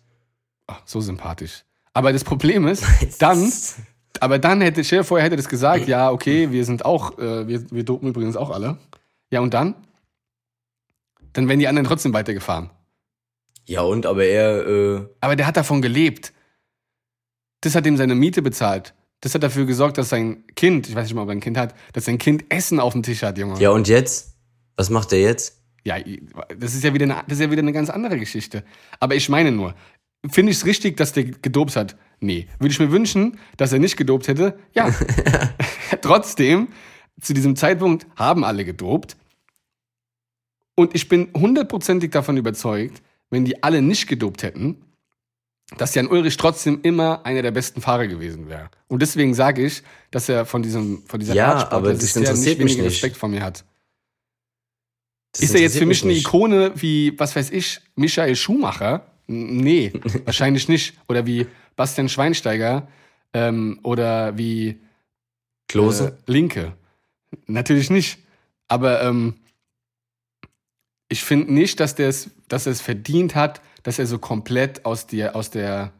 Ach, 0.66 0.82
so 0.84 1.00
sympathisch. 1.00 1.64
Aber 1.94 2.12
das 2.12 2.24
Problem 2.24 2.66
ist, 2.66 2.84
dann, 3.18 3.50
aber 4.20 4.38
dann 4.38 4.60
hätte, 4.60 4.84
stell 4.84 4.98
dir 4.98 5.04
vor, 5.04 5.18
er 5.18 5.24
hätte 5.24 5.36
das 5.36 5.48
gesagt, 5.48 5.86
ja, 5.88 6.10
okay, 6.10 6.50
wir 6.50 6.64
sind 6.64 6.84
auch, 6.84 7.18
äh, 7.18 7.46
wir, 7.48 7.70
wir 7.70 7.84
dopen 7.84 8.08
übrigens 8.08 8.36
auch 8.36 8.50
alle. 8.50 8.78
Ja, 9.30 9.40
und 9.40 9.54
dann? 9.54 9.74
Dann 11.32 11.48
wären 11.48 11.58
die 11.58 11.68
anderen 11.68 11.86
trotzdem 11.86 12.12
weitergefahren. 12.12 12.70
Ja, 13.66 13.80
und 13.82 14.06
aber 14.06 14.24
er, 14.24 14.66
äh, 14.66 15.06
Aber 15.20 15.36
der 15.36 15.46
hat 15.46 15.56
davon 15.56 15.82
gelebt. 15.82 16.32
Das 17.62 17.74
hat 17.74 17.86
ihm 17.86 17.96
seine 17.96 18.14
Miete 18.14 18.42
bezahlt. 18.42 18.94
Das 19.20 19.34
hat 19.34 19.42
dafür 19.42 19.64
gesorgt, 19.64 19.96
dass 19.96 20.10
sein 20.10 20.46
Kind, 20.54 20.88
ich 20.88 20.94
weiß 20.94 21.04
nicht 21.04 21.14
mal, 21.14 21.22
ob 21.22 21.28
er 21.28 21.32
ein 21.32 21.40
Kind 21.40 21.56
hat, 21.56 21.74
dass 21.94 22.04
sein 22.04 22.18
Kind 22.18 22.44
Essen 22.50 22.78
auf 22.78 22.92
dem 22.92 23.02
Tisch 23.02 23.22
hat, 23.22 23.38
Junge. 23.38 23.58
ja, 23.58 23.70
und 23.70 23.88
jetzt? 23.88 24.36
Was 24.76 24.90
macht 24.90 25.12
er 25.12 25.20
jetzt? 25.20 25.62
Ja, 25.84 25.96
das 26.58 26.74
ist 26.74 26.84
ja 26.84 26.92
wieder 26.92 27.04
eine, 27.04 27.22
das 27.26 27.38
ist 27.38 27.44
ja 27.44 27.50
wieder 27.50 27.62
eine 27.62 27.72
ganz 27.72 27.90
andere 27.90 28.18
Geschichte. 28.18 28.64
Aber 29.00 29.14
ich 29.14 29.28
meine 29.28 29.50
nur, 29.50 29.74
finde 30.30 30.52
ich 30.52 30.58
es 30.58 30.66
richtig, 30.66 30.96
dass 30.96 31.12
der 31.12 31.24
gedopt 31.24 31.76
hat? 31.76 31.96
Nee. 32.20 32.48
Würde 32.58 32.72
ich 32.72 32.80
mir 32.80 32.90
wünschen, 32.90 33.38
dass 33.56 33.72
er 33.72 33.78
nicht 33.78 33.96
gedopt 33.96 34.28
hätte? 34.28 34.58
Ja. 34.72 34.94
Trotzdem, 36.00 36.68
zu 37.20 37.34
diesem 37.34 37.56
Zeitpunkt 37.56 38.06
haben 38.16 38.44
alle 38.44 38.64
gedopt. 38.64 39.16
Und 40.76 40.94
ich 40.94 41.08
bin 41.08 41.30
hundertprozentig 41.34 42.10
davon 42.10 42.36
überzeugt, 42.36 43.02
wenn 43.30 43.44
die 43.44 43.62
alle 43.62 43.82
nicht 43.82 44.08
gedopt 44.08 44.42
hätten, 44.42 44.82
dass 45.76 45.94
Jan 45.94 46.06
Ulrich 46.08 46.36
trotzdem 46.36 46.80
immer 46.82 47.24
einer 47.24 47.42
der 47.42 47.50
besten 47.50 47.80
Fahrer 47.80 48.06
gewesen 48.06 48.48
wäre. 48.48 48.70
Und 48.88 49.02
deswegen 49.02 49.34
sage 49.34 49.64
ich, 49.64 49.82
dass 50.10 50.28
er 50.28 50.46
von 50.46 50.62
diesem 50.62 51.02
von 51.06 51.20
dieser 51.20 51.34
Ja, 51.34 51.70
aber 51.70 51.94
das 51.94 52.12
sehr 52.12 52.22
interessiert 52.22 52.58
mich 52.58 52.72
weniger 52.72 52.84
nicht. 52.84 52.94
Respekt 52.94 53.16
vor 53.16 53.28
mir 53.28 53.42
hat. 53.42 53.64
Das 55.32 55.42
Ist 55.42 55.54
er 55.54 55.62
jetzt 55.62 55.78
für 55.78 55.86
mich 55.86 56.02
eine 56.02 56.12
nicht. 56.12 56.26
Ikone 56.26 56.72
wie, 56.76 57.18
was 57.18 57.34
weiß 57.34 57.50
ich, 57.50 57.80
Michael 57.96 58.36
Schumacher? 58.36 59.06
Nee, 59.26 59.92
wahrscheinlich 60.24 60.68
nicht. 60.68 60.94
Oder 61.08 61.26
wie 61.26 61.46
Bastian 61.76 62.08
Schweinsteiger 62.08 62.88
ähm, 63.32 63.80
oder 63.82 64.36
wie 64.38 64.80
Klose? 65.68 66.18
äh, 66.26 66.30
Linke. 66.30 66.72
Natürlich 67.46 67.90
nicht. 67.90 68.18
Aber 68.68 69.02
ähm, 69.02 69.34
ich 71.08 71.22
finde 71.22 71.52
nicht, 71.52 71.80
dass, 71.80 71.94
der's, 71.94 72.30
dass 72.48 72.66
er 72.66 72.72
es 72.72 72.80
verdient 72.80 73.34
hat, 73.34 73.60
dass 73.82 73.98
er 73.98 74.06
so 74.06 74.18
komplett 74.18 74.84
aus 74.84 75.06
der, 75.06 75.36
aus 75.36 75.50
der 75.50 75.92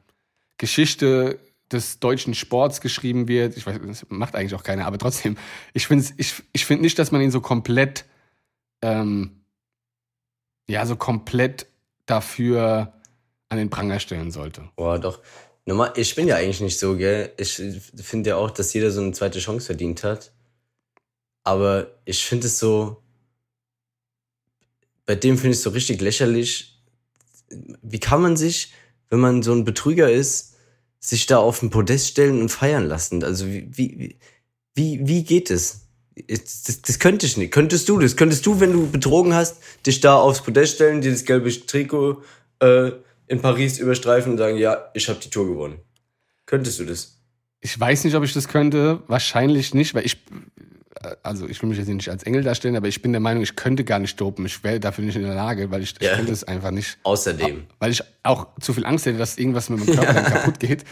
Geschichte 0.58 1.38
des 1.70 1.98
deutschen 1.98 2.34
Sports 2.34 2.80
geschrieben 2.80 3.28
wird. 3.28 3.56
Ich 3.56 3.66
weiß, 3.66 3.78
das 3.86 4.06
macht 4.08 4.34
eigentlich 4.34 4.54
auch 4.54 4.62
keiner, 4.62 4.86
aber 4.86 4.98
trotzdem, 4.98 5.36
ich 5.72 5.86
finde 5.86 6.04
ich, 6.16 6.42
ich 6.52 6.64
find 6.64 6.82
nicht, 6.82 6.98
dass 6.98 7.10
man 7.10 7.20
ihn 7.20 7.30
so 7.30 7.40
komplett, 7.40 8.04
ähm, 8.82 9.44
ja, 10.68 10.86
so 10.86 10.96
komplett 10.96 11.66
dafür 12.06 12.92
an 13.48 13.58
den 13.58 13.70
Pranger 13.70 13.98
stellen 13.98 14.30
sollte. 14.30 14.68
Boah, 14.76 14.98
doch. 14.98 15.20
Normal, 15.66 15.92
ich 15.96 16.14
bin 16.14 16.28
ja 16.28 16.36
eigentlich 16.36 16.60
nicht 16.60 16.78
so, 16.78 16.96
gell? 16.96 17.32
Ich 17.38 17.60
finde 17.96 18.30
ja 18.30 18.36
auch, 18.36 18.50
dass 18.50 18.74
jeder 18.74 18.90
so 18.90 19.00
eine 19.00 19.12
zweite 19.12 19.38
Chance 19.38 19.66
verdient 19.66 20.04
hat. 20.04 20.32
Aber 21.42 21.88
ich 22.04 22.24
finde 22.24 22.46
es 22.48 22.58
so, 22.58 23.02
bei 25.06 25.14
dem 25.14 25.36
finde 25.36 25.50
ich 25.50 25.58
es 25.58 25.62
so 25.62 25.70
richtig 25.70 26.00
lächerlich. 26.00 26.82
Wie 27.82 28.00
kann 28.00 28.22
man 28.22 28.36
sich, 28.36 28.72
wenn 29.10 29.20
man 29.20 29.42
so 29.42 29.52
ein 29.52 29.64
Betrüger 29.64 30.10
ist, 30.10 30.54
sich 31.00 31.26
da 31.26 31.38
auf 31.38 31.60
den 31.60 31.70
Podest 31.70 32.08
stellen 32.08 32.40
und 32.40 32.50
feiern 32.50 32.86
lassen? 32.86 33.22
Also 33.24 33.46
wie, 33.46 33.68
wie, 33.72 34.18
wie, 34.74 35.00
wie 35.06 35.24
geht 35.24 35.50
es? 35.50 35.82
Das, 36.28 36.82
das 36.82 36.98
könnte 36.98 37.26
ich 37.26 37.36
nicht. 37.36 37.52
Könntest 37.52 37.88
du 37.88 37.98
das? 37.98 38.16
Könntest 38.16 38.46
du, 38.46 38.60
wenn 38.60 38.72
du 38.72 38.90
betrogen 38.90 39.34
hast, 39.34 39.58
dich 39.86 40.00
da 40.00 40.16
aufs 40.16 40.42
Podest 40.42 40.76
stellen, 40.76 41.00
dir 41.00 41.10
das 41.10 41.24
gelbe 41.24 41.50
Trikot 41.66 42.22
äh, 42.60 42.92
in 43.26 43.40
Paris 43.40 43.78
überstreifen 43.78 44.32
und 44.32 44.38
sagen, 44.38 44.56
ja, 44.56 44.90
ich 44.94 45.08
habe 45.08 45.18
die 45.20 45.30
Tour 45.30 45.46
gewonnen? 45.46 45.78
Könntest 46.46 46.78
du 46.80 46.84
das? 46.84 47.18
Ich 47.60 47.78
weiß 47.78 48.04
nicht, 48.04 48.14
ob 48.14 48.24
ich 48.24 48.32
das 48.34 48.48
könnte. 48.48 49.02
Wahrscheinlich 49.06 49.72
nicht, 49.72 49.94
weil 49.94 50.04
ich, 50.04 50.18
also 51.22 51.48
ich 51.48 51.60
will 51.62 51.70
mich 51.70 51.78
jetzt 51.78 51.88
nicht 51.88 52.10
als 52.10 52.22
Engel 52.24 52.42
darstellen, 52.42 52.76
aber 52.76 52.88
ich 52.88 53.00
bin 53.00 53.12
der 53.12 53.20
Meinung, 53.22 53.42
ich 53.42 53.56
könnte 53.56 53.84
gar 53.84 53.98
nicht 53.98 54.20
dopen. 54.20 54.44
Ich 54.44 54.62
wäre 54.62 54.78
dafür 54.80 55.04
nicht 55.04 55.16
in 55.16 55.22
der 55.22 55.34
Lage, 55.34 55.70
weil 55.70 55.82
ich, 55.82 55.94
ich 55.98 56.06
Ja. 56.06 56.16
könnte 56.16 56.32
es 56.32 56.44
einfach 56.44 56.70
nicht. 56.70 56.98
Außerdem. 57.04 57.64
Weil 57.78 57.90
ich 57.92 58.02
auch 58.22 58.48
zu 58.60 58.74
viel 58.74 58.84
Angst 58.84 59.06
hätte, 59.06 59.16
dass 59.18 59.38
irgendwas 59.38 59.70
mit 59.70 59.78
meinem 59.80 59.94
Körper 59.96 60.12
dann 60.12 60.24
kaputt 60.24 60.60
geht. 60.60 60.84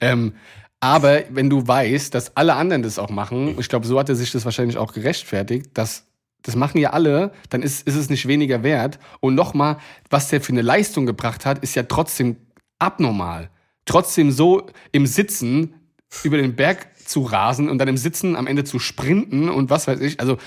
Ähm, 0.00 0.34
aber 0.80 1.22
wenn 1.30 1.50
du 1.50 1.66
weißt, 1.66 2.14
dass 2.14 2.34
alle 2.36 2.54
anderen 2.54 2.82
das 2.82 2.98
auch 2.98 3.10
machen, 3.10 3.56
ich 3.58 3.68
glaube, 3.68 3.86
so 3.86 3.98
hat 3.98 4.08
er 4.08 4.14
sich 4.14 4.32
das 4.32 4.44
wahrscheinlich 4.46 4.78
auch 4.78 4.92
gerechtfertigt, 4.94 5.70
dass 5.74 6.05
das 6.46 6.54
machen 6.54 6.78
ja 6.78 6.90
alle, 6.90 7.32
dann 7.50 7.62
ist, 7.62 7.86
ist 7.88 7.96
es 7.96 8.08
nicht 8.08 8.28
weniger 8.28 8.62
wert. 8.62 9.00
Und 9.18 9.34
nochmal, 9.34 9.78
was 10.10 10.28
der 10.28 10.40
für 10.40 10.52
eine 10.52 10.62
Leistung 10.62 11.04
gebracht 11.04 11.44
hat, 11.44 11.58
ist 11.58 11.74
ja 11.74 11.82
trotzdem 11.82 12.36
abnormal. 12.78 13.50
Trotzdem 13.84 14.30
so 14.30 14.66
im 14.92 15.06
Sitzen 15.06 15.74
über 16.22 16.36
den 16.36 16.54
Berg 16.54 16.86
zu 17.04 17.22
rasen 17.22 17.68
und 17.68 17.78
dann 17.78 17.88
im 17.88 17.96
Sitzen 17.96 18.36
am 18.36 18.46
Ende 18.46 18.62
zu 18.62 18.78
sprinten 18.78 19.48
und 19.48 19.70
was 19.70 19.88
weiß 19.88 20.00
ich. 20.00 20.20
Also 20.20 20.38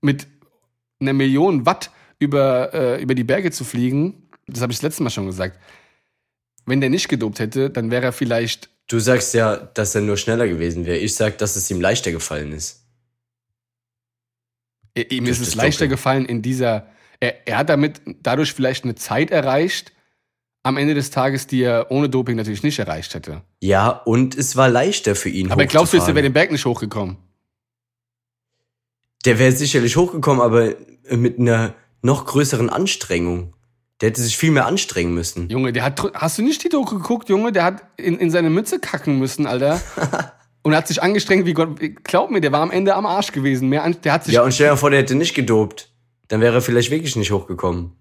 mit 0.00 0.26
einer 1.00 1.12
Million 1.12 1.66
Watt 1.66 1.92
über, 2.18 2.74
äh, 2.74 3.00
über 3.00 3.14
die 3.14 3.24
Berge 3.24 3.52
zu 3.52 3.62
fliegen, 3.62 4.28
das 4.48 4.60
habe 4.60 4.72
ich 4.72 4.78
das 4.78 4.82
letzte 4.82 5.04
Mal 5.04 5.10
schon 5.10 5.26
gesagt. 5.26 5.56
Wenn 6.66 6.80
der 6.80 6.90
nicht 6.90 7.08
gedopt 7.08 7.38
hätte, 7.38 7.70
dann 7.70 7.92
wäre 7.92 8.06
er 8.06 8.12
vielleicht 8.12 8.70
Du 8.88 8.98
sagst 8.98 9.34
ja, 9.34 9.56
dass 9.56 9.94
er 9.94 10.00
nur 10.00 10.16
schneller 10.16 10.48
gewesen 10.48 10.86
wäre. 10.86 10.96
Ich 10.96 11.14
sag, 11.14 11.36
dass 11.38 11.56
es 11.56 11.70
ihm 11.70 11.78
leichter 11.78 12.10
gefallen 12.10 12.52
ist. 12.52 12.77
Er- 15.04 15.10
Ihm 15.12 15.26
ist 15.26 15.40
es 15.40 15.54
leichter 15.54 15.84
Doping. 15.84 15.90
gefallen 15.90 16.26
in 16.26 16.42
dieser. 16.42 16.86
Er, 17.20 17.46
er 17.48 17.58
hat 17.58 17.68
damit 17.68 18.00
dadurch 18.22 18.52
vielleicht 18.52 18.84
eine 18.84 18.94
Zeit 18.94 19.30
erreicht, 19.30 19.92
am 20.62 20.76
Ende 20.76 20.94
des 20.94 21.10
Tages, 21.10 21.46
die 21.46 21.62
er 21.62 21.90
ohne 21.90 22.08
Doping 22.08 22.36
natürlich 22.36 22.62
nicht 22.62 22.78
erreicht 22.78 23.14
hätte. 23.14 23.42
Ja, 23.60 23.88
und 23.88 24.36
es 24.36 24.56
war 24.56 24.68
leichter 24.68 25.14
für 25.14 25.28
ihn. 25.28 25.50
Aber 25.50 25.66
glaubst 25.66 25.92
du 25.92 25.98
er 25.98 26.06
wäre 26.08 26.22
den 26.22 26.32
Berg 26.32 26.50
nicht 26.52 26.64
hochgekommen? 26.64 27.16
Der 29.24 29.38
wäre 29.38 29.52
sicherlich 29.52 29.96
hochgekommen, 29.96 30.40
aber 30.42 30.74
mit 31.10 31.38
einer 31.38 31.74
noch 32.02 32.24
größeren 32.26 32.70
Anstrengung. 32.70 33.54
Der 34.00 34.10
hätte 34.10 34.22
sich 34.22 34.36
viel 34.36 34.52
mehr 34.52 34.66
anstrengen 34.66 35.12
müssen. 35.12 35.48
Junge, 35.48 35.72
der 35.72 35.82
hat. 35.82 36.00
Hast 36.14 36.38
du 36.38 36.42
nicht 36.42 36.62
die 36.62 36.68
Doku 36.68 36.98
geguckt, 36.98 37.28
Junge? 37.28 37.50
Der 37.50 37.64
hat 37.64 37.82
in, 37.96 38.16
in 38.18 38.30
seine 38.30 38.48
Mütze 38.48 38.78
kacken 38.78 39.18
müssen, 39.18 39.46
Alter. 39.46 39.80
Und 40.68 40.76
hat 40.76 40.86
sich 40.86 41.02
angestrengt 41.02 41.46
wie 41.46 41.54
Gott. 41.54 41.80
Glaub 42.04 42.30
mir, 42.30 42.42
der 42.42 42.52
war 42.52 42.60
am 42.60 42.70
Ende 42.70 42.94
am 42.94 43.06
Arsch 43.06 43.32
gewesen. 43.32 43.70
Mehr 43.70 43.88
der 44.04 44.12
hat 44.12 44.24
sich. 44.24 44.34
Ja, 44.34 44.42
und 44.42 44.52
stell 44.52 44.68
dir 44.68 44.76
vor, 44.76 44.90
der 44.90 44.98
hätte 45.00 45.14
nicht 45.14 45.34
gedopt. 45.34 45.90
Dann 46.28 46.42
wäre 46.42 46.56
er 46.56 46.60
vielleicht 46.60 46.90
wirklich 46.90 47.16
nicht 47.16 47.30
hochgekommen. 47.32 47.92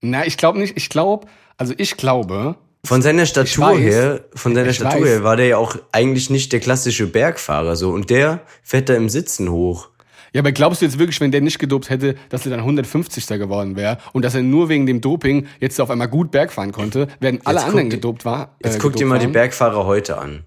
Na, 0.00 0.24
ich 0.26 0.38
glaube 0.38 0.58
nicht. 0.58 0.78
Ich 0.78 0.88
glaube, 0.88 1.26
also 1.58 1.74
ich 1.76 1.98
glaube. 1.98 2.56
Von 2.86 3.02
seiner 3.02 3.26
Statur 3.26 3.66
weiß. 3.66 3.78
her, 3.80 4.24
von 4.34 4.54
seiner 4.54 4.72
Statur 4.72 5.02
weiß. 5.02 5.08
her 5.08 5.24
war 5.24 5.36
der 5.36 5.46
ja 5.46 5.56
auch 5.58 5.76
eigentlich 5.92 6.30
nicht 6.30 6.54
der 6.54 6.60
klassische 6.60 7.06
Bergfahrer 7.06 7.76
so. 7.76 7.90
Und 7.90 8.08
der 8.08 8.40
fährt 8.62 8.88
da 8.88 8.94
im 8.94 9.10
Sitzen 9.10 9.50
hoch. 9.50 9.90
Ja, 10.32 10.40
aber 10.40 10.52
glaubst 10.52 10.80
du 10.80 10.86
jetzt 10.86 10.98
wirklich, 10.98 11.20
wenn 11.20 11.32
der 11.32 11.42
nicht 11.42 11.58
gedopt 11.58 11.90
hätte, 11.90 12.14
dass 12.30 12.46
er 12.46 12.50
dann 12.50 12.60
150. 12.60 13.26
geworden 13.26 13.76
wäre 13.76 13.98
und 14.14 14.24
dass 14.24 14.34
er 14.34 14.42
nur 14.42 14.70
wegen 14.70 14.86
dem 14.86 15.00
Doping 15.02 15.48
jetzt 15.60 15.80
auf 15.80 15.90
einmal 15.90 16.08
gut 16.08 16.30
Berg 16.30 16.50
fahren 16.50 16.72
konnte, 16.72 17.08
während 17.20 17.46
alle 17.46 17.62
anderen 17.62 17.90
dir- 17.90 17.96
gedopt 17.96 18.24
war? 18.24 18.56
Jetzt 18.64 18.76
äh, 18.76 18.78
guck 18.78 18.92
dir 18.92 19.00
gedopt 19.00 19.08
mal 19.10 19.18
die 19.18 19.24
waren? 19.26 19.32
Bergfahrer 19.32 19.84
heute 19.86 20.18
an. 20.18 20.44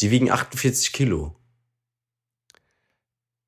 Die 0.00 0.10
wiegen 0.10 0.30
48 0.30 0.92
Kilo. 0.92 1.34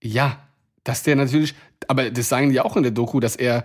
Ja, 0.02 0.38
dass 0.84 1.02
der 1.02 1.16
natürlich, 1.16 1.54
aber 1.88 2.10
das 2.10 2.28
sagen 2.28 2.50
die 2.50 2.60
auch 2.60 2.76
in 2.76 2.82
der 2.82 2.92
Doku, 2.92 3.20
dass 3.20 3.36
er 3.36 3.64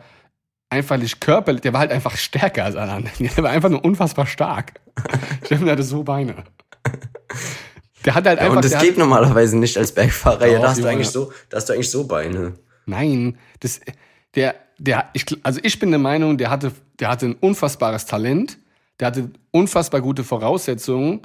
einfach 0.70 0.98
nicht 0.98 1.22
körperlich, 1.22 1.62
der 1.62 1.74
war 1.74 1.80
halt 1.80 1.92
einfach 1.92 2.18
stärker 2.18 2.66
als 2.66 2.76
alle 2.76 2.92
anderen. 2.92 3.30
Der 3.36 3.44
war 3.44 3.52
einfach 3.52 3.70
nur 3.70 3.84
unfassbar 3.84 4.28
stark. 4.28 4.80
Steffen 5.46 5.70
hatte 5.70 5.84
so 5.84 6.04
Beine. 6.04 6.44
Der 8.04 8.16
hat 8.16 8.26
halt 8.28 8.40
Ja, 8.40 8.46
einfach. 8.46 8.58
und 8.58 8.66
das 8.66 8.80
geht 8.82 8.92
hat, 8.92 8.98
normalerweise 8.98 9.58
nicht 9.58 9.78
als 9.78 9.92
Bergfahrer. 9.94 10.46
ja, 10.48 10.60
da 10.60 10.70
hast, 10.70 10.82
du 10.84 10.88
eigentlich 10.88 11.10
so, 11.10 11.32
da 11.50 11.58
hast 11.58 11.70
du 11.70 11.74
eigentlich 11.74 11.90
so 11.90 12.06
Beine. 12.06 12.54
Nein, 12.86 13.38
das, 13.62 13.80
der, 14.36 14.56
der, 14.78 15.10
ich, 15.14 15.26
also 15.44 15.60
ich 15.64 15.80
bin 15.80 15.90
der 15.90 16.00
Meinung, 16.00 16.38
der 16.38 16.50
hatte, 16.50 16.72
der 17.00 17.10
hatte 17.10 17.28
ein 17.28 17.36
unfassbares 17.36 18.06
Talent, 18.06 18.58
der 19.00 19.08
hatte 19.08 19.32
unfassbar 19.52 20.02
gute 20.02 20.24
Voraussetzungen, 20.24 21.22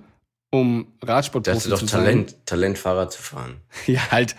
um 0.50 0.92
Radsportprofi 1.02 1.56
hatte 1.56 1.70
doch 1.70 1.78
zu 1.78 1.86
Talent, 1.86 2.36
Talent, 2.46 2.78
Fahrrad 2.78 3.12
zu 3.12 3.22
fahren. 3.22 3.60
sein. 3.70 3.94
Ja, 3.94 4.10
halt, 4.10 4.36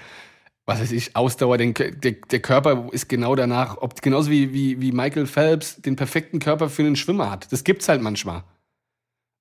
was 0.65 0.79
weiß 0.81 0.91
ich, 0.91 1.15
Ausdauer, 1.15 1.57
den, 1.57 1.73
der, 1.73 1.91
der 1.91 2.39
Körper 2.41 2.89
ist 2.91 3.07
genau 3.09 3.35
danach, 3.35 3.77
ob, 3.77 4.01
genauso 4.01 4.29
wie, 4.29 4.53
wie, 4.53 4.81
wie 4.81 4.91
Michael 4.91 5.25
Phelps 5.25 5.81
den 5.81 5.95
perfekten 5.95 6.39
Körper 6.39 6.69
für 6.69 6.83
einen 6.83 6.95
Schwimmer 6.95 7.31
hat. 7.31 7.51
Das 7.51 7.63
gibt's 7.63 7.87
halt 7.89 8.01
manchmal. 8.01 8.43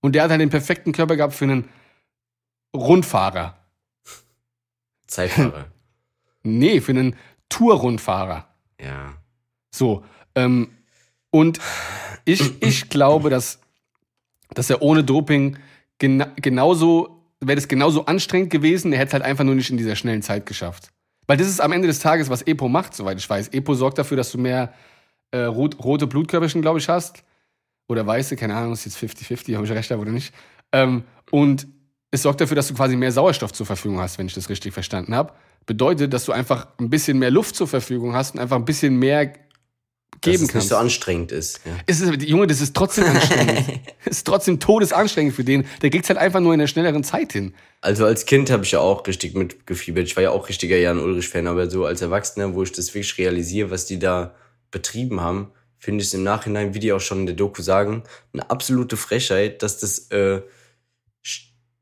Und 0.01 0.15
der 0.15 0.23
hat 0.25 0.31
halt 0.31 0.41
den 0.41 0.51
perfekten 0.51 0.93
Körper 0.93 1.17
gehabt 1.17 1.35
für 1.35 1.45
einen 1.45 1.69
Rundfahrer. 2.75 3.57
Zeitfahrer. 5.07 5.67
Nee, 6.43 6.81
für 6.81 6.93
einen 6.93 7.17
Tour-Rundfahrer. 7.51 8.49
ja. 8.81 9.13
So. 9.71 10.03
Ähm, 10.35 10.71
und 11.31 11.61
ich, 12.25 12.63
ich 12.63 12.89
glaube, 12.89 13.29
dass, 13.29 13.61
dass 14.55 14.71
er 14.71 14.81
ohne 14.81 15.05
Doping 15.05 15.59
gena 16.01 16.33
genauso, 16.37 17.23
wäre 17.41 17.55
das 17.55 17.69
genauso 17.69 18.07
anstrengend 18.07 18.51
gewesen, 18.51 18.93
er 18.93 18.99
hätte 18.99 19.09
es 19.09 19.13
halt 19.13 19.23
einfach 19.23 19.45
nur 19.45 19.55
nicht 19.55 19.71
in 19.71 19.77
dieser 19.77 19.95
schnellen 19.95 20.23
Zeit 20.23 20.47
geschafft. 20.47 20.91
Weil 21.29 21.37
das 21.37 21.47
ist 21.47 21.61
am 21.61 21.71
Ende 21.71 21.87
des 21.87 22.01
Tages, 22.01 22.29
was 22.29 22.43
Epo 22.43 22.69
macht, 22.69 22.95
soweit 22.97 23.19
ich 23.19 23.31
weiß. 23.31 23.49
Epo 23.49 23.75
sorgt 23.75 23.99
dafür, 23.99 24.17
dass 24.17 24.33
du 24.33 24.39
mehr 24.39 24.75
äh, 25.31 25.43
rot, 25.43 25.79
rote 25.85 26.09
Blutkörperchen, 26.09 26.61
glaube 26.61 26.81
ich, 26.81 26.89
hast. 26.89 27.23
Oder 27.89 28.05
weiße, 28.05 28.35
keine 28.35 28.57
Ahnung, 28.57 28.73
ist 28.73 28.85
jetzt 28.85 28.99
50-50, 28.99 29.55
habe 29.55 29.65
ich 29.65 29.71
recht 29.71 29.93
oder 29.93 30.11
nicht. 30.11 30.35
Ähm, 30.73 31.05
und 31.31 31.69
es 32.11 32.23
sorgt 32.23 32.41
dafür, 32.41 32.57
dass 32.57 32.69
du 32.69 32.75
quasi 32.75 32.97
mehr 32.97 33.13
Sauerstoff 33.13 33.53
zur 33.53 33.67
Verfügung 33.67 34.01
hast, 34.01 34.19
wenn 34.19 34.27
ich 34.27 34.35
das 34.35 34.49
richtig 34.49 34.73
verstanden 34.73 35.15
habe. 35.15 35.33
Bedeutet, 35.67 36.13
dass 36.13 36.25
du 36.25 36.33
einfach 36.33 36.67
ein 36.79 36.91
bisschen 36.91 37.19
mehr 37.19 37.31
Luft 37.31 37.55
zur 37.55 37.69
Verfügung 37.69 38.15
hast 38.15 38.35
und 38.35 38.41
einfach 38.41 38.57
ein 38.57 38.65
bisschen 38.65 38.99
mehr 38.99 39.33
Dass 40.21 40.33
geben 40.33 40.35
es 40.35 40.41
nicht 40.41 40.53
kannst. 40.53 40.69
so 40.69 40.77
anstrengend 40.77 41.33
ist. 41.33 41.61
Ja. 41.65 41.73
Es 41.87 42.01
ist, 42.01 42.23
Junge, 42.23 42.47
das 42.47 42.61
ist 42.61 42.75
trotzdem 42.77 43.05
anstrengend. 43.05 43.81
Es 44.05 44.19
ist 44.19 44.27
trotzdem 44.27 44.59
todesanstrengend 44.61 45.35
für 45.35 45.45
den. 45.45 45.67
Der 45.83 45.91
kriegt's 45.91 46.09
halt 46.09 46.19
einfach 46.19 46.41
nur 46.41 46.53
in 46.55 46.59
der 46.59 46.67
schnelleren 46.67 47.05
Zeit 47.05 47.33
hin. 47.33 47.55
Also 47.81 48.07
als 48.07 48.25
Kind 48.27 48.51
habe 48.51 48.65
ich 48.65 48.73
ja 48.73 48.81
auch 48.81 49.07
richtig 49.07 49.35
mitgefiebert. 49.35 50.07
Ich 50.07 50.17
war 50.17 50.23
ja 50.23 50.31
auch 50.31 50.49
richtiger 50.49 50.77
Jan 50.77 50.99
Ulrich-Fan, 50.99 51.47
aber 51.47 51.71
so 51.71 51.85
als 51.85 52.01
Erwachsener, 52.01 52.55
wo 52.55 52.63
ich 52.63 52.73
das 52.73 52.89
wirklich 52.95 53.19
realisiere, 53.19 53.71
was 53.71 53.87
die 53.87 53.99
da 53.99 54.35
betrieben 54.71 55.21
haben, 55.21 55.53
finde 55.79 56.03
ich 56.03 56.09
es 56.09 56.15
im 56.15 56.23
Nachhinein, 56.23 56.75
wie 56.75 56.79
die 56.79 56.93
auch 56.93 57.01
schon 57.01 57.21
in 57.21 57.27
der 57.27 57.37
Doku 57.37 57.63
sagen, 57.63 58.03
eine 58.33 58.51
absolute 58.51 58.97
Frechheit, 58.97 59.63
dass 59.63 59.79
das 59.79 60.11
äh, 60.11 60.43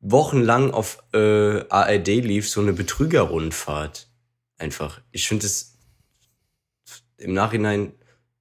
wochenlang 0.00 0.70
auf 0.72 1.02
äh, 1.12 1.64
ARD 1.68 2.08
lief, 2.08 2.48
so 2.48 2.60
eine 2.60 2.72
Betrügerrundfahrt. 2.72 4.08
Einfach. 4.58 5.00
Ich 5.12 5.28
finde 5.28 5.46
es 5.46 5.78
im 7.16 7.32
Nachhinein 7.32 7.92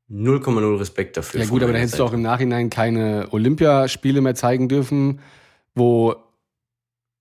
0,0 0.09 0.79
Respekt 0.79 1.17
dafür. 1.17 1.41
Ja 1.41 1.47
gut, 1.47 1.61
aber 1.63 1.71
dann 1.73 1.79
hättest 1.81 1.95
du 1.95 1.97
Seite. 1.99 2.09
auch 2.09 2.13
im 2.13 2.21
Nachhinein 2.21 2.69
keine 2.69 3.27
Olympiaspiele 3.31 4.21
mehr 4.21 4.35
zeigen 4.35 4.69
dürfen, 4.69 5.19
wo 5.75 6.15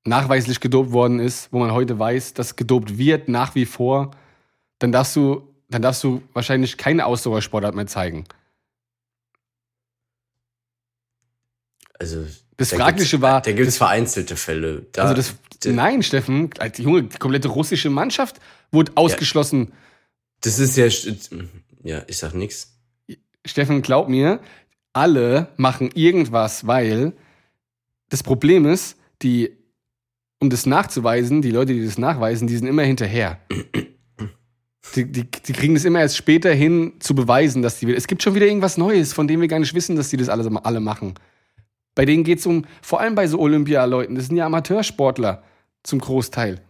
nachweislich 0.05 0.61
gedopt 0.61 0.92
worden 0.92 1.18
ist, 1.18 1.53
wo 1.53 1.59
man 1.59 1.72
heute 1.72 1.99
weiß, 1.99 2.35
dass 2.35 2.55
gedopt 2.55 2.96
wird 2.96 3.29
nach 3.29 3.55
wie 3.57 3.66
vor. 3.66 4.12
Dann 4.79 4.92
darfst 4.92 5.16
du, 5.16 5.53
dann 5.68 5.83
darfst 5.83 6.05
du 6.05 6.22
wahrscheinlich 6.33 6.77
keine 6.77 7.07
Ausdauersportart 7.07 7.75
mehr 7.75 7.88
zeigen. 7.88 8.25
Also, 11.99 12.25
Das 12.57 12.70
da 12.70 12.77
Fragliche 12.77 13.20
war- 13.22 13.40
Da 13.42 13.53
gibt 13.53 13.68
es 13.68 13.79
vereinzelte 13.79 14.37
Fälle. 14.37 14.87
Da, 14.92 15.03
Also 15.03 15.14
das, 15.14 15.35
d- 15.64 15.72
nein, 15.72 16.03
Steffen, 16.03 16.51
die 16.77 16.83
Junge, 16.83 17.05
die 17.05 17.16
komplette 17.18 17.49
russische 17.49 17.90
Mannschaft 17.90 18.38
wurde 18.70 18.92
ausgeschlossen. 18.94 19.72
das 20.42 20.59
ist 20.59 20.77
ja. 20.77 20.87
Ja, 21.83 22.03
ich 22.07 22.18
sag 22.18 22.35
nix. 22.35 22.75
Steffen, 23.46 23.82
glaub 23.82 24.09
mir, 24.09 24.40
alle 24.92 25.48
machen 25.56 25.90
irgendwas, 25.94 26.66
weil 26.66 27.12
das 28.09 28.22
Problem 28.22 28.66
ist, 28.66 28.96
die, 29.22 29.50
um 30.40 30.50
das 30.50 30.66
nachzuweisen, 30.66 31.42
die 31.42 31.50
Leute, 31.50 31.72
die 31.72 31.85
das 31.85 31.98
nachweisen, 31.98 32.46
die 32.48 32.56
sind 32.56 32.66
immer 32.66 32.82
hinterher. 32.82 33.40
Die, 34.94 35.11
die, 35.11 35.24
die 35.24 35.52
kriegen 35.52 35.74
das 35.74 35.85
immer 35.85 36.00
erst 36.00 36.16
später 36.16 36.52
hin, 36.52 36.94
zu 37.00 37.14
beweisen, 37.14 37.61
dass 37.61 37.80
die. 37.80 37.92
Es 37.92 38.06
gibt 38.06 38.22
schon 38.22 38.35
wieder 38.35 38.46
irgendwas 38.46 38.78
Neues, 38.78 39.12
von 39.12 39.26
dem 39.26 39.40
wir 39.40 39.48
gar 39.48 39.59
nicht 39.59 39.74
wissen, 39.74 39.96
dass 39.96 40.11
die 40.11 40.16
das 40.16 40.28
alle, 40.28 40.48
alle 40.64 40.80
machen. 40.80 41.14
Bei 41.94 42.04
denen 42.04 42.24
geht 42.24 42.38
es 42.38 42.46
um, 42.46 42.64
vor 42.82 43.00
allem 43.00 43.14
bei 43.14 43.26
so 43.26 43.40
Olympialeuten, 43.40 44.14
das 44.14 44.26
sind 44.26 44.37
ja 44.37 44.46
Amateursportler 44.46 45.42
zum 45.82 45.98
Großteil. 45.98 46.61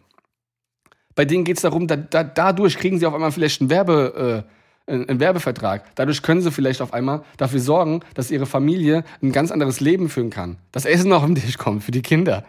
Bei 1.15 1.25
denen 1.25 1.45
geht 1.45 1.57
es 1.57 1.63
darum, 1.63 1.87
da, 1.87 1.97
da, 1.97 2.23
dadurch 2.23 2.77
kriegen 2.77 2.99
sie 2.99 3.07
auf 3.07 3.15
einmal 3.15 3.33
vielleicht 3.33 3.61
einen, 3.61 3.71
Werbe, 3.71 4.45
äh, 4.47 4.56
einen 4.87 5.21
Werbevertrag. 5.21 5.95
Dadurch 5.97 6.23
können 6.23 6.43
sie 6.43 6.53
vielleicht 6.53 6.81
auf 6.81 6.93
einmal 6.93 7.25
dafür 7.37 7.61
sorgen, 7.61 8.01
dass 8.15 8.31
ihre 8.31 8.47
Familie 8.47 9.05
ein 9.23 9.33
ganz 9.33 9.51
anderes 9.51 9.81
Leben 9.81 10.09
führen 10.09 10.31
kann. 10.31 10.59
Das 10.73 10.85
Essen 10.85 11.13
auf 11.13 11.25
den 11.25 11.35
Tisch 11.35 11.59
kommt 11.59 11.83
für 11.83 11.91
die 11.91 12.03
Kinder. 12.03 12.45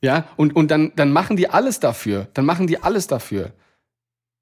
Ja, 0.00 0.28
und, 0.36 0.54
und 0.56 0.70
dann, 0.70 0.92
dann 0.96 1.12
machen 1.12 1.36
die 1.36 1.48
alles 1.48 1.80
dafür. 1.80 2.28
Dann 2.34 2.44
machen 2.44 2.66
die 2.66 2.82
alles 2.82 3.06
dafür. 3.06 3.52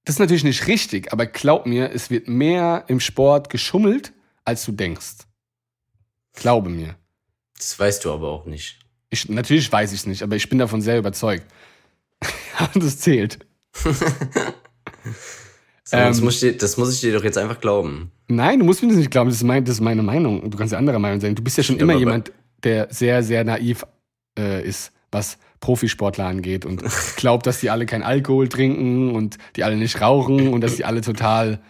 Das 0.05 0.17
ist 0.17 0.21
natürlich 0.21 0.45
nicht 0.45 0.67
richtig, 0.67 1.13
aber 1.13 1.27
glaub 1.27 1.67
mir, 1.67 1.91
es 1.93 2.11
wird 2.11 2.29
mehr 2.29 2.85
im 2.89 3.01
Sport 3.01 3.51
geschummelt, 3.51 4.13
als 4.45 4.65
du 4.65 4.73
denkst. 4.73 5.27
Glaube 6.35 6.69
mir. 6.69 6.97
Das 7.57 7.79
weißt 7.79 8.05
du 8.05 8.13
aber 8.13 8.29
auch 8.29 8.45
nicht. 8.45 8.81
Ich, 9.09 9.29
natürlich 9.29 9.71
weiß 9.71 9.93
ich 9.93 10.01
es 10.01 10.07
nicht, 10.07 10.23
aber 10.23 10.37
ich 10.37 10.49
bin 10.49 10.59
davon 10.59 10.83
sehr 10.83 10.99
überzeugt. 10.99 11.47
Und 12.75 12.85
das 12.85 12.99
zählt. 12.99 13.39
So, 15.87 15.97
das, 15.99 16.19
Ähm, 16.19 16.25
muss 16.25 16.35
ich, 16.37 16.41
dir- 16.53 16.57
das 16.57 16.77
muss 16.79 16.95
ich 16.95 17.01
dir 17.01 17.13
doch 17.13 17.25
jetzt 17.25 17.37
einfach 17.39 17.61
glauben. 17.61 18.11
Nein, 18.29 18.59
du 18.59 18.65
musst 18.65 18.83
mir 18.83 18.89
das 18.89 18.97
nicht 18.97 19.11
glauben, 19.11 19.29
das 19.29 19.37
ist, 19.37 19.43
mein, 19.45 19.65
das 19.65 19.77
ist 19.77 19.81
meine 19.83 20.03
Meinung. 20.03 20.51
Du 20.51 20.57
kannst 20.57 20.73
ja 20.73 20.79
anderer 20.79 20.99
Meinung 20.99 21.21
sein. 21.21 21.35
Du 21.35 21.43
bist 21.43 21.57
ja 21.59 21.63
schon 21.63 21.77
Ja, 21.77 21.83
immer 21.83 21.95
jemand, 21.99 22.33
der 22.63 22.89
sehr, 22.91 23.23
sehr 23.23 23.45
naiv 23.45 23.85
äh, 24.39 24.67
ist, 24.67 24.93
was 25.13 25.37
Profisportler 25.61 26.25
angeht 26.27 26.65
und 26.65 26.83
glaubt, 27.17 27.47
dass 27.47 27.61
die 27.61 27.69
alle 27.71 27.85
kein 27.87 28.03
Alkohol 28.03 28.49
trinken 28.49 29.15
und 29.15 29.37
die 29.57 29.65
alle 29.65 29.77
nicht 29.77 30.01
rauchen 30.01 30.49
und 30.49 30.63
dass 30.63 30.77
die 30.77 30.85
alle 30.87 31.03
total 31.03 31.61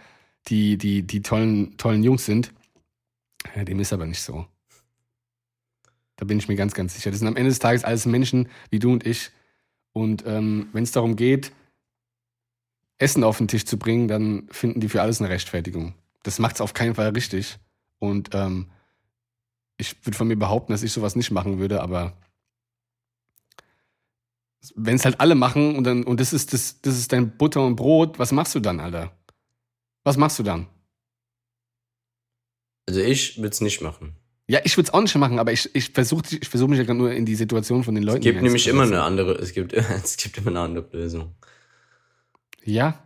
die, 0.48 0.79
die, 0.79 1.03
die 1.03 1.22
tollen, 1.22 1.77
tollen 1.77 2.05
Jungs 2.05 2.24
sind. 2.24 2.53
Ja, 3.57 3.64
dem 3.64 3.81
ist 3.81 3.92
aber 3.92 4.07
nicht 4.07 4.22
so. 4.22 4.46
Da 6.16 6.24
bin 6.24 6.38
ich 6.38 6.46
mir 6.48 6.55
ganz, 6.57 6.74
ganz 6.74 6.94
sicher. 6.94 7.11
Das 7.11 7.18
sind 7.18 7.29
am 7.29 7.37
Ende 7.37 7.50
des 7.50 7.59
Tages 7.59 7.83
alles 7.85 8.07
Menschen 8.07 8.48
wie 8.70 8.79
du 8.79 8.92
und 8.92 9.05
ich. 9.05 9.31
Und 9.92 10.24
ähm, 10.27 10.68
wenn 10.72 10.85
es 10.85 10.92
darum 10.92 11.16
geht, 11.16 11.50
Essen 12.99 13.25
auf 13.25 13.39
den 13.39 13.49
Tisch 13.49 13.65
zu 13.65 13.79
bringen, 13.79 14.09
dann 14.09 14.49
finden 14.51 14.81
die 14.81 14.89
für 14.89 15.03
alles 15.03 15.21
eine 15.21 15.31
Rechtfertigung. 15.31 15.95
Das 16.23 16.39
macht 16.39 16.57
es 16.57 16.61
auf 16.61 16.75
keinen 16.75 16.95
Fall 16.95 17.11
richtig. 17.11 17.59
Und 17.99 18.31
ähm, 18.33 18.71
ich 19.77 20.05
würde 20.07 20.17
von 20.17 20.29
mir 20.29 20.37
behaupten, 20.37 20.73
dass 20.73 20.83
ich 20.83 20.93
sowas 20.93 21.17
nicht 21.17 21.31
machen 21.31 21.59
würde, 21.59 21.83
aber 21.83 22.17
wenn 24.75 24.97
es 24.97 25.05
halt 25.05 25.21
alle 25.21 25.35
machen 25.35 25.77
und 25.77 25.85
dann, 25.85 26.05
und 26.05 26.21
das 26.21 26.33
ist 26.33 26.53
das, 26.53 26.81
das 26.81 26.97
ist 26.97 27.13
dein 27.13 27.37
Butter 27.37 27.65
und 27.65 27.77
Brot, 27.77 28.19
was 28.19 28.33
machst 28.33 28.55
du 28.55 28.61
dann, 28.61 28.81
Alter? 28.81 29.13
Was 30.05 30.17
machst 30.17 30.39
du 30.39 30.43
dann? 30.43 30.69
Also 32.87 33.01
ich 33.01 33.39
würde 33.39 33.49
es 33.49 33.61
nicht 33.61 33.81
machen. 33.81 34.17
Ja, 34.47 34.61
ich 34.65 34.77
würde 34.77 34.89
es 34.89 34.95
auch 34.95 35.01
nicht 35.01 35.15
machen, 35.17 35.39
aber 35.39 35.53
ich, 35.53 35.75
ich 35.75 35.91
versuche 35.91 36.23
ich 36.39 36.49
versuch 36.49 36.69
mich 36.69 36.79
ja 36.79 36.85
gerade 36.85 36.99
nur 36.99 37.13
in 37.13 37.25
die 37.25 37.35
Situation 37.35 37.83
von 37.83 37.95
den 37.95 38.05
Leuten 38.05 38.19
Es 38.19 38.25
gibt 38.25 38.43
nämlich 38.43 38.69
immer 38.69 38.83
eine 38.83 39.03
andere, 39.03 39.35
es 39.37 39.53
gibt, 39.53 39.73
es 39.73 40.17
gibt 40.17 40.37
immer 40.39 40.51
eine 40.51 40.61
andere 40.61 40.89
Lösung. 40.93 41.35
Ja, 42.64 42.98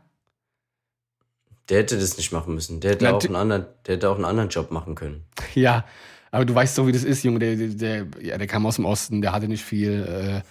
Der 1.69 1.79
hätte 1.79 1.99
das 1.99 2.17
nicht 2.17 2.33
machen 2.33 2.55
müssen. 2.55 2.81
Der 2.81 2.93
hätte, 2.93 3.05
Na, 3.05 3.13
auch 3.13 3.25
einen 3.25 3.37
anderen, 3.37 3.67
der 3.87 3.97
hätte 3.97 4.09
auch 4.11 4.15
einen 4.17 4.25
anderen 4.25 4.49
Job 4.49 4.71
machen 4.71 4.95
können. 4.95 5.25
Ja, 5.55 5.85
aber 6.31 6.45
du 6.45 6.55
weißt 6.55 6.79
doch, 6.79 6.87
wie 6.87 6.93
das 6.93 7.05
ist, 7.05 7.23
Junge. 7.25 7.39
Der, 7.41 7.57
der, 7.57 7.69
der, 7.69 8.07
ja, 8.23 8.39
der 8.39 8.47
kam 8.47 8.67
aus 8.67 8.77
dem 8.77 8.85
Osten, 8.85 9.21
der 9.21 9.33
hatte 9.33 9.49
nicht 9.49 9.65
viel. 9.65 10.43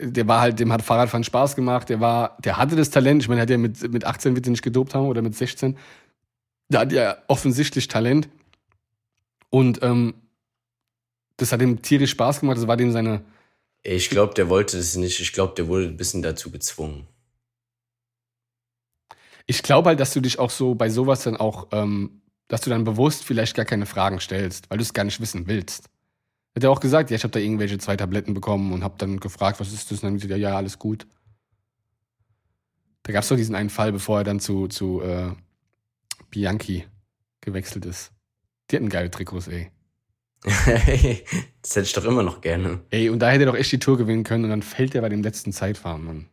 Äh, 0.00 0.04
der 0.04 0.28
war 0.28 0.40
halt, 0.40 0.58
dem 0.58 0.72
hat 0.72 0.82
Fahrradfahren 0.82 1.24
Spaß 1.24 1.56
gemacht. 1.56 1.88
Der 1.88 2.00
war, 2.00 2.36
der 2.44 2.56
hatte 2.58 2.76
das 2.76 2.90
Talent. 2.90 3.22
Ich 3.22 3.28
meine, 3.28 3.40
er 3.40 3.42
hat 3.42 3.50
ja 3.50 3.58
mit, 3.58 3.92
mit 3.92 4.04
18 4.04 4.34
wird 4.34 4.46
er 4.46 4.50
nicht 4.50 4.62
gedopt 4.62 4.94
haben 4.94 5.06
oder 5.06 5.22
mit 5.22 5.34
16. 5.34 5.76
Der 6.68 6.80
hat 6.80 6.92
ja 6.92 7.16
offensichtlich 7.28 7.88
Talent. 7.88 8.28
Und 9.50 9.82
ähm, 9.82 10.14
das 11.38 11.52
hat 11.52 11.62
ihm 11.62 11.80
tierisch 11.82 12.10
Spaß 12.10 12.40
gemacht. 12.40 12.58
Das 12.58 12.66
war 12.66 12.76
dem 12.76 12.92
seine. 12.92 13.22
Ich 13.82 14.10
glaube, 14.10 14.34
der 14.34 14.48
wollte 14.48 14.76
das 14.76 14.96
nicht. 14.96 15.20
Ich 15.20 15.32
glaube, 15.32 15.54
der 15.54 15.68
wurde 15.68 15.86
ein 15.86 15.96
bisschen 15.96 16.22
dazu 16.22 16.50
gezwungen. 16.50 17.06
Ich 19.46 19.62
glaube 19.62 19.90
halt, 19.90 20.00
dass 20.00 20.12
du 20.12 20.20
dich 20.20 20.38
auch 20.38 20.50
so 20.50 20.74
bei 20.74 20.90
sowas 20.90 21.22
dann 21.22 21.36
auch, 21.36 21.68
ähm, 21.72 22.22
dass 22.48 22.60
du 22.60 22.70
dann 22.70 22.84
bewusst 22.84 23.24
vielleicht 23.24 23.54
gar 23.56 23.64
keine 23.64 23.86
Fragen 23.86 24.20
stellst, 24.20 24.70
weil 24.70 24.78
du 24.78 24.82
es 24.82 24.92
gar 24.92 25.04
nicht 25.04 25.20
wissen 25.20 25.46
willst. 25.46 25.88
Hat 26.54 26.64
er 26.64 26.70
auch 26.70 26.80
gesagt, 26.80 27.10
ja, 27.10 27.16
ich 27.16 27.22
habe 27.22 27.32
da 27.32 27.38
irgendwelche 27.38 27.78
zwei 27.78 27.96
Tabletten 27.96 28.34
bekommen 28.34 28.72
und 28.72 28.82
habe 28.82 28.94
dann 28.98 29.20
gefragt, 29.20 29.60
was 29.60 29.72
ist 29.72 29.90
das? 29.90 29.98
Und 29.98 30.04
dann 30.04 30.14
gesagt, 30.14 30.30
ja, 30.30 30.36
ja, 30.36 30.56
alles 30.56 30.78
gut. 30.78 31.06
Da 33.02 33.12
gab 33.12 33.22
es 33.22 33.28
doch 33.28 33.36
diesen 33.36 33.54
einen 33.54 33.70
Fall, 33.70 33.92
bevor 33.92 34.18
er 34.18 34.24
dann 34.24 34.40
zu, 34.40 34.66
zu 34.66 35.00
äh, 35.02 35.32
Bianchi 36.30 36.86
gewechselt 37.40 37.84
ist. 37.84 38.10
Die 38.70 38.76
hatten 38.76 38.88
geile 38.88 39.10
Trikots, 39.10 39.48
ey. 39.48 39.70
das 40.44 40.66
hätte 40.66 41.82
ich 41.82 41.92
doch 41.92 42.04
immer 42.04 42.22
noch 42.22 42.40
gerne. 42.40 42.80
Ey, 42.90 43.10
und 43.10 43.20
da 43.20 43.30
hätte 43.30 43.44
er 43.44 43.52
doch 43.52 43.58
echt 43.58 43.72
die 43.72 43.78
Tour 43.78 43.96
gewinnen 43.96 44.24
können 44.24 44.44
und 44.44 44.50
dann 44.50 44.62
fällt 44.62 44.94
er 44.94 45.02
bei 45.02 45.08
dem 45.08 45.22
letzten 45.22 45.52
Zeitfahren, 45.52 46.04
Mann. 46.04 46.28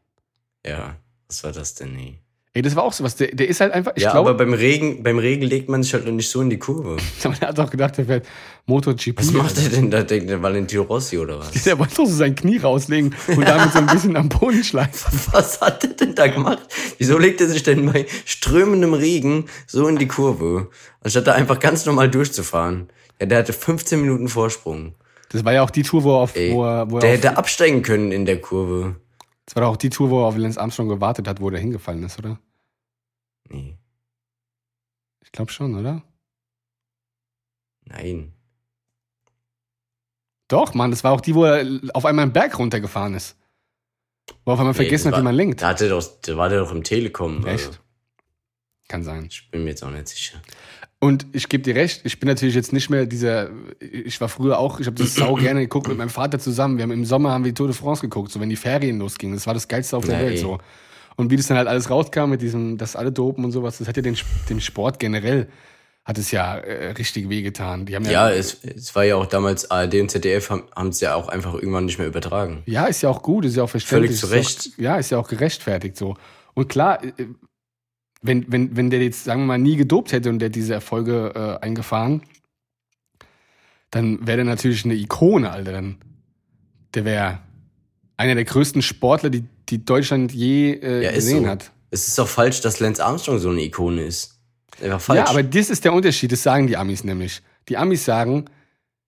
Ja, 0.65 0.97
was 1.27 1.43
war 1.43 1.51
das 1.51 1.75
denn? 1.75 1.93
Nee. 1.93 2.19
Ey, 2.55 2.61
das 2.61 2.75
war 2.75 2.83
auch 2.83 2.93
sowas. 2.93 3.15
Der, 3.15 3.29
der 3.33 3.47
ist 3.47 3.61
halt 3.61 3.73
einfach, 3.73 3.93
ich 3.95 4.03
ja, 4.03 4.11
glaube, 4.11 4.29
aber 4.29 4.45
beim 4.45 4.53
Regen, 4.53 5.01
beim 5.01 5.17
Regen 5.17 5.41
legt 5.41 5.69
man 5.69 5.81
sich 5.81 5.91
halt 5.95 6.05
noch 6.05 6.11
nicht 6.11 6.29
so 6.29 6.39
in 6.39 6.51
die 6.51 6.59
Kurve. 6.59 6.97
man 7.23 7.39
hat 7.39 7.59
auch 7.59 7.71
gedacht, 7.71 7.97
der 7.97 8.05
fährt 8.05 8.27
MotoGP. 8.67 9.17
Was 9.17 9.31
macht 9.31 9.57
er 9.57 9.69
denn 9.69 9.89
da? 9.89 10.03
Denkt 10.03 10.29
der 10.29 10.39
Valentino 10.39 10.83
Rossi 10.83 11.17
oder 11.17 11.39
was? 11.39 11.51
Der 11.63 11.79
wollte 11.79 11.95
doch 11.95 12.05
so 12.05 12.13
sein 12.13 12.35
Knie 12.35 12.57
rauslegen 12.57 13.15
und 13.27 13.47
damit 13.47 13.73
so 13.73 13.79
ein 13.79 13.87
bisschen 13.87 14.15
am 14.15 14.29
Boden 14.29 14.63
schleifen. 14.63 15.19
Was 15.31 15.59
hat 15.61 15.83
er 15.83 15.89
denn 15.89 16.13
da 16.13 16.27
gemacht? 16.27 16.59
Wieso 16.99 17.17
legt 17.17 17.41
er 17.41 17.47
sich 17.47 17.63
denn 17.63 17.91
bei 17.91 18.05
strömendem 18.25 18.93
Regen 18.93 19.45
so 19.65 19.87
in 19.87 19.97
die 19.97 20.07
Kurve, 20.07 20.69
anstatt 21.01 21.25
da 21.25 21.33
einfach 21.33 21.59
ganz 21.59 21.87
normal 21.87 22.11
durchzufahren? 22.11 22.89
Ja, 23.19 23.25
der 23.25 23.39
hatte 23.39 23.53
15 23.53 23.99
Minuten 23.99 24.27
Vorsprung. 24.27 24.93
Das 25.29 25.43
war 25.43 25.53
ja 25.53 25.63
auch 25.63 25.71
die 25.71 25.81
Tour, 25.81 26.03
wo 26.03 26.11
er 26.11 26.19
auf, 26.19 26.35
Ey, 26.35 26.53
wo 26.53 26.63
er, 26.63 26.91
wo 26.91 26.99
der 26.99 27.09
er 27.09 27.15
auf, 27.15 27.23
hätte 27.23 27.37
absteigen 27.37 27.81
können 27.81 28.11
in 28.11 28.27
der 28.27 28.39
Kurve. 28.39 28.95
Das 29.45 29.55
war 29.55 29.63
doch 29.63 29.69
auch 29.71 29.77
die 29.77 29.89
Tour, 29.89 30.09
wo 30.09 30.21
er 30.21 30.27
auf 30.27 30.37
Lance 30.37 30.59
Armstrong 30.59 30.89
gewartet 30.89 31.27
hat, 31.27 31.41
wo 31.41 31.49
der 31.49 31.59
hingefallen 31.59 32.03
ist, 32.03 32.17
oder? 32.19 32.39
Nee, 33.49 33.77
Ich 35.21 35.31
glaube 35.31 35.51
schon, 35.51 35.75
oder? 35.77 36.01
nein. 37.85 38.33
Doch, 40.47 40.73
Mann, 40.73 40.91
das 40.91 41.03
war 41.03 41.11
auch 41.13 41.21
die, 41.21 41.33
wo 41.35 41.45
er 41.45 41.65
auf 41.93 42.05
einmal 42.05 42.23
einen 42.23 42.33
Berg 42.33 42.57
runtergefahren 42.59 43.15
ist. 43.15 43.37
Wo 44.45 44.51
er 44.51 44.53
auf 44.53 44.59
einmal 44.59 44.73
vergessen 44.73 45.05
das 45.05 45.13
hat, 45.13 45.13
wie 45.13 45.17
war- 45.17 45.23
man 45.23 45.35
lenkt. 45.35 45.61
Da, 45.61 45.69
hatte 45.69 45.89
doch, 45.89 46.03
da 46.21 46.37
war 46.37 46.49
der 46.49 46.59
doch 46.59 46.71
im 46.71 46.83
Telekom. 46.83 47.45
Echt? 47.45 47.67
Also, 47.67 47.79
Kann 48.87 49.03
sein. 49.03 49.25
ich 49.29 49.49
bin 49.49 49.63
mir 49.63 49.71
jetzt 49.71 49.83
auch 49.83 49.89
nicht 49.89 50.07
sicher. 50.07 50.41
Und 51.03 51.25
ich 51.33 51.49
gebe 51.49 51.61
dir 51.61 51.75
recht, 51.75 51.99
ich 52.05 52.17
bin 52.21 52.29
natürlich 52.29 52.55
jetzt 52.55 52.71
nicht 52.71 52.89
mehr 52.89 53.05
dieser, 53.05 53.49
ich 53.81 54.21
war 54.21 54.29
früher 54.29 54.57
auch, 54.57 54.79
ich 54.79 54.87
habe 54.87 54.95
das 54.95 55.15
sau 55.15 55.33
gerne 55.35 55.59
geguckt 55.59 55.89
mit 55.89 55.97
meinem 55.97 56.09
Vater 56.09 56.39
zusammen. 56.39 56.77
Wir 56.77 56.83
haben 56.83 56.91
im 56.91 57.03
Sommer 57.03 57.31
haben 57.31 57.43
wir 57.43 57.51
die 57.51 57.55
Tour 57.55 57.67
de 57.67 57.75
France 57.75 57.99
geguckt, 57.99 58.31
so 58.31 58.39
wenn 58.39 58.49
die 58.49 58.55
Ferien 58.55 58.99
losgingen. 58.99 59.35
Das 59.35 59.45
war 59.45 59.53
das 59.53 59.67
Geilste 59.67 59.97
auf 59.97 60.05
der 60.05 60.21
Ja, 60.21 60.25
Welt 60.25 60.35
eh. 60.35 60.41
so. 60.41 60.59
Und 61.17 61.29
wie 61.29 61.35
das 61.35 61.47
dann 61.47 61.57
halt 61.57 61.67
alles 61.67 61.89
rauskam 61.89 62.29
mit 62.29 62.41
diesem, 62.41 62.77
das 62.77 62.95
alle 62.95 63.11
dopen 63.11 63.43
und 63.43 63.51
sowas, 63.51 63.79
das 63.79 63.89
hat 63.89 63.97
ja 63.97 64.01
den, 64.01 64.15
dem 64.49 64.61
Sport 64.61 64.97
generell, 64.97 65.49
hat 66.05 66.17
es 66.17 66.31
ja 66.31 66.55
äh, 66.55 66.91
richtig 66.91 67.27
wehgetan. 67.27 67.85
Die 67.85 67.97
haben 67.97 68.05
Ja, 68.05 68.31
es, 68.31 68.63
es 68.63 68.95
war 68.95 69.03
ja 69.03 69.17
auch 69.17 69.25
damals 69.25 69.69
ARD 69.69 69.95
und 69.95 70.09
ZDF 70.09 70.51
haben 70.51 70.87
es 70.87 71.01
ja 71.01 71.15
auch 71.15 71.27
einfach 71.27 71.53
irgendwann 71.53 71.83
nicht 71.83 71.97
mehr 71.97 72.07
übertragen. 72.07 72.63
Ja, 72.65 72.85
ist 72.85 73.01
ja 73.01 73.09
auch 73.09 73.21
gut, 73.21 73.43
ist 73.43 73.57
ja 73.57 73.63
auch 73.63 73.69
verständlich. 73.69 74.21
Völlig 74.21 74.57
zu 74.57 74.69
Ist 74.69 74.75
Auch, 74.75 74.81
ja, 74.81 74.95
ist 74.95 75.09
ja 75.09 75.17
auch 75.17 75.27
gerechtfertigt 75.27 75.97
so. 75.97 76.15
Und 76.53 76.69
klar, 76.69 77.03
äh, 77.03 77.11
wenn, 78.23 78.51
wenn, 78.51 78.75
wenn 78.75 78.89
der 78.89 79.01
jetzt, 79.03 79.23
sagen 79.25 79.41
wir 79.41 79.45
mal, 79.47 79.57
nie 79.59 79.75
gedopt 79.75 80.11
hätte 80.11 80.29
und 80.29 80.39
der 80.39 80.49
diese 80.49 80.73
Erfolge 80.73 81.59
äh, 81.61 81.63
eingefahren, 81.63 82.21
dann 83.91 84.25
wäre 84.25 84.37
der 84.37 84.45
natürlich 84.45 84.85
eine 84.85 84.95
Ikone, 84.95 85.51
Alter. 85.51 85.71
Dann, 85.71 85.97
der 86.95 87.05
wäre 87.05 87.39
einer 88.17 88.35
der 88.35 88.45
größten 88.45 88.81
Sportler, 88.81 89.29
die, 89.29 89.43
die 89.69 89.85
Deutschland 89.85 90.31
je 90.33 90.71
äh, 90.73 91.03
Ja, 91.03 91.11
gesehen 91.11 91.43
so. 91.43 91.49
hat. 91.49 91.71
Es 91.91 92.07
ist 92.07 92.17
doch 92.17 92.27
falsch, 92.27 92.61
dass 92.61 92.79
Lance 92.79 93.03
Armstrong 93.05 93.37
so 93.37 93.49
eine 93.49 93.61
Ikone 93.61 94.03
ist. 94.03 94.39
Einfach 94.81 94.99
falsch. 95.01 95.19
Ja, 95.19 95.27
aber 95.27 95.43
das 95.43 95.69
ist 95.69 95.85
der 95.85 95.93
Unterschied, 95.93 96.31
das 96.31 96.41
sagen 96.41 96.65
die 96.65 96.75
Amis 96.77 97.03
nämlich. 97.03 97.41
Die 97.69 97.77
Amis 97.77 98.03
sagen, 98.05 98.45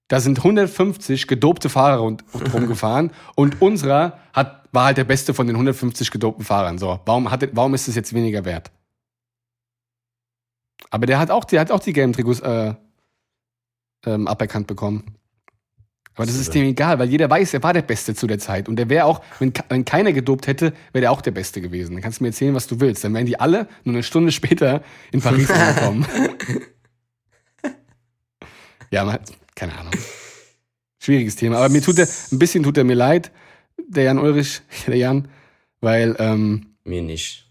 da 0.07 0.20
sind 0.20 0.38
150 0.38 1.26
gedopte 1.26 1.70
Fahrer 1.70 1.97
rund- 2.01 2.24
rumgefahren 2.53 3.11
und 3.36 3.59
unserer 3.61 4.20
hat, 4.34 4.66
war 4.72 4.86
halt 4.86 4.97
der 4.97 5.03
beste 5.05 5.34
von 5.34 5.47
den 5.47 5.55
150 5.55 6.11
gedopten 6.11 6.43
Fahrern. 6.45 6.78
So, 6.78 6.99
warum, 7.05 7.32
hat, 7.32 7.47
warum 7.53 7.74
ist 7.74 7.88
es 7.88 7.95
jetzt 7.95 8.13
weniger 8.13 8.45
wert? 8.45 8.70
Aber 10.90 11.06
der 11.06 11.20
hat 11.20 11.32
auch, 11.32 11.46
der 11.46 11.62
hat 11.62 11.72
auch 11.72 11.80
die 11.80 11.94
gelben 11.94 12.14
Trikots 12.14 12.40
äh, 12.42 12.74
ähm, 14.06 14.28
aberkannt 14.28 14.68
bekommen. 14.68 15.16
Aber 16.16 16.26
das 16.26 16.36
ist 16.36 16.56
dem 16.56 16.64
egal, 16.64 16.98
weil 16.98 17.10
jeder 17.10 17.30
weiß, 17.30 17.54
er 17.56 17.64
war 17.64 17.74
der 17.74 17.82
Beste 17.82 18.16
zu 18.16 18.26
der 18.26 18.40
Zeit. 18.40 18.70
Und 18.70 18.78
der 18.78 18.88
wäre 18.90 19.06
auch, 19.06 19.22
wenn, 19.40 19.52
wenn 19.68 19.84
keiner 19.84 20.14
gedopt 20.14 20.48
hätte, 20.48 20.72
wäre 20.94 21.02
der 21.02 21.12
auch 21.12 21.22
der 21.22 21.32
Beste 21.32 21.60
gewesen. 21.60 21.94
Dann 21.94 22.02
kannst 22.02 22.20
du 22.20 22.24
mir 22.24 22.30
erzählen, 22.30 22.56
was 22.56 22.68
du 22.68 22.80
willst. 22.80 23.04
Dann 23.04 23.14
wären 23.14 23.26
die 23.26 23.38
alle 23.38 23.68
nur 23.84 23.96
eine 23.96 24.04
Stunde 24.04 24.32
später 24.32 24.82
in 25.12 25.22
Paris 25.22 25.52
angekommen. 25.52 26.06
ja, 28.92 29.04
man, 29.04 29.20
keine 29.56 29.78
Ahnung. 29.78 29.92
Schwieriges 31.00 31.36
Thema. 31.36 31.58
Aber 31.58 31.70
mir 31.70 31.82
tut 31.82 32.00
er, 32.00 32.08
ein 32.32 32.40
bisschen 32.40 32.64
tut 32.64 32.78
er 32.78 32.86
mir 32.86 32.96
leid, 32.96 33.32
der 33.78 34.06
Jan 34.06 34.18
Ulrich, 34.18 34.62
der 34.88 34.96
Jan, 34.96 35.28
weil 35.82 36.16
ähm, 36.20 36.78
Mir 36.86 37.02
nicht. 37.02 37.46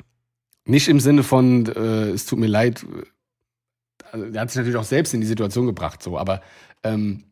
nicht 0.65 0.89
im 0.89 1.01
Sinne 1.01 1.23
von, 1.23 1.67
äh, 1.67 2.11
es 2.11 2.25
tut 2.25 2.39
mir 2.39 2.47
leid, 2.47 2.87
also, 4.15 4.31
der 4.31 4.43
hat 4.43 4.51
sich 4.51 4.59
natürlich 4.59 4.79
auch 4.79 4.85
selbst 4.85 5.13
in 5.13 5.21
die 5.21 5.27
Situation 5.27 5.67
gebracht, 5.67 6.01
so, 6.01 6.17
aber 6.17 6.41
ähm, 6.85 7.25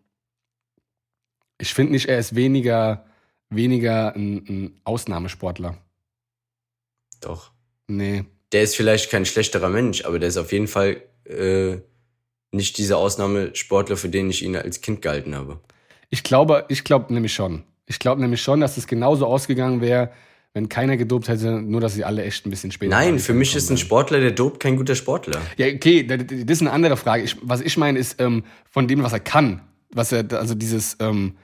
ich 1.58 1.74
finde 1.74 1.92
nicht, 1.92 2.06
er 2.06 2.18
ist 2.18 2.34
weniger, 2.34 3.06
weniger 3.50 4.16
ein, 4.16 4.44
ein 4.48 4.80
Ausnahmesportler. 4.82 5.78
Doch. 7.20 7.52
Nee. 7.86 8.24
Der 8.50 8.64
ist 8.64 8.74
vielleicht 8.74 9.10
kein 9.10 9.24
schlechterer 9.24 9.68
Mensch, 9.68 10.04
aber 10.04 10.18
der 10.18 10.28
ist 10.28 10.36
auf 10.36 10.50
jeden 10.50 10.66
Fall 10.66 11.02
äh, 11.24 11.76
nicht 12.50 12.78
dieser 12.78 12.98
Ausnahmesportler, 12.98 13.96
für 13.96 14.08
den 14.08 14.28
ich 14.28 14.42
ihn 14.42 14.56
als 14.56 14.80
Kind 14.80 15.02
gehalten 15.02 15.36
habe. 15.36 15.60
Ich 16.10 16.24
glaube, 16.24 16.64
ich 16.68 16.82
glaube 16.82 17.14
nämlich 17.14 17.32
schon. 17.32 17.62
Ich 17.86 18.00
glaube 18.00 18.20
nämlich 18.20 18.42
schon, 18.42 18.60
dass 18.60 18.76
es 18.76 18.88
genauso 18.88 19.26
ausgegangen 19.26 19.80
wäre, 19.80 20.10
wenn 20.54 20.68
keiner 20.68 20.96
gedopt 20.96 21.28
hätte, 21.28 21.62
nur 21.62 21.80
dass 21.80 21.94
sie 21.94 22.04
alle 22.04 22.24
echt 22.24 22.46
ein 22.46 22.50
bisschen 22.50 22.72
später 22.72 22.90
Nein, 22.90 23.18
für 23.18 23.32
mich 23.32 23.56
ist 23.56 23.70
ein 23.70 23.78
Sportler, 23.78 24.20
der 24.20 24.32
dopt, 24.32 24.60
kein 24.60 24.76
guter 24.76 24.94
Sportler. 24.94 25.40
Ja, 25.56 25.66
okay, 25.66 26.04
das 26.06 26.18
ist 26.30 26.60
eine 26.60 26.72
andere 26.72 26.96
Frage. 26.96 27.22
Ich, 27.22 27.36
was 27.40 27.62
ich 27.62 27.76
meine, 27.76 27.98
ist 27.98 28.20
ähm, 28.20 28.44
von 28.70 28.86
dem, 28.86 29.02
was 29.02 29.12
er 29.12 29.20
kann. 29.20 29.62
Was 29.94 30.12
er, 30.12 30.30
also 30.32 30.54
dieses, 30.54 30.96
ähm, 31.00 31.36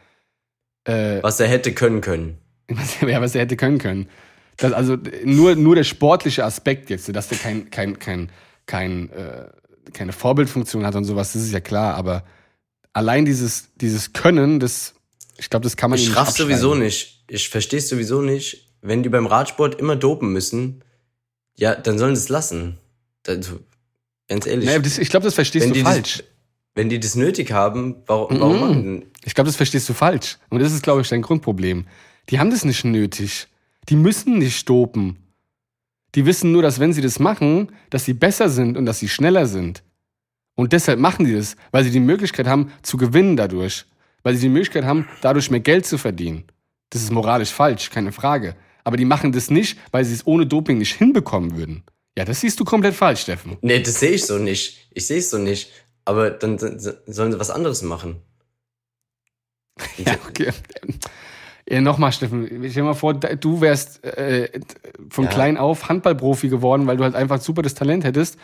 äh, 0.85 1.23
Was 1.23 1.41
er 1.41 1.49
hätte 1.49 1.73
können 1.73 2.01
können. 2.01 2.39
was, 2.69 3.01
ja, 3.01 3.21
was 3.21 3.35
er 3.35 3.43
hätte 3.43 3.57
können 3.57 3.79
können. 3.79 4.09
Das, 4.59 4.73
also 4.73 4.99
nur, 5.25 5.55
nur 5.55 5.75
der 5.75 5.85
sportliche 5.85 6.45
Aspekt 6.45 6.91
jetzt, 6.91 7.15
dass 7.15 7.29
der 7.29 7.39
kein, 7.39 7.71
kein, 7.71 7.99
kein, 7.99 8.31
kein, 8.67 9.11
äh, 9.11 9.47
keine 9.93 10.13
Vorbildfunktion 10.13 10.85
hat 10.85 10.95
und 10.97 11.05
sowas, 11.05 11.33
das 11.33 11.43
ist 11.43 11.53
ja 11.53 11.61
klar, 11.61 11.95
aber 11.95 12.25
allein 12.93 13.25
dieses, 13.25 13.71
dieses 13.77 14.13
Können, 14.13 14.61
das, 14.61 14.95
ich 15.39 15.49
glaube, 15.49 15.65
das 15.65 15.77
kann 15.77 15.91
man 15.91 15.99
Ich 15.99 16.09
nicht 16.09 16.17
raff 16.17 16.31
sowieso 16.31 16.75
nicht. 16.75 17.25
Ich 17.29 17.49
verstehe 17.49 17.79
es 17.79 17.89
sowieso 17.89 18.21
nicht. 18.21 18.68
Wenn 18.81 19.03
die 19.03 19.09
beim 19.09 19.27
Radsport 19.27 19.77
immer 19.81 19.97
dopen 19.97 20.33
müssen, 20.33 20.83
ja, 21.57 21.75
dann 21.75 21.99
sollen 21.99 22.15
sie 22.17 22.23
es 22.23 22.29
lassen. 22.29 22.79
Das, 23.25 23.53
ganz 24.29 24.47
ehrlich. 24.47 24.69
Nee, 24.69 24.79
das, 24.79 24.99
ich 24.99 25.11
glaube, 25.11 25.25
das 25.25 25.35
verstehst 25.35 25.67
wenn 25.67 25.75
du 25.75 25.81
falsch. 25.81 26.19
Das, 26.19 26.25
wenn 26.75 26.89
die 26.89 27.01
das 27.01 27.17
nötig 27.17 27.51
haben, 27.53 27.97
warum, 28.07 28.39
warum 28.41 28.55
Mhm. 28.55 28.61
machen 28.61 28.77
die 28.83 28.83
denn? 29.01 29.07
Ich 29.25 29.35
glaube, 29.35 29.47
das 29.49 29.57
verstehst 29.57 29.89
du 29.89 29.95
falsch. 29.95 30.39
Und 30.51 30.61
das 30.61 30.73
ist, 30.73 30.83
glaube 30.83 31.01
ich, 31.01 31.09
dein 31.09 31.23
Grundproblem. 31.23 31.87
Die 32.31 32.39
haben 32.39 32.51
das 32.51 32.65
nicht 32.65 32.85
nötig. 32.85 33.49
Die 33.89 33.97
müssen 33.97 34.39
nicht 34.39 34.69
dopen. 34.69 35.17
Die 36.15 36.25
wissen 36.25 36.53
nur, 36.53 36.63
dass 36.63 36.79
wenn 36.79 36.93
sie 36.93 37.03
das 37.03 37.19
machen, 37.19 37.73
dass 37.91 38.05
sie 38.05 38.15
besser 38.15 38.49
sind 38.49 38.77
und 38.77 38.87
dass 38.87 38.99
sie 39.01 39.09
schneller 39.09 39.47
sind. 39.47 39.83
Und 40.55 40.73
deshalb 40.73 40.99
machen 40.99 41.27
die 41.27 41.35
das, 41.35 41.57
weil 41.71 41.85
sie 41.85 41.91
die 41.91 42.01
Möglichkeit 42.01 42.47
haben, 42.47 42.73
zu 42.83 42.97
gewinnen 42.97 43.37
dadurch. 43.37 43.85
Weil 44.23 44.35
sie 44.35 44.43
die 44.43 44.49
Möglichkeit 44.49 44.85
haben, 44.85 45.07
dadurch 45.21 45.51
mehr 45.51 45.61
Geld 45.61 45.87
zu 45.87 45.99
verdienen. 45.99 46.45
Das 46.91 47.03
ist 47.03 47.13
moralisch 47.13 47.51
falsch, 47.51 47.91
keine 47.91 48.13
Frage. 48.13 48.57
Aber 48.89 48.97
die 48.97 49.05
machen 49.05 49.33
das 49.33 49.51
nicht, 49.51 49.79
weil 49.91 50.03
sie 50.07 50.15
es 50.15 50.27
ohne 50.27 50.47
Doping 50.47 50.79
nicht 50.79 50.95
hinbekommen 50.95 51.59
würden. 51.59 51.83
Ja, 52.17 52.25
das 52.25 52.41
siehst 52.41 52.59
du 52.59 52.65
komplett 52.65 52.95
falsch, 52.95 53.21
Steffen. 53.21 53.59
Nee, 53.61 53.81
das 53.83 54.01
sehe 54.01 54.13
ich 54.13 54.25
so 54.25 54.39
nicht. 54.39 54.89
Ich 54.95 55.07
sehe 55.07 55.19
es 55.19 55.29
so 55.29 55.37
nicht. 55.37 55.71
Aber 56.07 56.31
dann 56.31 56.59
sollen 56.59 56.81
sie 57.33 57.39
was 57.39 57.51
anderes 57.51 57.83
machen. 57.83 58.17
Ja, 59.99 60.15
okay. 60.27 60.53
Ja, 61.69 61.83
Nochmal, 61.83 62.13
Steffen, 62.13 62.47
stell 62.47 62.71
dir 62.71 62.83
mal 62.83 62.95
vor, 62.95 63.13
du 63.13 63.61
wärst 63.61 64.03
äh, 64.05 64.49
von 65.11 65.25
Ja. 65.27 65.31
klein 65.31 65.59
auf 65.59 65.91
Handballprofi 65.91 66.49
geworden, 66.49 66.87
weil 66.87 66.97
du 66.97 67.05
halt 67.05 67.15
einfach 67.15 67.43
super 67.43 67.61
das 67.61 67.75
Talent 67.75 68.05
hättest. 68.05 68.39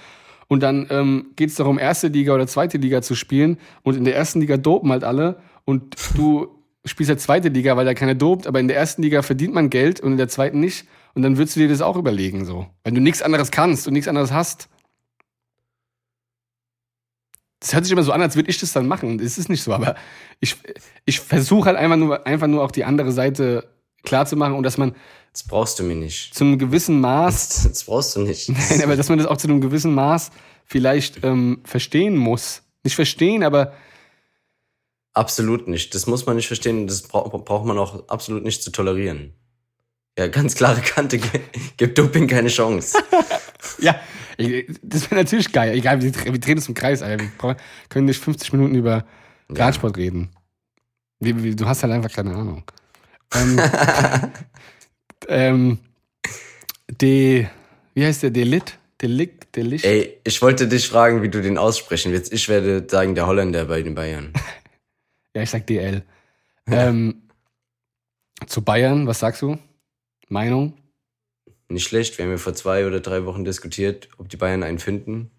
Und 0.48 0.62
dann 0.62 0.86
ähm, 0.90 1.28
geht 1.36 1.48
es 1.48 1.54
darum, 1.54 1.78
erste 1.78 2.08
Liga 2.08 2.34
oder 2.34 2.46
zweite 2.46 2.76
Liga 2.76 3.00
zu 3.00 3.14
spielen. 3.14 3.56
Und 3.82 3.96
in 3.96 4.04
der 4.04 4.14
ersten 4.14 4.42
Liga 4.42 4.58
dopen 4.58 4.90
halt 4.92 5.04
alle. 5.04 5.40
Und 5.64 5.96
du 6.18 6.53
spielst 6.84 7.10
ja 7.10 7.16
zweite 7.16 7.48
Liga, 7.48 7.76
weil 7.76 7.84
da 7.84 7.94
keiner 7.94 8.14
dopt. 8.14 8.46
Aber 8.46 8.60
in 8.60 8.68
der 8.68 8.76
ersten 8.76 9.02
Liga 9.02 9.22
verdient 9.22 9.54
man 9.54 9.70
Geld 9.70 10.00
und 10.00 10.12
in 10.12 10.18
der 10.18 10.28
zweiten 10.28 10.60
nicht. 10.60 10.86
Und 11.14 11.22
dann 11.22 11.38
würdest 11.38 11.56
du 11.56 11.60
dir 11.60 11.68
das 11.68 11.80
auch 11.80 11.96
überlegen, 11.96 12.44
so. 12.44 12.66
Wenn 12.82 12.94
du 12.94 13.00
nichts 13.00 13.22
anderes 13.22 13.50
kannst 13.50 13.86
und 13.86 13.92
nichts 13.94 14.08
anderes 14.08 14.32
hast. 14.32 14.68
Das 17.60 17.72
hört 17.72 17.84
sich 17.84 17.92
immer 17.92 18.02
so 18.02 18.12
an, 18.12 18.20
als 18.20 18.36
würde 18.36 18.50
ich 18.50 18.58
das 18.58 18.72
dann 18.72 18.86
machen. 18.86 19.18
Das 19.18 19.38
ist 19.38 19.48
nicht 19.48 19.62
so, 19.62 19.72
aber 19.72 19.94
ich, 20.40 20.56
ich 21.06 21.20
versuche 21.20 21.66
halt 21.68 21.78
einfach 21.78 21.96
nur, 21.96 22.26
einfach 22.26 22.46
nur 22.46 22.62
auch 22.62 22.70
die 22.70 22.84
andere 22.84 23.10
Seite 23.12 23.70
klarzumachen 24.02 24.54
und 24.54 24.64
dass 24.64 24.76
man 24.76 24.94
Das 25.32 25.44
brauchst 25.44 25.78
du 25.78 25.84
mir 25.84 25.94
nicht. 25.94 26.34
zu 26.34 26.44
einem 26.44 26.58
gewissen 26.58 27.00
Maß, 27.00 27.48
Das, 27.48 27.62
das 27.72 27.84
brauchst 27.84 28.14
du 28.16 28.20
nicht. 28.20 28.50
nein, 28.70 28.82
aber 28.82 28.96
dass 28.96 29.08
man 29.08 29.16
das 29.16 29.26
auch 29.26 29.38
zu 29.38 29.48
einem 29.48 29.62
gewissen 29.62 29.94
Maß 29.94 30.30
vielleicht 30.66 31.24
ähm, 31.24 31.60
verstehen 31.64 32.16
muss. 32.18 32.62
Nicht 32.82 32.96
verstehen, 32.96 33.42
aber 33.42 33.72
Absolut 35.14 35.68
nicht. 35.68 35.94
Das 35.94 36.06
muss 36.06 36.26
man 36.26 36.36
nicht 36.36 36.48
verstehen. 36.48 36.86
Das 36.86 37.02
bra 37.02 37.20
braucht 37.22 37.64
man 37.64 37.78
auch 37.78 38.08
absolut 38.08 38.42
nicht 38.44 38.62
zu 38.62 38.70
tolerieren. 38.70 39.32
Ja, 40.18 40.26
ganz 40.28 40.54
klare 40.54 40.80
Kante. 40.80 41.20
Gibt 41.76 41.98
Doping 41.98 42.26
keine 42.28 42.48
Chance. 42.48 42.98
ja, 43.78 43.96
ich- 44.36 44.66
das 44.82 45.10
wäre 45.10 45.22
natürlich 45.22 45.50
geil. 45.52 45.76
Egal, 45.76 46.02
wir, 46.02 46.12
wir 46.14 46.38
drehen 46.40 46.58
uns 46.58 46.68
im 46.68 46.74
Kreis, 46.74 47.02
Alter. 47.02 47.24
Wir 47.40 47.56
können 47.88 48.06
nicht 48.06 48.20
50 48.20 48.52
Minuten 48.52 48.74
über 48.74 49.04
Radsport 49.48 49.96
reden. 49.96 50.30
Wie, 51.20 51.42
wie, 51.42 51.56
du 51.56 51.66
hast 51.66 51.82
halt 51.82 51.92
einfach 51.92 52.12
keine 52.12 52.34
Ahnung. 52.34 52.64
Ähm, 53.34 53.60
ähm, 55.28 55.78
die, 57.00 57.46
Wie 57.94 58.04
heißt 58.04 58.24
der? 58.24 58.30
Delit? 58.30 58.78
Delikt? 59.00 59.54
Delicht? 59.56 59.84
Ey, 59.84 60.18
ich 60.24 60.40
wollte 60.42 60.66
dich 60.68 60.88
fragen, 60.88 61.22
wie 61.22 61.28
du 61.28 61.40
den 61.42 61.58
aussprechen 61.58 62.12
willst. 62.12 62.32
Ich 62.32 62.48
werde 62.48 62.86
sagen, 62.88 63.14
der 63.14 63.26
Holländer 63.26 63.64
bei 63.66 63.82
den 63.82 63.94
Bayern. 63.94 64.32
Ja, 65.34 65.42
ich 65.42 65.50
sag 65.50 65.66
DL. 65.66 66.02
ähm, 66.66 67.28
zu 68.46 68.62
Bayern, 68.62 69.06
was 69.06 69.18
sagst 69.20 69.42
du? 69.42 69.58
Meinung? 70.28 70.76
Nicht 71.68 71.84
schlecht. 71.86 72.16
Wir 72.18 72.24
haben 72.24 72.32
ja 72.32 72.38
vor 72.38 72.54
zwei 72.54 72.86
oder 72.86 73.00
drei 73.00 73.24
Wochen 73.26 73.44
diskutiert, 73.44 74.08
ob 74.18 74.28
die 74.28 74.36
Bayern 74.36 74.62
einen 74.62 74.78
finden. 74.78 75.30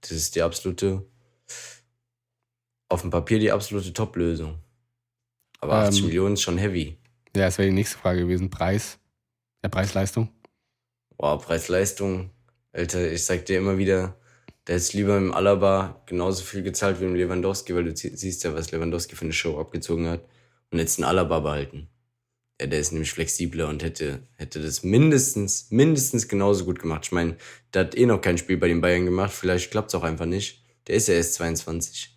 Das 0.00 0.12
ist 0.12 0.34
die 0.34 0.42
absolute, 0.42 1.06
auf 2.88 3.00
dem 3.02 3.10
Papier 3.10 3.38
die 3.38 3.52
absolute 3.52 3.92
Top-Lösung. 3.92 4.58
Aber 5.60 5.74
80 5.74 6.00
Ähm. 6.00 6.06
Millionen 6.06 6.34
ist 6.34 6.42
schon 6.42 6.58
heavy. 6.58 6.98
Ja, 7.34 7.46
das 7.46 7.58
wäre 7.58 7.68
die 7.68 7.74
nächste 7.74 7.98
Frage 7.98 8.20
gewesen. 8.20 8.50
Preis? 8.50 8.98
Ja, 9.62 9.68
Preis-Leistung? 9.68 10.28
Boah, 11.16 11.40
Preis-Leistung. 11.40 12.30
Alter, 12.72 13.10
ich 13.10 13.24
sag 13.24 13.46
dir 13.46 13.58
immer 13.58 13.78
wieder, 13.78 14.16
der 14.66 14.76
ist 14.76 14.94
lieber 14.94 15.16
im 15.16 15.32
Alaba 15.32 16.02
genauso 16.06 16.42
viel 16.42 16.62
gezahlt 16.62 17.00
wie 17.00 17.04
im 17.04 17.14
Lewandowski, 17.14 17.74
weil 17.74 17.84
du 17.84 17.94
siehst 17.94 18.44
ja, 18.44 18.54
was 18.54 18.72
Lewandowski 18.72 19.14
für 19.14 19.24
eine 19.24 19.32
Show 19.32 19.58
abgezogen 19.58 20.08
hat. 20.08 20.24
Und 20.70 20.78
jetzt 20.78 20.98
einen 20.98 21.04
Alaba 21.04 21.40
behalten. 21.40 21.88
Ja, 22.60 22.66
der 22.66 22.80
ist 22.80 22.92
nämlich 22.92 23.12
flexibler 23.12 23.68
und 23.68 23.82
hätte, 23.82 24.26
hätte 24.36 24.62
das 24.62 24.82
mindestens, 24.82 25.70
mindestens 25.70 26.28
genauso 26.28 26.64
gut 26.64 26.78
gemacht. 26.78 27.02
Ich 27.04 27.12
meine, 27.12 27.36
der 27.72 27.82
hat 27.82 27.96
eh 27.96 28.06
noch 28.06 28.20
kein 28.20 28.38
Spiel 28.38 28.56
bei 28.56 28.68
den 28.68 28.80
Bayern 28.80 29.04
gemacht. 29.04 29.32
Vielleicht 29.32 29.70
klappt's 29.70 29.94
auch 29.94 30.04
einfach 30.04 30.26
nicht. 30.26 30.64
Der 30.86 30.96
ist 30.96 31.08
ja 31.08 31.14
erst 31.14 31.34
22. 31.34 32.16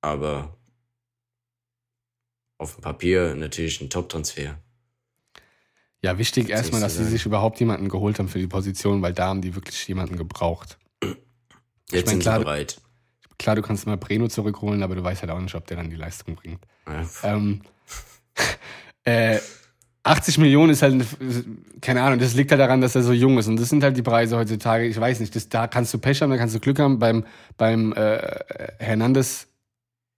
Aber 0.00 0.58
auf 2.56 2.74
dem 2.74 2.82
Papier 2.82 3.34
natürlich 3.34 3.80
ein 3.80 3.90
Top-Transfer. 3.90 4.58
Ja, 6.00 6.18
wichtig 6.18 6.48
erstmal, 6.48 6.80
dass 6.80 6.96
sie 6.96 7.04
sich 7.04 7.26
überhaupt 7.26 7.58
jemanden 7.60 7.88
geholt 7.88 8.18
haben 8.18 8.28
für 8.28 8.38
die 8.38 8.46
Position, 8.46 9.02
weil 9.02 9.12
da 9.12 9.28
haben 9.28 9.42
die 9.42 9.54
wirklich 9.54 9.86
jemanden 9.88 10.16
gebraucht. 10.16 10.78
Jetzt 11.90 12.06
mein, 12.06 12.14
sind 12.14 12.22
klar- 12.22 12.38
sie 12.38 12.44
bereit. 12.44 12.80
Klar, 13.38 13.54
du 13.56 13.62
kannst 13.62 13.86
mal 13.86 13.96
Breno 13.96 14.26
zurückholen, 14.28 14.82
aber 14.82 14.96
du 14.96 15.04
weißt 15.04 15.22
halt 15.22 15.30
auch 15.30 15.40
nicht, 15.40 15.54
ob 15.54 15.64
der 15.68 15.76
dann 15.76 15.90
die 15.90 15.96
Leistung 15.96 16.34
bringt. 16.34 16.60
Ja, 16.88 17.06
Ähm, 17.22 17.62
äh, 19.04 19.38
80 20.02 20.38
Millionen 20.38 20.72
ist 20.72 20.82
halt, 20.82 21.04
keine 21.80 22.02
Ahnung, 22.02 22.18
das 22.18 22.34
liegt 22.34 22.50
halt 22.50 22.60
daran, 22.60 22.80
dass 22.80 22.94
er 22.94 23.02
so 23.02 23.12
jung 23.12 23.38
ist. 23.38 23.46
Und 23.46 23.60
das 23.60 23.68
sind 23.68 23.82
halt 23.84 23.96
die 23.96 24.02
Preise 24.02 24.36
heutzutage. 24.36 24.86
Ich 24.86 24.98
weiß 24.98 25.20
nicht, 25.20 25.36
das, 25.36 25.48
da 25.48 25.66
kannst 25.68 25.92
du 25.94 25.98
Pech 25.98 26.20
haben, 26.22 26.30
da 26.30 26.36
kannst 26.38 26.54
du 26.54 26.60
Glück 26.60 26.78
haben. 26.80 26.98
Beim, 26.98 27.24
beim 27.56 27.92
äh, 27.92 28.38
Hernandez, 28.78 29.46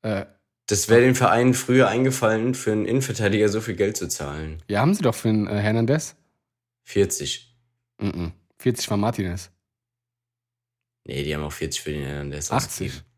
äh, 0.02 0.24
Das 0.66 0.88
wäre 0.88 1.00
den 1.02 1.14
Vereinen 1.14 1.54
früher 1.54 1.88
eingefallen, 1.88 2.54
für 2.54 2.72
einen 2.72 2.86
Innenverteidiger 2.86 3.48
so 3.48 3.60
viel 3.60 3.74
Geld 3.74 3.96
zu 3.96 4.08
zahlen. 4.08 4.62
ja, 4.68 4.80
haben 4.80 4.94
sie 4.94 5.02
doch 5.02 5.14
für 5.14 5.28
den 5.28 5.46
äh, 5.46 5.58
Hernandez? 5.58 6.14
40. 6.84 7.54
Mm 8.00 8.06
-mm. 8.08 8.30
40 8.58 8.86
von 8.86 9.00
Martinez. 9.00 9.50
Nee, 11.04 11.24
die 11.24 11.34
haben 11.34 11.42
auch 11.42 11.52
40 11.52 11.80
für 11.80 11.92
den 11.92 12.04
Hernandez 12.04 12.50
80. 12.50 12.86
ausgegeben. 12.86 13.10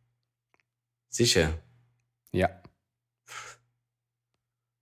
Sicher. 1.09 1.59
Ja. 2.33 2.63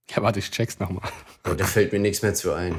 Ja, 0.09 0.21
warte, 0.21 0.39
ich 0.39 0.51
check's 0.51 0.79
nochmal. 0.79 1.09
Oh, 1.49 1.53
da 1.53 1.65
fällt 1.65 1.91
mir 1.91 1.99
nichts 1.99 2.21
mehr 2.21 2.33
zu 2.33 2.53
ein. 2.53 2.75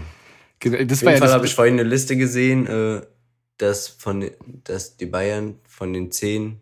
Das 0.61 0.73
Auf 0.73 0.81
jeden 0.81 0.99
ja 1.03 1.17
Fall 1.17 1.33
habe 1.33 1.47
ich 1.47 1.55
vorhin 1.55 1.75
eine 1.75 1.83
Liste 1.83 2.17
gesehen, 2.17 2.67
äh, 2.67 3.05
dass, 3.57 3.89
von, 3.89 4.31
dass 4.65 4.97
die 4.97 5.07
Bayern 5.07 5.59
von 5.67 5.93
den 5.93 6.13
10, 6.13 6.61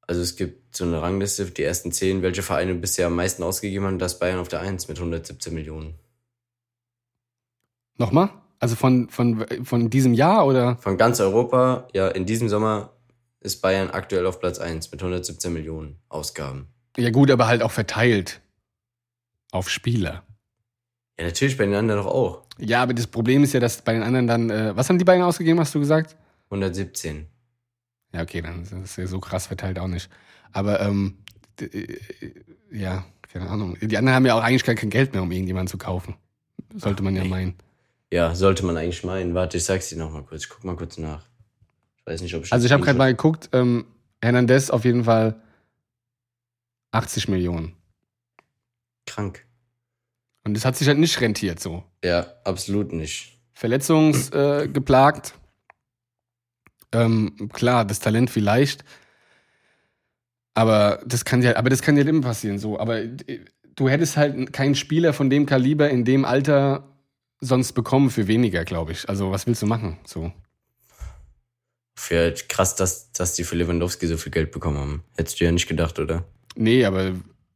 also 0.00 0.20
es 0.20 0.36
gibt 0.36 0.76
so 0.76 0.84
eine 0.84 1.00
Rangliste, 1.00 1.46
die 1.46 1.62
ersten 1.62 1.92
10, 1.92 2.22
welche 2.22 2.42
Vereine 2.42 2.74
bisher 2.74 3.06
am 3.06 3.16
meisten 3.16 3.42
ausgegeben 3.42 3.86
haben, 3.86 3.98
das 3.98 4.18
Bayern 4.18 4.40
auf 4.40 4.48
der 4.48 4.60
1 4.60 4.88
mit 4.88 4.98
117 4.98 5.54
Millionen. 5.54 5.94
Nochmal? 7.96 8.30
Also 8.60 8.74
von, 8.74 9.08
von, 9.08 9.46
von 9.62 9.90
diesem 9.90 10.14
Jahr 10.14 10.46
oder? 10.46 10.76
Von 10.76 10.96
ganz 10.96 11.20
Europa, 11.20 11.86
ja, 11.92 12.08
in 12.08 12.26
diesem 12.26 12.48
Sommer 12.48 12.90
ist 13.40 13.62
Bayern 13.62 13.90
aktuell 13.90 14.26
auf 14.26 14.40
Platz 14.40 14.58
1 14.58 14.90
mit 14.90 15.00
117 15.00 15.52
Millionen 15.52 15.98
Ausgaben. 16.08 16.68
Ja, 16.96 17.10
gut, 17.10 17.30
aber 17.30 17.46
halt 17.46 17.62
auch 17.62 17.70
verteilt. 17.70 18.40
Auf 19.52 19.70
Spieler. 19.70 20.24
Ja, 21.18 21.26
natürlich 21.26 21.56
bei 21.56 21.64
den 21.64 21.74
anderen 21.74 22.02
doch 22.02 22.10
auch. 22.10 22.42
Ja, 22.58 22.82
aber 22.82 22.94
das 22.94 23.06
Problem 23.06 23.44
ist 23.44 23.54
ja, 23.54 23.60
dass 23.60 23.82
bei 23.82 23.92
den 23.92 24.02
anderen 24.02 24.26
dann, 24.26 24.50
äh, 24.50 24.76
was 24.76 24.88
haben 24.88 24.98
die 24.98 25.04
beiden 25.04 25.22
ausgegeben, 25.22 25.60
hast 25.60 25.74
du 25.74 25.80
gesagt? 25.80 26.16
117. 26.46 27.26
Ja, 28.12 28.22
okay, 28.22 28.42
dann 28.42 28.62
ist 28.62 28.72
es 28.72 28.96
ja 28.96 29.06
so 29.06 29.20
krass 29.20 29.46
verteilt 29.46 29.78
auch 29.78 29.86
nicht. 29.86 30.10
Aber, 30.52 30.80
ähm, 30.80 31.18
äh, 31.60 31.96
ja, 32.72 33.04
keine 33.32 33.48
Ahnung. 33.48 33.76
Die 33.80 33.96
anderen 33.96 34.16
haben 34.16 34.26
ja 34.26 34.34
auch 34.34 34.42
eigentlich 34.42 34.64
gar 34.64 34.74
kein 34.74 34.90
Geld 34.90 35.12
mehr, 35.12 35.22
um 35.22 35.30
irgendjemanden 35.30 35.68
zu 35.68 35.78
kaufen. 35.78 36.16
Sollte 36.74 37.02
man 37.02 37.14
ja 37.14 37.24
meinen. 37.24 37.54
Ja, 38.12 38.34
sollte 38.34 38.64
man 38.64 38.76
eigentlich 38.76 39.04
meinen. 39.04 39.34
Warte, 39.34 39.58
ich 39.58 39.64
sag's 39.64 39.88
dir 39.88 39.98
noch 39.98 40.10
mal 40.10 40.22
kurz. 40.22 40.44
Ich 40.44 40.48
guck 40.48 40.64
mal 40.64 40.76
kurz 40.76 40.98
nach. 40.98 41.26
Ich 41.98 42.06
weiß 42.06 42.22
nicht, 42.22 42.34
ob 42.34 42.44
ich. 42.44 42.52
Also 42.52 42.66
ich 42.66 42.72
habe 42.72 42.82
gerade 42.82 42.98
mal 42.98 43.10
geguckt, 43.10 43.50
ähm, 43.52 43.86
Hernandez 44.22 44.70
auf 44.70 44.84
jeden 44.84 45.04
Fall 45.04 45.40
80 46.92 47.28
Millionen. 47.28 47.76
Krank. 49.06 49.44
Und 50.44 50.54
das 50.54 50.64
hat 50.64 50.76
sich 50.76 50.88
halt 50.88 50.98
nicht 50.98 51.20
rentiert 51.20 51.60
so. 51.60 51.84
Ja, 52.02 52.26
absolut 52.44 52.92
nicht. 52.92 53.38
Verletzungsgeplagt. 53.52 55.34
Äh, 56.92 57.02
ähm, 57.02 57.50
klar, 57.52 57.84
das 57.84 58.00
Talent 58.00 58.30
vielleicht. 58.30 58.84
Aber 60.54 61.02
das 61.06 61.24
kann 61.24 61.42
ja, 61.42 61.56
aber 61.56 61.70
das 61.70 61.82
kann 61.82 61.96
ja 61.96 62.04
immer 62.04 62.22
passieren 62.22 62.58
so. 62.58 62.80
Aber 62.80 63.00
äh, 63.02 63.40
du 63.76 63.88
hättest 63.88 64.16
halt 64.16 64.52
keinen 64.52 64.74
Spieler 64.74 65.12
von 65.12 65.28
dem 65.28 65.44
Kaliber 65.44 65.90
in 65.90 66.04
dem 66.04 66.24
Alter 66.24 66.88
sonst 67.40 67.72
bekommen 67.72 68.10
für 68.10 68.26
weniger, 68.26 68.64
glaube 68.64 68.92
ich. 68.92 69.08
Also 69.08 69.30
was 69.30 69.46
willst 69.46 69.62
du 69.62 69.66
machen? 69.66 69.98
So. 70.04 70.32
Für 71.94 72.32
krass, 72.48 72.76
dass, 72.76 73.12
dass 73.12 73.34
die 73.34 73.44
für 73.44 73.56
Lewandowski 73.56 74.06
so 74.06 74.16
viel 74.16 74.32
Geld 74.32 74.52
bekommen 74.52 74.78
haben. 74.78 75.04
Hättest 75.16 75.40
du 75.40 75.44
ja 75.44 75.52
nicht 75.52 75.66
gedacht, 75.68 75.98
oder? 75.98 76.24
Nee, 76.54 76.84
aber 76.84 77.12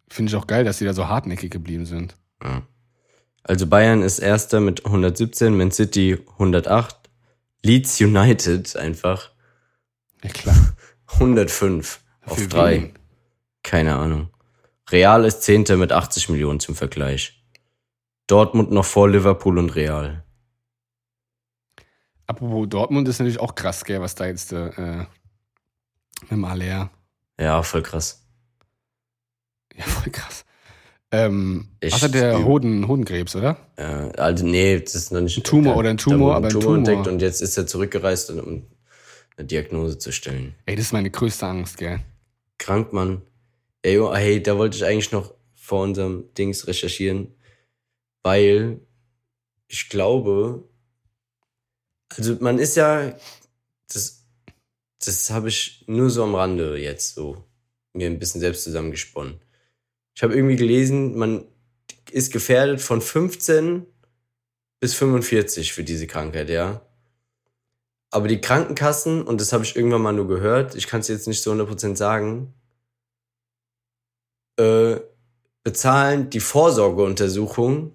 finde 0.09 0.30
ich 0.30 0.37
auch 0.37 0.47
geil, 0.47 0.64
dass 0.64 0.78
die 0.78 0.85
da 0.85 0.95
so 0.95 1.09
hartnäckig 1.09 1.51
geblieben 1.51 1.87
sind. 1.87 2.16
Ja. 2.43 2.62
Also 3.45 3.66
Bayern 3.66 4.03
ist 4.03 4.18
erster 4.18 4.61
mit 4.61 4.85
117, 4.85 5.57
Man 5.57 5.72
City 5.72 6.18
108, 6.33 6.97
Leeds 7.62 8.01
United 8.01 8.76
einfach 8.76 9.30
Ja 10.22 10.30
klar. 10.30 10.74
105 11.14 12.01
auf 12.24 12.39
Für 12.39 12.49
drei. 12.49 12.83
wen? 12.83 12.93
Keine 13.62 13.97
Ahnung. 13.97 14.28
Real 14.91 15.24
ist 15.24 15.43
Zehnter 15.43 15.76
mit 15.76 15.93
80 15.93 16.28
Millionen 16.28 16.61
zum 16.61 16.74
Vergleich. 16.74 17.41
Dortmund 18.33 18.70
noch 18.70 18.87
vor 18.87 19.11
Liverpool 19.11 19.59
und 19.59 19.74
Real. 19.74 20.24
Apropos 22.26 22.66
Dortmund 22.66 23.07
ist 23.09 23.18
natürlich 23.18 23.41
auch 23.41 23.55
krass, 23.55 23.85
gell, 23.85 24.01
was 24.01 24.14
da 24.14 24.26
jetzt 24.26 24.53
äh, 24.53 25.01
mit 26.22 26.30
dem 26.30 26.45
Aller. 26.47 26.91
Ja, 27.39 27.62
voll 27.62 27.83
krass. 27.83 28.24
Ja, 29.76 29.85
voll 29.85 30.11
krass. 30.11 30.47
Ähm, 31.11 31.68
Ich- 31.80 31.93
was 31.93 32.03
hat 32.03 32.14
der 32.14 32.43
Hoden, 32.43 32.89
Hodenkrebs, 32.89 33.37
oder? 33.37 33.59
Äh, 33.76 33.83
also 34.18 34.47
nee, 34.47 34.80
das 34.80 34.95
ist 34.95 35.12
noch 35.12 35.20
nicht 35.20 35.37
Ein 35.37 35.45
Tumor 35.45 35.76
oder 35.76 35.91
ein 35.91 35.99
Tumor, 35.99 36.35
aber 36.35 36.47
ein 36.47 36.53
Tumor 36.53 36.62
Tumor. 36.64 36.78
entdeckt 36.78 37.07
und 37.09 37.20
jetzt 37.20 37.43
ist 37.43 37.59
er 37.59 37.66
zurückgereist, 37.66 38.30
um 38.30 38.62
eine 39.37 39.47
Diagnose 39.47 39.99
zu 39.99 40.11
stellen. 40.11 40.55
Ey, 40.64 40.74
das 40.76 40.87
ist 40.87 40.93
meine 40.93 41.11
größte 41.11 41.47
Angst, 41.47 41.76
gell. 41.76 42.01
Krank, 42.57 42.95
Mann. 42.95 43.20
Ey, 43.83 43.99
oh, 43.99 44.14
hey, 44.14 44.43
da 44.43 44.57
wollte 44.57 44.78
ich 44.78 44.87
eigentlich 44.87 45.12
noch 45.12 45.35
vor 45.55 45.83
unserem 45.83 46.33
Dings 46.33 46.66
recherchieren, 46.66 47.35
weil 48.23 48.81
ich 49.68 49.89
glaube, 49.89 50.68
also 52.16 52.37
man 52.41 52.59
ist 52.59 52.77
ja, 52.77 53.14
das, 53.93 54.25
das 55.05 55.31
habe 55.31 55.49
ich 55.49 55.85
nur 55.87 56.11
so 56.11 56.23
am 56.23 56.35
Rande 56.35 56.79
jetzt 56.79 57.14
so 57.14 57.45
mir 57.95 58.07
ein 58.07 58.18
bisschen 58.18 58.41
selbst 58.41 58.64
zusammengesponnen. 58.64 59.41
Ich 60.14 60.23
habe 60.23 60.35
irgendwie 60.35 60.57
gelesen, 60.57 61.16
man 61.16 61.47
ist 62.11 62.33
gefährdet 62.33 62.81
von 62.81 63.01
15 63.01 63.87
bis 64.81 64.95
45 64.95 65.73
für 65.73 65.85
diese 65.85 66.07
Krankheit, 66.07 66.51
ja. 66.51 66.83
Aber 68.11 68.29
die 68.29 68.41
Krankenkassen, 68.41 69.23
und 69.23 69.41
das 69.41 69.53
habe 69.53 69.64
ich 69.64 69.75
irgendwann 69.75 70.03
mal 70.03 70.12
nur 70.12 70.29
gehört, 70.29 70.75
ich 70.75 70.87
kann 70.87 71.01
es 71.01 71.09
jetzt 71.09 71.29
nicht 71.29 71.43
zu 71.43 71.51
100% 71.51 71.97
sagen, 71.97 72.53
äh, 74.59 75.01
bezahlen 75.62 76.29
die 76.29 76.41
Vorsorgeuntersuchung 76.41 77.95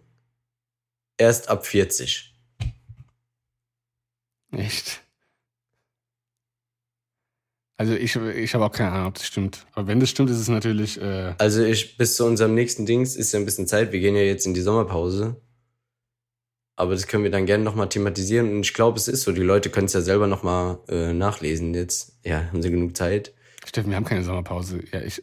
erst 1.17 1.49
ab 1.49 1.65
40. 1.65 2.33
Echt. 4.51 5.01
Also 7.79 7.93
ich, 7.93 8.15
ich 8.15 8.53
habe 8.55 8.65
auch 8.65 8.71
keine 8.71 8.91
Ahnung, 8.91 9.07
ob 9.09 9.13
das 9.15 9.27
stimmt. 9.27 9.67
Aber 9.73 9.87
wenn 9.87 9.99
das 9.99 10.09
stimmt, 10.09 10.31
ist 10.31 10.37
es 10.39 10.47
natürlich. 10.47 10.99
Äh, 10.99 11.35
Also 11.37 11.63
ich, 11.63 11.97
bis 11.97 12.15
zu 12.15 12.25
unserem 12.25 12.55
nächsten 12.55 12.85
Dings 12.87 13.15
ist 13.15 13.31
ja 13.33 13.39
ein 13.39 13.45
bisschen 13.45 13.67
Zeit. 13.67 13.91
Wir 13.91 13.99
gehen 13.99 14.15
ja 14.15 14.23
jetzt 14.23 14.47
in 14.47 14.55
die 14.55 14.61
Sommerpause. 14.61 15.39
Aber 16.75 16.93
das 16.93 17.07
können 17.07 17.23
wir 17.23 17.31
dann 17.31 17.45
gerne 17.45 17.63
nochmal 17.63 17.89
thematisieren. 17.89 18.49
Und 18.51 18.61
ich 18.61 18.73
glaube, 18.73 18.97
es 18.97 19.07
ist 19.07 19.23
so. 19.23 19.31
Die 19.31 19.41
Leute 19.41 19.69
können 19.69 19.85
es 19.85 19.93
ja 19.93 20.01
selber 20.01 20.25
nochmal 20.27 20.79
äh, 20.87 21.13
nachlesen 21.13 21.73
jetzt. 21.75 22.17
Ja, 22.23 22.45
haben 22.45 22.61
sie 22.63 22.71
genug 22.71 22.97
Zeit. 22.97 23.33
Steffen, 23.65 23.89
wir 23.91 23.97
haben 23.97 24.05
keine 24.05 24.23
Sommerpause. 24.23 24.83
Ja, 24.91 25.01
ich. 25.01 25.21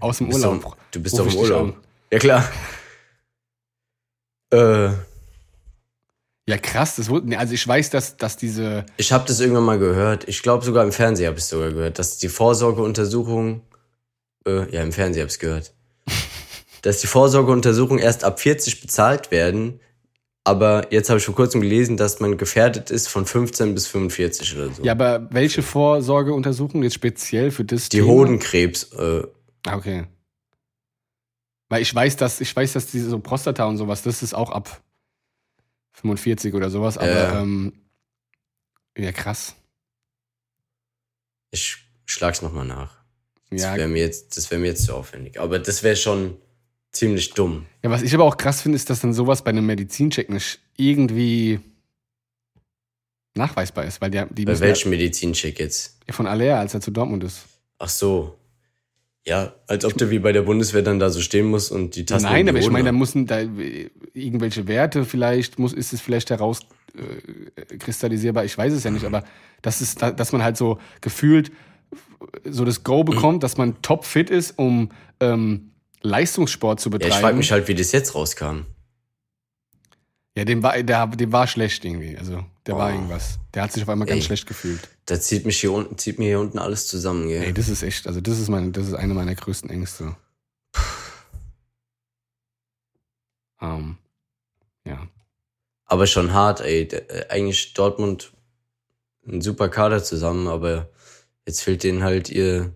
Aus 0.00 0.18
dem 0.18 0.30
Urlaub. 0.30 0.62
doch, 0.62 0.76
du 0.90 1.00
bist 1.02 1.18
doch 1.18 1.26
im 1.26 1.36
Urlaub. 1.36 1.76
Ja, 2.12 2.18
klar. 2.18 2.52
Äh, 4.50 4.90
Ja, 6.48 6.58
krass. 6.58 6.96
Das 6.96 7.08
wurde, 7.08 7.36
also 7.38 7.54
ich 7.54 7.66
weiß, 7.66 7.90
dass, 7.90 8.16
dass 8.16 8.36
diese. 8.36 8.86
Ich 8.98 9.10
habe 9.12 9.24
das 9.26 9.40
irgendwann 9.40 9.64
mal 9.64 9.78
gehört. 9.78 10.28
Ich 10.28 10.42
glaube 10.42 10.64
sogar 10.64 10.84
im 10.84 10.92
Fernsehen 10.92 11.26
habe 11.26 11.38
ich 11.38 11.44
es 11.44 11.50
sogar 11.50 11.70
gehört, 11.70 11.98
dass 11.98 12.18
die 12.18 12.28
Vorsorgeuntersuchung, 12.28 13.62
äh, 14.46 14.72
ja 14.72 14.82
im 14.82 14.92
Fernsehen 14.92 15.22
habe 15.22 15.30
ich 15.32 15.38
gehört, 15.40 15.74
dass 16.82 17.00
die 17.00 17.08
Vorsorgeuntersuchungen 17.08 17.98
erst 18.02 18.22
ab 18.22 18.38
40 18.40 18.80
bezahlt 18.80 19.30
werden. 19.32 19.80
Aber 20.44 20.92
jetzt 20.92 21.08
habe 21.10 21.18
ich 21.18 21.24
vor 21.24 21.34
kurzem 21.34 21.60
gelesen, 21.60 21.96
dass 21.96 22.20
man 22.20 22.38
gefährdet 22.38 22.92
ist 22.92 23.08
von 23.08 23.26
15 23.26 23.74
bis 23.74 23.88
45 23.88 24.56
oder 24.56 24.70
so. 24.72 24.84
Ja, 24.84 24.92
aber 24.92 25.26
welche 25.32 25.60
Vorsorgeuntersuchung 25.64 26.84
jetzt 26.84 26.94
speziell 26.94 27.50
für 27.50 27.64
das 27.64 27.88
die 27.88 27.96
Thema? 27.98 28.08
Hodenkrebs. 28.12 28.92
Äh, 28.92 29.22
Ah, 29.66 29.76
Okay. 29.78 30.04
Weil 31.68 31.82
ich 31.82 31.92
weiß, 31.92 32.14
dass 32.14 32.40
ich 32.40 32.54
weiß, 32.54 32.74
dass 32.74 32.86
diese 32.86 33.10
so 33.10 33.18
Prostata 33.18 33.64
und 33.64 33.76
sowas, 33.76 34.02
das 34.02 34.22
ist 34.22 34.34
auch 34.34 34.50
ab 34.50 34.80
45 36.00 36.54
oder 36.54 36.70
sowas, 36.70 36.98
aber 36.98 37.08
Ja. 37.10 37.42
ähm, 37.42 37.72
ja 38.96 39.12
krass. 39.12 39.54
ich 41.50 41.76
schlag's 42.04 42.42
nochmal 42.42 42.66
nach. 42.66 42.96
Das 43.50 43.62
Ja, 43.62 43.76
wäre 43.76 43.88
mir 43.88 44.00
jetzt, 44.02 44.36
das 44.36 44.50
wäre 44.50 44.60
mir 44.60 44.68
jetzt 44.68 44.84
zu 44.84 44.94
aufwendig. 44.94 45.40
Aber 45.40 45.58
das 45.58 45.82
wäre 45.82 45.96
schon 45.96 46.36
ziemlich 46.92 47.30
dumm. 47.34 47.66
ja, 47.82 47.90
was 47.90 48.02
ich 48.02 48.14
aber 48.14 48.24
auch 48.24 48.36
krass 48.36 48.62
finde, 48.62 48.76
ist, 48.76 48.90
dass 48.90 49.00
dann 49.00 49.12
sowas 49.12 49.42
bei 49.44 49.50
einem 49.50 49.66
Medizincheck 49.66 50.28
nicht 50.30 50.60
irgendwie 50.76 51.60
nachweisbar 53.34 53.84
ist, 53.84 54.00
weil 54.00 54.10
die, 54.10 54.22
die 54.30 54.44
Bei 54.44 54.58
welchem 54.60 54.90
Medizincheck 54.90 55.58
jetzt? 55.58 55.98
ja 56.06 56.12
von 56.14 56.26
Alea, 56.26 56.58
als 56.58 56.74
er 56.74 56.80
zu 56.80 56.90
Dortmund 56.90 57.22
ist. 57.24 57.44
Ach 57.78 57.88
so. 57.88 58.38
Ja, 59.28 59.54
als 59.66 59.84
ob 59.84 59.98
der 59.98 60.10
wie 60.10 60.20
bei 60.20 60.30
der 60.32 60.42
Bundeswehr 60.42 60.82
dann 60.82 61.00
da 61.00 61.10
so 61.10 61.20
stehen 61.20 61.46
muss 61.46 61.70
und 61.72 61.96
die 61.96 62.06
Tasten. 62.06 62.28
Nein, 62.28 62.48
aber 62.48 62.58
ich 62.58 62.70
meine, 62.70 62.84
da 62.84 62.92
müssen 62.92 63.26
da 63.26 63.40
äh, 63.40 63.90
irgendwelche 64.14 64.68
Werte 64.68 65.04
vielleicht, 65.04 65.58
muss, 65.58 65.72
ist 65.72 65.92
es 65.92 66.00
vielleicht 66.00 66.30
heraus 66.30 66.60
äh, 66.94 67.74
ich 67.74 68.56
weiß 68.58 68.72
es 68.72 68.84
ja 68.84 68.90
nicht, 68.90 69.04
aber 69.04 69.24
das 69.62 69.80
ist, 69.80 70.00
da- 70.00 70.12
dass 70.12 70.30
man 70.32 70.42
halt 70.44 70.56
so 70.56 70.78
gefühlt 71.00 71.50
so 72.48 72.64
das 72.64 72.84
Go 72.84 73.02
bekommt, 73.04 73.42
dass 73.42 73.56
man 73.56 73.80
topfit 73.82 74.30
ist, 74.30 74.58
um 74.58 74.90
ähm, 75.20 75.72
Leistungssport 76.02 76.78
zu 76.80 76.88
Ja, 76.88 76.98
betreiben. 76.98 77.14
ich 77.14 77.20
frage 77.20 77.36
mich 77.36 77.50
halt, 77.52 77.68
wie 77.68 77.74
das 77.74 77.92
jetzt 77.92 78.14
rauskam. 78.14 78.60
Ja, 80.36 80.44
dem 80.44 80.62
war, 80.62 80.80
der, 80.82 81.06
dem 81.06 81.32
war 81.32 81.46
schlecht 81.46 81.84
irgendwie. 81.84 82.16
Also, 82.18 82.44
der 82.66 82.76
war 82.76 82.90
Oh. 82.90 82.94
irgendwas. 82.94 83.38
Der 83.54 83.62
hat 83.62 83.72
sich 83.72 83.82
auf 83.82 83.88
einmal 83.88 84.06
ganz 84.06 84.20
Ey. 84.20 84.26
schlecht 84.26 84.46
gefühlt. 84.46 84.88
Da 85.06 85.18
zieht 85.18 85.46
mich 85.46 85.58
hier 85.60 85.72
unten, 85.72 85.96
zieht 85.96 86.18
mir 86.18 86.26
hier 86.26 86.40
unten 86.40 86.58
alles 86.58 86.86
zusammen, 86.88 87.28
gell? 87.28 87.42
Ey, 87.42 87.54
das 87.54 87.68
ist 87.68 87.82
echt, 87.82 88.06
also 88.06 88.20
das 88.20 88.38
ist 88.38 88.48
mein, 88.48 88.72
das 88.72 88.86
ist 88.88 88.94
eine 88.94 89.14
meiner 89.14 89.34
größten 89.34 89.70
Ängste. 89.70 90.14
Ähm, 93.60 93.96
ja. 94.84 95.06
Aber 95.86 96.06
schon 96.06 96.32
hart, 96.32 96.60
ey. 96.60 96.82
Äh, 96.82 97.26
Eigentlich 97.28 97.72
Dortmund 97.74 98.32
ein 99.26 99.40
super 99.40 99.68
Kader 99.68 100.02
zusammen, 100.04 100.48
aber 100.48 100.90
jetzt 101.46 101.62
fehlt 101.62 101.82
denen 101.82 102.02
halt 102.04 102.28
ihr 102.28 102.72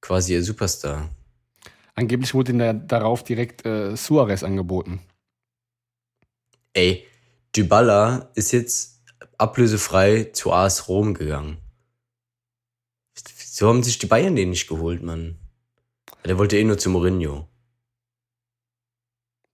quasi 0.00 0.32
ihr 0.34 0.42
Superstar. 0.42 1.08
Angeblich 1.94 2.34
wurde 2.34 2.50
ihnen 2.52 2.58
da, 2.58 2.72
darauf 2.72 3.22
direkt 3.22 3.64
äh, 3.64 3.96
Suarez 3.96 4.42
angeboten. 4.42 5.00
Ey, 6.74 7.06
Dybala 7.54 8.32
ist 8.34 8.52
jetzt 8.52 9.00
ablösefrei 9.38 10.24
zu 10.32 10.52
AS 10.52 10.88
Rom 10.88 11.14
gegangen. 11.14 11.58
So 13.14 13.68
haben 13.68 13.84
sich 13.84 13.98
die 13.98 14.06
Bayern 14.06 14.34
den 14.34 14.50
nicht 14.50 14.68
geholt, 14.68 15.02
Mann. 15.02 15.38
Der 16.24 16.36
wollte 16.38 16.58
eh 16.58 16.64
nur 16.64 16.76
zu 16.76 16.90
Mourinho. 16.90 17.48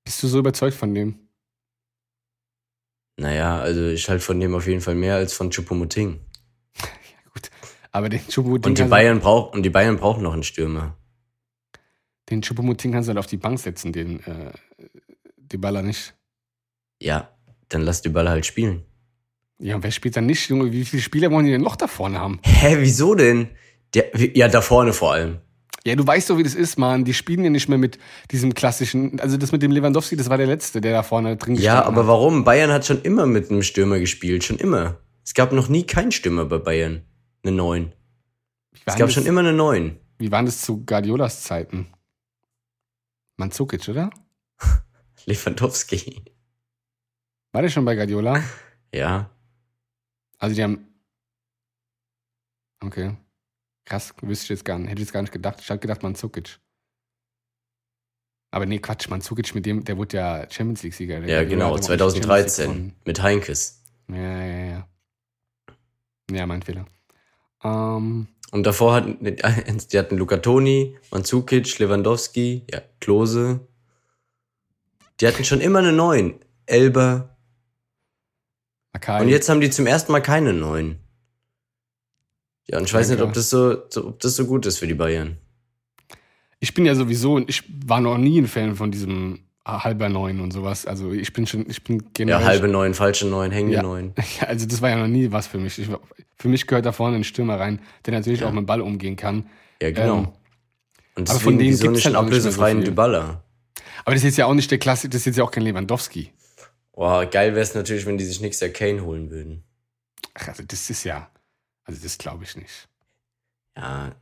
Bist 0.05 0.23
du 0.23 0.29
so 0.29 0.39
überzeugt 0.39 0.75
von 0.75 0.95
dem? 0.95 1.29
Naja, 3.19 3.61
also 3.61 3.89
ich 3.89 4.09
halt 4.09 4.23
von 4.23 4.41
dem 4.41 4.55
auf 4.55 4.67
jeden 4.67 4.81
Fall 4.81 4.95
mehr 4.95 5.17
als 5.17 5.35
von 5.35 5.51
Choupo-Moting. 5.51 6.21
Ja, 6.83 7.31
gut. 7.35 7.51
Aber 7.93 8.09
den 8.09 8.21
Choupo-Moting 8.21 8.71
Und 8.71 8.79
die 8.79 8.85
Bayern 8.85 9.21
braucht 9.21 9.55
und 9.55 9.63
die 9.63 9.71
Bayern 9.71 9.99
brauchen 9.99 10.23
noch 10.23 10.33
einen 10.33 10.43
Stürmer. 10.43 10.97
den 12.31 12.41
Choupo-Moting 12.41 12.93
kannst 12.93 13.09
du 13.09 13.11
halt 13.11 13.19
auf 13.19 13.27
die 13.27 13.37
Bank 13.37 13.59
setzen, 13.59 13.93
den 13.93 14.21
äh, 14.21 14.53
die 15.37 15.59
Baller 15.59 15.83
nicht. 15.83 16.15
Ja, 17.01 17.31
dann 17.69 17.83
lass 17.83 18.03
Dybala 18.03 18.31
halt 18.31 18.47
spielen. 18.47 18.85
Ja, 19.59 19.77
und 19.77 19.83
wer 19.83 19.91
spielt 19.91 20.17
dann 20.17 20.27
nicht? 20.27 20.49
Junge, 20.49 20.73
wie 20.73 20.85
viele 20.85 21.03
Spieler 21.03 21.31
wollen 21.31 21.45
die 21.47 21.53
denn 21.53 21.61
noch 21.63 21.77
da 21.77 21.87
vorne 21.87 22.19
haben? 22.19 22.41
Hä, 22.45 22.77
wieso 22.81 23.15
denn? 23.15 23.49
Der, 23.95 24.11
ja, 24.37 24.49
da 24.49 24.61
vorne 24.63 24.93
vor 24.93 25.13
allem. 25.13 25.39
Ja, 25.85 25.95
du 25.97 26.07
weißt 26.07 26.29
doch, 26.31 26.37
wie 26.39 26.43
das 26.43 26.55
ist, 26.55 26.79
Mann. 26.79 27.05
Die 27.05 27.15
spielen 27.15 27.43
ja 27.45 27.51
nicht 27.51 27.69
mehr 27.69 27.79
mit 27.79 27.99
diesem 28.31 28.55
klassischen, 28.55 29.19
also 29.21 29.37
das 29.37 29.51
mit 29.53 29.63
dem 29.63 29.71
Lewandowski, 29.73 30.15
das 30.17 30.29
war 30.29 30.37
der 30.37 30.47
Letzte, 30.47 30.81
der 30.81 30.93
da 30.93 31.03
vorne 31.03 31.37
drin 31.37 31.55
Ja, 31.57 31.83
aber 31.85 32.03
hat. 32.03 32.07
warum? 32.09 32.45
Bayern 32.45 32.71
hat 32.71 32.85
schon 32.87 33.01
immer 33.03 33.27
mit 33.27 33.51
einem 33.51 33.63
Stürmer 33.63 33.99
gespielt, 33.99 34.45
schon 34.45 34.59
immer. 34.59 34.99
Es 35.25 35.33
gab 35.35 35.53
noch 35.53 35.69
nie 35.69 35.85
keinen 35.85 36.13
Stürmer 36.13 36.45
bei 36.45 36.59
Bayern. 36.59 37.03
Eine 37.43 37.53
Neun. 37.57 37.93
Es 38.85 38.97
gab 38.97 39.09
das- 39.09 39.15
schon 39.15 39.27
immer 39.27 39.41
eine 39.41 39.53
Neun. 39.55 39.99
Wie 40.19 40.31
waren 40.31 40.45
das 40.47 40.61
zu 40.61 40.85
Guardiolas 40.85 41.43
Zeiten? 41.45 41.87
Manzukic, 43.37 43.89
oder? 43.89 44.11
Lewandowski. 45.27 46.23
War 47.53 47.63
der 47.63 47.69
schon 47.69 47.85
bei 47.85 47.95
Guardiola? 47.95 48.43
Ja. 48.93 49.31
Also 50.39 50.57
die 50.57 50.65
haben. 50.65 50.85
Okay. 52.83 53.17
Krass, 53.85 54.13
wüsste 54.21 54.47
ich 54.47 54.51
jetzt 54.51 54.65
gar 54.65 54.81
nicht. 54.81 54.89
Hätte 54.91 55.01
ich 55.01 55.07
jetzt 55.07 55.13
gar 55.13 55.23
nicht 55.23 55.33
gedacht. 55.33 55.61
Ich 55.61 55.71
hatte 55.71 55.79
gedacht, 55.79 56.03
Manzukic. 56.03 56.59
Aber 58.51 58.67
nee, 58.67 58.81
Quatsch, 58.81 59.09
Manzukic 59.09 59.55
mit 59.55 59.65
dem, 59.65 59.85
der 59.85 59.97
wurde 59.97 60.17
ja 60.17 60.51
Champions 60.51 60.83
League-Sieger. 60.83 61.25
Ja, 61.25 61.45
genau. 61.45 61.77
hat 61.77 61.89
aber 61.89 62.05
auch 62.05 62.13
nicht 62.13 62.25
Champions 62.25 62.57
2013. 62.57 62.85
League 62.85 63.07
Mit 63.07 63.23
Heinkes. 63.23 63.85
Ja, 64.09 64.17
ja, 64.17 64.65
ja. 64.65 64.89
Ja, 66.33 66.47
mein 66.47 66.63
Fehler. 66.63 66.87
Ähm, 67.63 68.27
Und 68.51 68.65
davor 68.67 68.95
hatten, 68.95 69.25
die 69.25 69.99
hatten 69.99 70.17
Luca 70.17 70.39
Toni, 70.39 70.99
Mandzukic, 71.13 71.79
Lewandowski, 71.79 72.67
ja, 72.73 72.81
Klose. 72.99 73.69
Die 75.21 75.29
hatten 75.29 75.45
schon 75.45 75.61
immer 75.61 75.79
eine 75.79 75.93
Neun. 75.93 76.41
Elber. 76.67 77.37
Akai. 78.93 79.23
Und 79.23 79.29
jetzt 79.29 79.49
haben 79.49 79.61
die 79.61 79.71
zum 79.71 79.87
ersten 79.87 80.13
Mal 80.13 80.21
keine 80.21 80.53
Neun. 80.53 80.97
Ja, 82.69 82.79
und 82.79 82.85
ich 82.85 82.95
weiß 82.95 83.09
Ja, 83.11 83.17
nicht, 83.17 83.25
ob 83.25 83.33
das 83.33 83.51
so, 83.51 83.77
so, 83.89 84.09
ob 84.09 84.21
das 84.21 84.37
so 84.37 84.47
gut 84.47 84.67
ist 84.67 84.79
für 84.79 84.87
die 84.87 84.95
Bayern. 84.95 85.39
Ich 86.61 86.75
bin 86.75 86.85
ja 86.85 86.95
sowieso, 86.95 87.39
ich 87.39 87.65
war 87.87 88.01
noch 88.01 88.19
nie 88.19 88.39
ein 88.41 88.47
Fan 88.47 88.77
von 88.77 88.91
diesem 88.91 89.41
halber 89.67 90.09
Neun 90.09 90.41
und 90.41 90.53
sowas. 90.53 90.87
Also 90.87 91.13
ich 91.13 91.33
bin 91.33 91.47
schon, 91.47 91.69
ich 91.71 91.83
bin 91.85 91.99
Ja, 92.01 92.07
generell. 92.15 92.45
halbe 92.45 92.69
Neun, 92.69 92.95
falsche 92.95 93.27
Neun, 93.27 93.51
hängende 93.51 93.77
Ja. 93.77 93.83
Neun. 93.83 94.13
Ja, 94.41 94.49
also 94.49 94.67
das 94.67 94.83
war 94.83 94.91
ja 94.91 94.97
noch 94.99 95.07
nie 95.07 95.31
was 95.33 95.47
für 95.47 95.59
mich. 95.59 95.79
Ich, 95.79 95.89
für 96.37 96.49
mich 96.49 96.67
gehört 96.67 96.87
da 96.87 96.93
vorne 96.93 97.17
ein 97.17 97.25
Stürmer 97.25 97.59
rein, 97.59 97.81
der 98.05 98.15
natürlich 98.15 98.41
Ja. 98.41 98.49
auch 98.49 98.53
mit 98.53 98.63
dem 98.63 98.67
Ball 98.67 98.81
umgehen 98.81 99.17
kann. 99.17 99.47
Ja, 99.81 99.91
genau. 99.91 100.19
Ähm, 100.19 100.29
und 101.17 101.29
aber 101.31 101.39
deswegen 101.39 101.41
von 101.43 101.59
denen 101.59 101.71
gibt's 101.79 101.83
nicht 101.97 102.05
halt 102.07 102.15
so 102.15 102.21
ablösefreien 102.21 102.79
viel. 102.79 102.87
Dybala? 102.89 103.43
Aber 104.05 104.15
das 104.15 104.17
ist 104.17 104.25
jetzt 104.25 104.37
ja 104.39 104.47
auch 104.47 104.55
nicht 104.55 104.71
der 104.71 104.79
Klasse, 104.79 105.09
das 105.09 105.21
ist 105.21 105.27
jetzt 105.27 105.37
ja 105.39 105.45
auch 105.45 105.51
kein 105.51 105.63
Lewandowski. 105.65 106.31
Boah, 107.01 107.25
geil 107.25 107.53
wäre 107.53 107.63
es 107.63 107.75
natürlich, 107.75 108.05
wenn 108.05 108.19
die 108.19 108.27
sich 108.27 108.43
nächstes 108.43 108.61
Jahr 108.61 108.75
Kane 108.75 109.03
holen 109.03 109.31
würden. 109.31 109.65
Ach, 110.35 110.49
also 110.49 110.63
das 110.63 110.91
ist 110.91 111.03
ja, 111.05 111.31
also 111.85 111.99
das 112.03 112.19
glaube 112.19 112.45
ich 112.45 112.55
nicht. 112.57 112.91
Ja, 113.75 114.15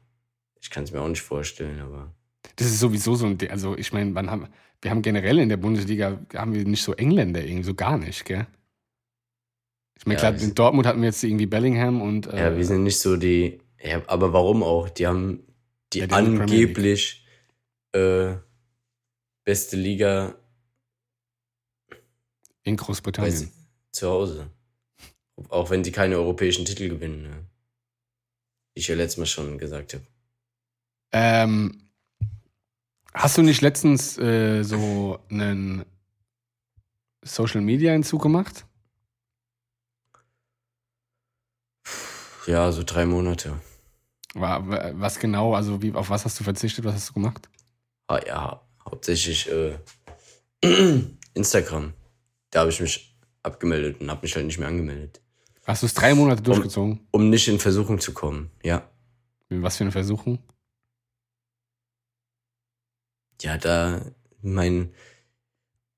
ich 0.60 0.70
kann 0.70 0.84
es 0.84 0.92
mir 0.92 1.00
auch 1.00 1.08
nicht 1.08 1.22
vorstellen, 1.22 1.80
aber. 1.80 2.14
Das 2.54 2.68
ist 2.68 2.78
sowieso 2.78 3.16
so 3.16 3.26
ein, 3.26 3.36
also 3.50 3.76
ich 3.76 3.92
meine, 3.92 4.14
wann 4.14 4.30
haben, 4.30 4.46
wir 4.80 4.92
haben 4.92 5.02
generell 5.02 5.40
in 5.40 5.48
der 5.48 5.56
Bundesliga, 5.56 6.20
haben 6.32 6.54
wir 6.54 6.64
nicht 6.66 6.84
so 6.84 6.94
Engländer 6.94 7.42
irgendwie, 7.42 7.64
so 7.64 7.74
gar 7.74 7.98
nicht, 7.98 8.24
gell? 8.24 8.46
Ich 9.96 10.06
meine, 10.06 10.20
Ja, 10.20 10.30
klar, 10.30 10.40
in 10.40 10.54
Dortmund 10.54 10.86
hatten 10.86 11.00
wir 11.00 11.08
jetzt 11.08 11.24
irgendwie 11.24 11.46
Bellingham 11.46 12.00
und 12.00 12.28
äh, 12.28 12.38
Ja, 12.38 12.56
wir 12.56 12.64
sind 12.64 12.84
nicht 12.84 13.00
so 13.00 13.16
die. 13.16 13.60
Ja, 13.82 14.02
aber 14.06 14.32
warum 14.32 14.62
auch? 14.62 14.88
Die 14.88 15.08
haben 15.08 15.42
die 15.92 15.98
Ja, 15.98 16.06
die 16.06 16.14
angeblich 16.14 17.26
äh, 17.90 18.36
beste 19.44 19.74
Liga 19.74 20.36
in 22.64 22.76
Großbritannien. 22.76 23.34
si- 23.36 23.52
zu 23.92 24.08
Hause. 24.08 24.50
Auch 25.48 25.70
wenn 25.70 25.84
sie 25.84 25.92
keine 25.92 26.16
europäischen 26.16 26.64
Titel 26.64 26.88
gewinnen. 26.88 27.22
Ne? 27.22 27.46
Wie 28.74 28.80
ich 28.80 28.88
ja 28.88 28.94
letztes 28.96 29.18
Mal 29.18 29.26
schon 29.26 29.58
gesagt 29.58 29.94
habe. 29.94 30.04
Ähm, 31.12 31.88
hast 33.14 33.38
du 33.38 33.42
nicht 33.42 33.60
letztens 33.62 34.18
äh, 34.18 34.62
so 34.62 35.18
einen 35.30 35.84
Social 37.24 37.60
Media 37.60 37.92
Hinzug 37.92 38.22
gemacht? 38.22 38.66
Ja, 42.46 42.72
so 42.72 42.82
drei 42.82 43.04
Monate. 43.06 43.60
Was 44.34 45.18
genau, 45.18 45.54
also 45.54 45.82
wie, 45.82 45.92
auf 45.92 46.10
was 46.10 46.24
hast 46.24 46.38
du 46.38 46.44
verzichtet, 46.44 46.84
was 46.84 46.94
hast 46.94 47.08
du 47.10 47.14
gemacht? 47.14 47.48
Ah, 48.08 48.20
ja, 48.26 48.60
hauptsächlich 48.84 49.48
äh, 49.50 49.78
Instagram. 51.34 51.92
Da 52.50 52.60
habe 52.60 52.70
ich 52.70 52.80
mich 52.80 53.16
abgemeldet 53.42 54.00
und 54.00 54.10
habe 54.10 54.22
mich 54.22 54.34
halt 54.34 54.46
nicht 54.46 54.58
mehr 54.58 54.68
angemeldet. 54.68 55.20
Hast 55.64 55.82
du 55.82 55.86
es 55.86 55.94
drei 55.94 56.14
Monate 56.14 56.42
durchgezogen? 56.42 57.06
Um 57.10 57.28
nicht 57.28 57.46
in 57.48 57.58
Versuchung 57.58 58.00
zu 58.00 58.12
kommen. 58.14 58.50
Ja. 58.62 58.90
Was 59.50 59.76
für 59.76 59.84
eine 59.84 59.92
Versuchung? 59.92 60.38
Ja, 63.42 63.56
da 63.56 64.00
mein 64.42 64.92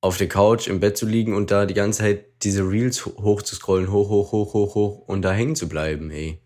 auf 0.03 0.17
der 0.17 0.29
Couch 0.29 0.67
im 0.67 0.81
Bett 0.81 0.97
zu 0.97 1.07
liegen 1.07 1.35
und 1.35 1.51
da 1.51 1.67
die 1.67 1.75
ganze 1.75 2.01
Zeit 2.01 2.43
diese 2.43 2.63
Reels 2.63 3.05
ho- 3.07 3.23
hoch 3.23 3.43
zu 3.43 3.55
scrollen, 3.55 3.91
hoch, 3.93 4.09
hoch, 4.09 4.33
hoch, 4.33 4.55
hoch, 4.55 4.75
hoch 4.75 4.99
und 5.09 5.23
da 5.23 5.33
hängen 5.33 5.57
zu 5.57 5.69
bleiben, 5.69 6.11
ey. 6.11 6.41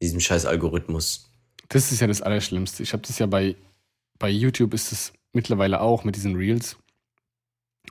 Diesem 0.00 0.20
scheiß 0.20 0.46
Algorithmus. 0.46 1.30
Das 1.68 1.90
ist 1.92 2.00
ja 2.00 2.06
das 2.06 2.22
Allerschlimmste. 2.22 2.82
Ich 2.82 2.92
habe 2.92 3.02
das 3.06 3.18
ja 3.18 3.26
bei, 3.26 3.56
bei 4.18 4.28
YouTube 4.30 4.74
ist 4.74 4.92
es 4.92 5.12
mittlerweile 5.32 5.80
auch 5.80 6.04
mit 6.04 6.16
diesen 6.16 6.36
Reels. 6.36 6.76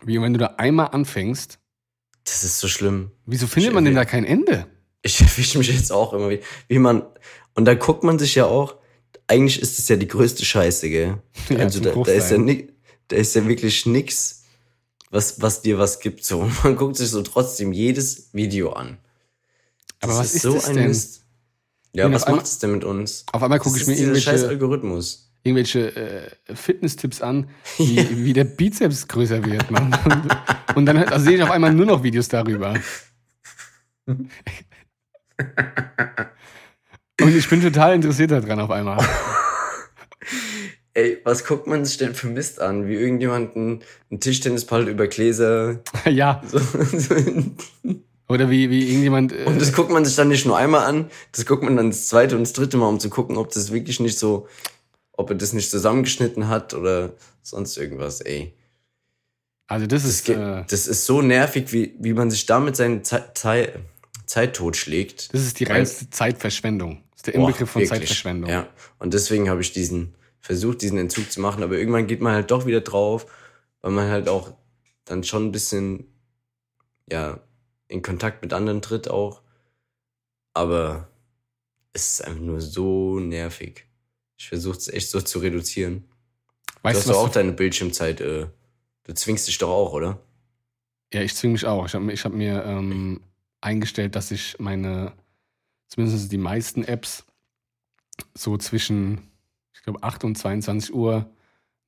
Wie 0.04 0.22
wenn 0.22 0.34
du 0.34 0.40
da 0.40 0.56
einmal 0.58 0.88
anfängst, 0.88 1.60
Das 2.24 2.44
ist 2.44 2.60
so 2.60 2.68
schlimm. 2.68 3.12
wieso 3.26 3.48
findet 3.48 3.70
Ich 3.70 3.76
man 3.76 3.86
denn 3.86 3.96
da 3.96 4.06
kein 4.06 4.24
Ende? 4.26 4.68
Ich 5.02 5.20
erwische 5.22 5.58
mich 5.58 5.68
jetzt 5.68 5.92
auch 5.92 6.14
immer 6.14 6.30
wieder, 6.30 6.44
wie 6.68 6.80
man, 6.80 7.04
und 7.56 7.66
da 7.66 7.74
guckt 7.76 8.04
man 8.04 8.20
sich 8.20 8.36
ja 8.36 8.46
auch, 8.46 8.76
eigentlich 9.28 9.62
ist 9.62 9.80
es 9.80 9.88
ja 9.88 9.96
die 9.96 10.08
größte 10.08 10.46
Scheiße, 10.46 10.90
gell? 10.90 11.22
Ja, 11.50 11.58
also 11.60 11.80
da, 11.80 11.92
da 11.92 12.12
ist 12.12 12.32
ja 12.32 12.38
ni, 12.38 12.70
da 13.08 13.16
ist 13.16 13.36
ja 13.36 13.48
wirklich 13.48 13.86
nix, 13.86 14.44
was, 15.10 15.42
was 15.42 15.62
dir 15.62 15.78
was 15.78 16.00
gibt, 16.00 16.24
so. 16.24 16.40
Und 16.40 16.64
Man 16.64 16.76
guckt 16.76 16.96
sich 16.98 17.10
so 17.10 17.22
trotzdem 17.22 17.74
jedes 17.74 18.30
Video 18.34 18.74
an. 18.74 18.98
Aber 20.00 20.18
was 20.18 20.34
ist 20.34 20.46
das 20.46 20.66
denn? 20.66 20.88
Mist. 20.88 21.26
Ja, 21.94 22.12
was 22.12 22.28
macht 22.28 22.46
es 22.46 22.58
denn 22.60 22.72
mit 22.72 22.84
uns? 22.84 23.26
Auf 23.34 23.44
einmal 23.44 23.60
gucke 23.60 23.74
Das 23.78 23.82
ich 23.82 23.88
mir 23.88 23.94
ist 23.94 24.00
dieser 24.00 24.16
scheiß 24.16 24.42
irgendwelche, 24.44 24.50
Algorithmus. 24.50 25.31
Irgendwelche 25.44 25.96
äh, 25.96 26.56
Fitness-Tipps 26.56 27.22
an, 27.22 27.50
wie, 27.78 28.26
wie 28.26 28.34
der 28.34 28.44
Bizeps 28.44 29.08
größer 29.08 29.44
wird. 29.46 29.72
Mann. 29.72 29.96
Und, 30.06 30.76
und 30.78 30.86
dann 30.86 30.98
also 30.98 31.26
sehe 31.26 31.38
ich 31.38 31.44
auf 31.44 31.52
einmal 31.52 31.74
nur 31.74 31.86
noch 31.86 32.04
Videos 32.04 32.28
darüber. 32.28 32.76
Und 37.22 37.36
ich 37.36 37.48
bin 37.50 37.62
total 37.62 37.96
interessiert 37.96 38.32
daran 38.32 38.60
auf 38.60 38.72
einmal. 38.72 38.98
Ey, 40.94 41.20
was 41.24 41.46
guckt 41.46 41.68
man 41.68 41.86
sich 41.86 41.98
denn 41.98 42.14
für 42.16 42.28
Mist 42.28 42.60
an? 42.60 42.88
Wie 42.88 42.96
irgendjemand 42.96 43.56
einen, 43.56 43.82
einen 44.10 44.20
Tischtennisball 44.20 44.90
über 44.90 45.08
Gläser. 45.08 45.80
ja, 46.06 46.42
So, 46.46 46.60
so. 46.60 47.16
oder 48.28 48.50
wie, 48.50 48.70
wie 48.70 48.90
irgendjemand. 48.90 49.32
Äh, 49.32 49.46
Und 49.46 49.62
das 49.62 49.72
guckt 49.72 49.90
man 49.92 50.04
sich 50.04 50.16
dann 50.16 50.28
nicht 50.28 50.46
nur 50.46 50.58
einmal 50.58 50.84
an, 50.86 51.10
das 51.32 51.46
guckt 51.46 51.64
man 51.64 51.78
dann 51.78 51.92
das 51.92 52.08
zweite 52.08 52.36
und 52.36 52.42
das 52.42 52.54
dritte 52.54 52.76
Mal, 52.78 52.90
um 52.90 53.00
zu 53.00 53.10
gucken, 53.10 53.38
ob 53.38 53.52
das 53.52 53.72
wirklich 53.72 54.00
nicht 54.02 54.20
so, 54.20 54.48
ob 55.22 55.30
er 55.30 55.36
das 55.36 55.54
nicht 55.54 55.70
zusammengeschnitten 55.70 56.48
hat 56.48 56.74
oder 56.74 57.14
sonst 57.42 57.78
irgendwas, 57.78 58.22
ey. 58.22 58.54
also, 59.68 59.88
das 59.88 60.04
ist. 60.04 60.28
Äh, 60.30 60.66
das 60.68 60.88
ist 60.88 61.06
so 61.06 61.22
nervig, 61.22 61.72
wie, 61.72 61.96
wie 62.00 62.14
man 62.14 62.30
sich 62.30 62.46
damit 62.46 62.76
seine 62.76 63.02
Zeit, 63.04 63.38
Zeit, 63.38 63.80
Zeit 64.26 64.56
totschlägt. 64.56 65.34
das 65.34 65.42
ist 65.42 65.60
die 65.60 65.66
reinste 65.66 66.10
Zeitverschwendung. 66.10 67.04
Das 67.12 67.20
ist 67.20 67.28
der 67.28 67.34
Boah, 67.34 67.48
Inbegriff 67.48 67.70
von 67.70 67.82
wirklich. 67.82 68.00
Zeitverschwendung. 68.00 68.50
Ja, 68.50 68.68
und 69.00 69.14
deswegen 69.14 69.50
habe 69.50 69.62
ich 69.62 69.72
diesen, 69.74 70.16
versucht, 70.40 70.82
diesen 70.82 70.98
Entzug 70.98 71.32
zu 71.32 71.40
machen, 71.40 71.64
aber 71.64 71.78
irgendwann 71.78 72.08
geht 72.08 72.22
man 72.22 72.34
halt 72.34 72.52
doch 72.52 72.66
wieder 72.66 72.82
drauf, 72.82 73.26
weil 73.82 73.92
man 73.92 74.10
halt 74.10 74.28
auch 74.28 74.54
dann 75.06 75.24
schon 75.24 75.48
ein 75.48 75.52
bisschen, 75.52 76.06
ja, 77.10 77.40
in 77.88 78.02
Kontakt 78.02 78.42
mit 78.42 78.54
anderen 78.54 78.82
tritt 78.82 79.10
auch. 79.10 79.42
Aber 80.54 81.10
es 81.94 82.14
ist 82.14 82.26
einfach 82.26 82.42
nur 82.42 82.62
so 82.62 83.20
nervig. 83.20 83.86
Ich 84.42 84.50
versuche 84.50 84.76
es 84.76 84.88
echt 84.88 85.12
so 85.12 85.22
zu 85.22 85.38
reduzieren. 85.38 86.04
Weißt 86.82 86.96
du 86.96 87.00
hast 87.02 87.16
du, 87.16 87.20
auch 87.20 87.28
du, 87.28 87.34
deine 87.36 87.52
Bildschirmzeit, 87.52 88.22
äh, 88.22 88.48
du 89.04 89.14
zwingst 89.14 89.48
dich 89.48 89.60
doch 89.60 89.70
auch, 89.70 89.94
oder? 89.94 90.20
Ja, 91.14 91.22
ich 91.22 91.36
zwinge 91.36 91.54
mich 91.54 91.68
auch. 91.68 91.86
Ich 91.86 91.94
habe 91.94 92.12
hab 92.12 92.34
mir 92.34 92.64
ähm, 92.66 93.22
eingestellt, 93.62 94.16
dass 94.16 94.32
ich 94.32 94.58
meine, 94.58 95.14
zumindest 95.90 96.32
die 96.32 96.40
meisten 96.40 96.84
Apps, 96.84 97.24
so 98.34 98.58
zwischen, 98.58 99.30
ich 99.76 99.84
glaube, 99.84 100.02
8 100.02 100.24
und 100.24 100.36
22 100.36 100.92
Uhr 100.92 101.30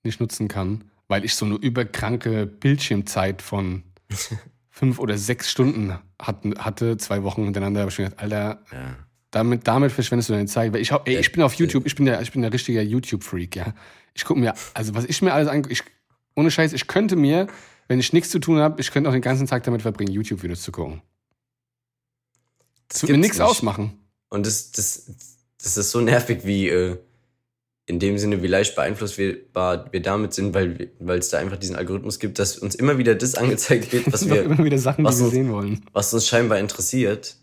nicht 0.03 0.19
nutzen 0.19 0.47
kann, 0.47 0.91
weil 1.07 1.25
ich 1.25 1.33
so 1.33 1.45
eine 1.45 1.55
überkranke 1.55 2.45
Bildschirmzeit 2.45 3.41
von 3.41 3.81
fünf 4.69 4.99
oder 4.99 5.17
sechs 5.17 5.49
Stunden 5.49 5.97
hatten, 6.19 6.53
hatte, 6.59 6.97
zwei 6.97 7.23
Wochen 7.23 7.45
hintereinander. 7.45 7.81
habe 7.81 7.89
ich 7.89 7.97
mir 7.97 8.05
gedacht, 8.11 8.21
Alter, 8.21 8.63
Ja. 8.71 8.95
Damit, 9.33 9.67
damit 9.67 9.91
verschwendest 9.91 10.29
du 10.29 10.33
deine 10.33 10.45
Zeit. 10.47 10.71
Weil 10.73 10.81
ich, 10.81 10.91
ey, 10.91 11.17
ich 11.19 11.31
bin 11.31 11.41
auf 11.43 11.53
YouTube, 11.55 11.85
ich 11.85 11.95
bin 11.95 12.05
der, 12.05 12.21
ich 12.21 12.31
bin 12.31 12.41
der 12.41 12.53
richtige 12.53 12.81
YouTube-Freak, 12.81 13.55
ja. 13.55 13.73
Ich 14.13 14.23
gucke 14.25 14.39
mir, 14.39 14.53
also 14.73 14.95
was 14.95 15.05
ich 15.05 15.21
mir 15.21 15.33
alles 15.33 15.47
angucke, 15.49 15.73
ich, 15.73 15.83
ohne 16.35 16.49
Scheiß, 16.51 16.71
ich 16.73 16.87
könnte 16.87 17.15
mir, 17.15 17.47
wenn 17.87 17.99
ich 17.99 18.13
nichts 18.13 18.29
zu 18.29 18.39
tun 18.39 18.59
habe, 18.59 18.79
ich 18.79 18.91
könnte 18.91 19.09
auch 19.09 19.13
den 19.13 19.21
ganzen 19.21 19.47
Tag 19.47 19.63
damit 19.63 19.81
verbringen, 19.81 20.11
YouTube-Videos 20.13 20.61
zu 20.61 20.71
gucken. 20.71 21.01
Das 22.87 23.01
wird 23.01 23.11
mir 23.11 23.17
nichts 23.17 23.37
nicht. 23.37 23.45
ausmachen. 23.45 23.93
Und 24.29 24.45
das, 24.45 24.71
das, 24.71 25.11
das 25.61 25.77
ist 25.77 25.91
so 25.91 26.01
nervig, 26.01 26.41
wie 26.45 26.69
äh, 26.69 26.97
in 27.85 27.99
dem 27.99 28.17
Sinne, 28.17 28.41
wie 28.43 28.47
leicht 28.47 28.75
beeinflussbar 28.75 29.91
wir 29.91 30.01
damit 30.01 30.33
sind, 30.33 30.53
weil 30.53 30.77
wir- 30.99 31.15
es 31.15 31.29
da 31.29 31.39
einfach 31.39 31.57
diesen 31.57 31.75
Algorithmus 31.75 32.19
gibt, 32.19 32.39
dass 32.39 32.57
uns 32.57 32.75
immer 32.75 32.97
wieder 32.97 33.15
das 33.15 33.35
angezeigt 33.35 33.91
wird, 33.91 34.07
Das 34.07 34.13
was 34.13 34.29
wir, 34.29 34.43
immer 34.43 34.63
wieder 34.63 34.77
Sachen, 34.77 35.03
was 35.03 35.17
wir 35.19 35.25
uns- 35.25 35.33
sehen 35.33 35.51
wollen. 35.51 35.85
was 35.91 36.13
uns 36.13 36.27
scheinbar 36.27 36.59
interessiert. 36.59 37.35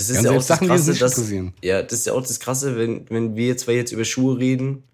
Das 0.00 0.08
ist 0.08 0.16
Ja, 0.16 0.22
ja, 0.22 0.30
auch 0.30 0.36
das 0.36 0.46
Sachen, 0.46 0.70
uns 0.70 0.86
Krasse, 0.86 0.98
dass, 0.98 1.30
ja, 1.62 1.82
das 1.82 1.92
ist 1.92 2.06
ja 2.06 2.14
auch 2.14 2.22
das 2.22 2.40
Krasse, 2.40 2.74
wenn, 2.78 3.10
wenn 3.10 3.36
wir 3.36 3.58
zwei 3.58 3.74
jetzt 3.74 3.92
über 3.92 4.06
Schuhe 4.06 4.38
reden, 4.38 4.84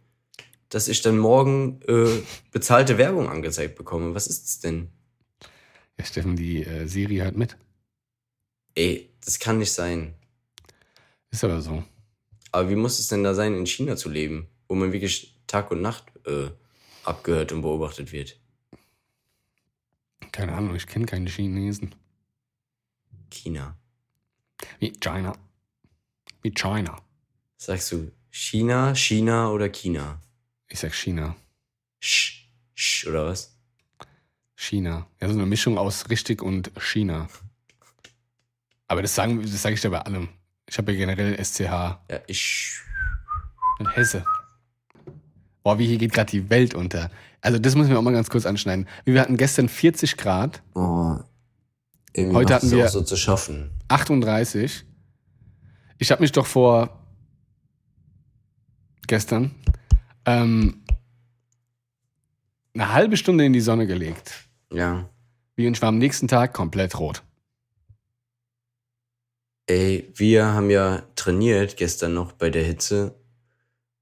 dass 0.69 0.89
ich 0.89 1.01
dann 1.01 1.17
morgen 1.17 1.81
äh, 1.87 2.09
bezahlte 2.51 2.99
Werbung 2.99 3.29
angezeigt 3.29 3.77
bekomme. 3.77 4.17
Was 4.17 4.27
ist 4.27 4.43
das 4.43 4.59
denn? 4.59 4.89
Ja, 5.97 6.05
Steffen, 6.05 6.35
die 6.35 6.65
äh, 6.65 6.89
Siri 6.89 7.19
hört 7.19 7.37
mit. 7.37 7.57
Ey, 8.75 9.09
das 9.25 9.39
kann 9.39 9.59
nicht 9.59 9.71
sein. 9.71 10.15
Ist 11.31 11.45
aber 11.45 11.63
so. 11.63 11.85
Aber 12.51 12.69
wie 12.69 12.75
muss 12.75 12.99
es 12.99 13.07
denn 13.07 13.23
da 13.23 13.33
sein, 13.33 13.55
in 13.55 13.65
China 13.65 13.95
zu 13.95 14.09
leben, 14.09 14.49
wo 14.67 14.75
man 14.75 14.93
wirklich 14.93 15.39
Tag 15.47 15.71
und 15.71 15.83
Nacht 15.83 16.07
äh, 16.27 16.49
abgehört 17.05 17.53
und 17.53 17.63
beobachtet 17.63 18.11
wird? 18.11 18.41
Keine 20.33 20.53
Ahnung, 20.55 20.75
ich 20.75 20.89
kenne 20.89 21.07
keine 21.07 21.31
Chinesen. 21.31 21.95
China. 23.31 23.77
Wie 24.79 24.93
China. 24.93 25.33
Wie 26.43 26.51
China. 26.53 27.01
Sagst 27.57 27.93
du 27.93 28.11
China, 28.31 28.95
China 28.95 29.51
oder 29.51 29.69
China? 29.69 30.21
Ich 30.69 30.81
sag 30.81 30.95
China. 30.95 31.35
Sch, 32.01 32.49
sch 32.75 33.07
oder 33.07 33.27
was? 33.27 33.57
China. 34.55 35.07
Ja, 35.21 35.29
so 35.29 35.35
eine 35.35 35.47
Mischung 35.47 35.79
aus 35.79 36.09
richtig 36.11 36.43
und 36.43 36.71
China. 36.81 37.29
Aber 38.89 39.03
das 39.03 39.15
sagen, 39.15 39.43
das 39.43 39.63
sage 39.63 39.75
ich 39.75 39.81
dir 39.81 39.91
bei 39.91 40.01
allem. 40.01 40.29
Ich 40.69 40.79
habe 40.79 40.93
ja 40.93 40.99
generell 40.99 41.37
SCH 41.43 41.61
Ja, 41.61 42.01
ich. 42.27 42.79
und 43.79 43.95
Hesse. 43.97 44.25
Boah, 45.63 45.79
wie 45.79 45.87
hier 45.87 45.99
geht 45.99 46.13
gerade 46.13 46.31
die 46.31 46.49
Welt 46.51 46.75
unter. 46.75 47.11
Also 47.41 47.59
das 47.59 47.75
müssen 47.75 47.91
wir 47.91 47.99
auch 47.99 48.03
mal 48.03 48.13
ganz 48.13 48.31
kurz 48.31 48.47
anschneiden. 48.47 48.89
Wir 49.05 49.21
hatten 49.21 49.37
gestern 49.37 49.69
40 49.69 50.17
Grad, 50.17 50.63
Oh. 50.75 51.19
Irgendwie 52.13 52.37
Heute 52.37 52.55
hatten 52.55 52.71
wir- 52.71 52.87
auch 52.87 52.91
so 52.91 53.03
zu 53.03 53.17
schaffen. 53.17 53.71
38. 53.89 54.85
Ich 55.99 56.11
habe 56.11 56.23
mich 56.23 56.33
doch 56.33 56.47
vor 56.47 57.07
gestern 59.07 59.55
ähm, 60.25 60.85
eine 62.75 62.93
halbe 62.93 63.17
Stunde 63.17 63.45
in 63.45 63.53
die 63.53 63.61
Sonne 63.61 63.87
gelegt. 63.87 64.49
Ja. 64.73 65.09
Wie 65.55 65.67
und 65.67 65.75
ich 65.75 65.83
war 65.83 65.89
am 65.89 65.99
nächsten 65.99 66.29
Tag 66.29 66.53
komplett 66.53 66.99
rot. 66.99 67.23
Ey, 69.67 70.13
wir 70.15 70.47
haben 70.47 70.71
ja 70.71 71.03
trainiert 71.17 71.77
gestern 71.77 72.15
noch 72.15 72.33
bei 72.33 72.51
der 72.51 72.65
Hitze. 72.65 73.19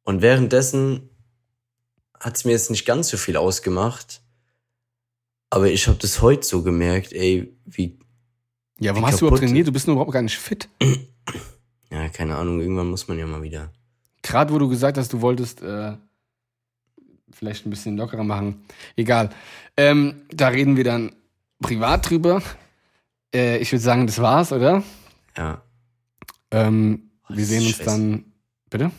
Und 0.03 0.21
währenddessen 0.21 1.09
hat 2.19 2.37
es 2.37 2.45
mir 2.45 2.53
jetzt 2.53 2.71
nicht 2.71 2.85
ganz 2.85 3.09
so 3.09 3.17
viel 3.17 3.37
ausgemacht. 3.37 4.23
Aber 5.51 5.69
ich 5.69 5.87
habe 5.87 5.99
das 5.99 6.21
heute 6.21 6.43
so 6.43 6.63
gemerkt, 6.63 7.13
ey, 7.13 7.57
wie. 7.65 7.99
Ja, 8.85 8.93
warum 8.93 9.07
hast 9.07 9.21
du 9.21 9.27
überhaupt 9.27 9.43
trainiert? 9.43 9.67
Du 9.67 9.73
bist 9.73 9.87
nur 9.87 9.95
überhaupt 9.95 10.13
gar 10.13 10.21
nicht 10.23 10.39
fit. 10.39 10.69
Ja, 11.91 12.09
keine 12.09 12.35
Ahnung, 12.35 12.61
irgendwann 12.61 12.89
muss 12.89 13.07
man 13.07 13.21
ja 13.21 13.27
mal 13.27 13.41
wieder. 13.43 13.71
Gerade 14.23 14.53
wo 14.53 14.59
du 14.59 14.69
gesagt 14.69 14.99
hast, 14.99 15.13
du 15.13 15.21
wolltest 15.21 15.63
äh, 15.63 15.93
vielleicht 17.31 17.65
ein 17.65 17.71
bisschen 17.71 17.97
lockerer 17.97 18.25
machen. 18.25 18.65
Egal. 18.97 19.31
Ähm, 19.77 20.23
da 20.33 20.49
reden 20.49 20.77
wir 20.77 20.83
dann 20.83 21.15
privat 21.63 22.11
drüber. 22.11 22.43
Äh, 23.33 23.59
ich 23.59 23.71
würde 23.71 23.83
sagen, 23.85 24.09
das 24.09 24.19
war's, 24.21 24.51
oder? 24.51 24.83
Ja. 25.37 25.63
Ähm, 26.51 27.11
Oh, 27.29 27.37
wir 27.37 27.45
sehen 27.47 27.65
uns 27.65 27.77
scheiße. 27.77 27.85
dann. 27.85 28.25
Bitte? 28.71 28.91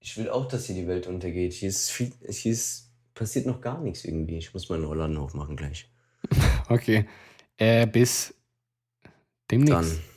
Ich 0.00 0.16
will 0.16 0.28
auch, 0.28 0.48
dass 0.48 0.66
hier 0.66 0.74
die 0.74 0.88
Welt 0.88 1.06
untergeht. 1.06 1.52
Hier 1.52 1.68
ist 1.68 1.90
viel, 1.90 2.12
hier 2.28 2.50
ist, 2.52 2.90
passiert 3.14 3.46
noch 3.46 3.60
gar 3.60 3.80
nichts 3.80 4.04
irgendwie. 4.04 4.38
Ich 4.38 4.52
muss 4.52 4.68
meinen 4.70 4.84
Rollladen 4.84 5.16
aufmachen 5.18 5.54
gleich. 5.56 5.88
Okay. 6.68 7.06
Äh, 7.58 7.86
bis 7.86 8.34
demnächst. 9.50 9.92
Dann. 9.98 10.15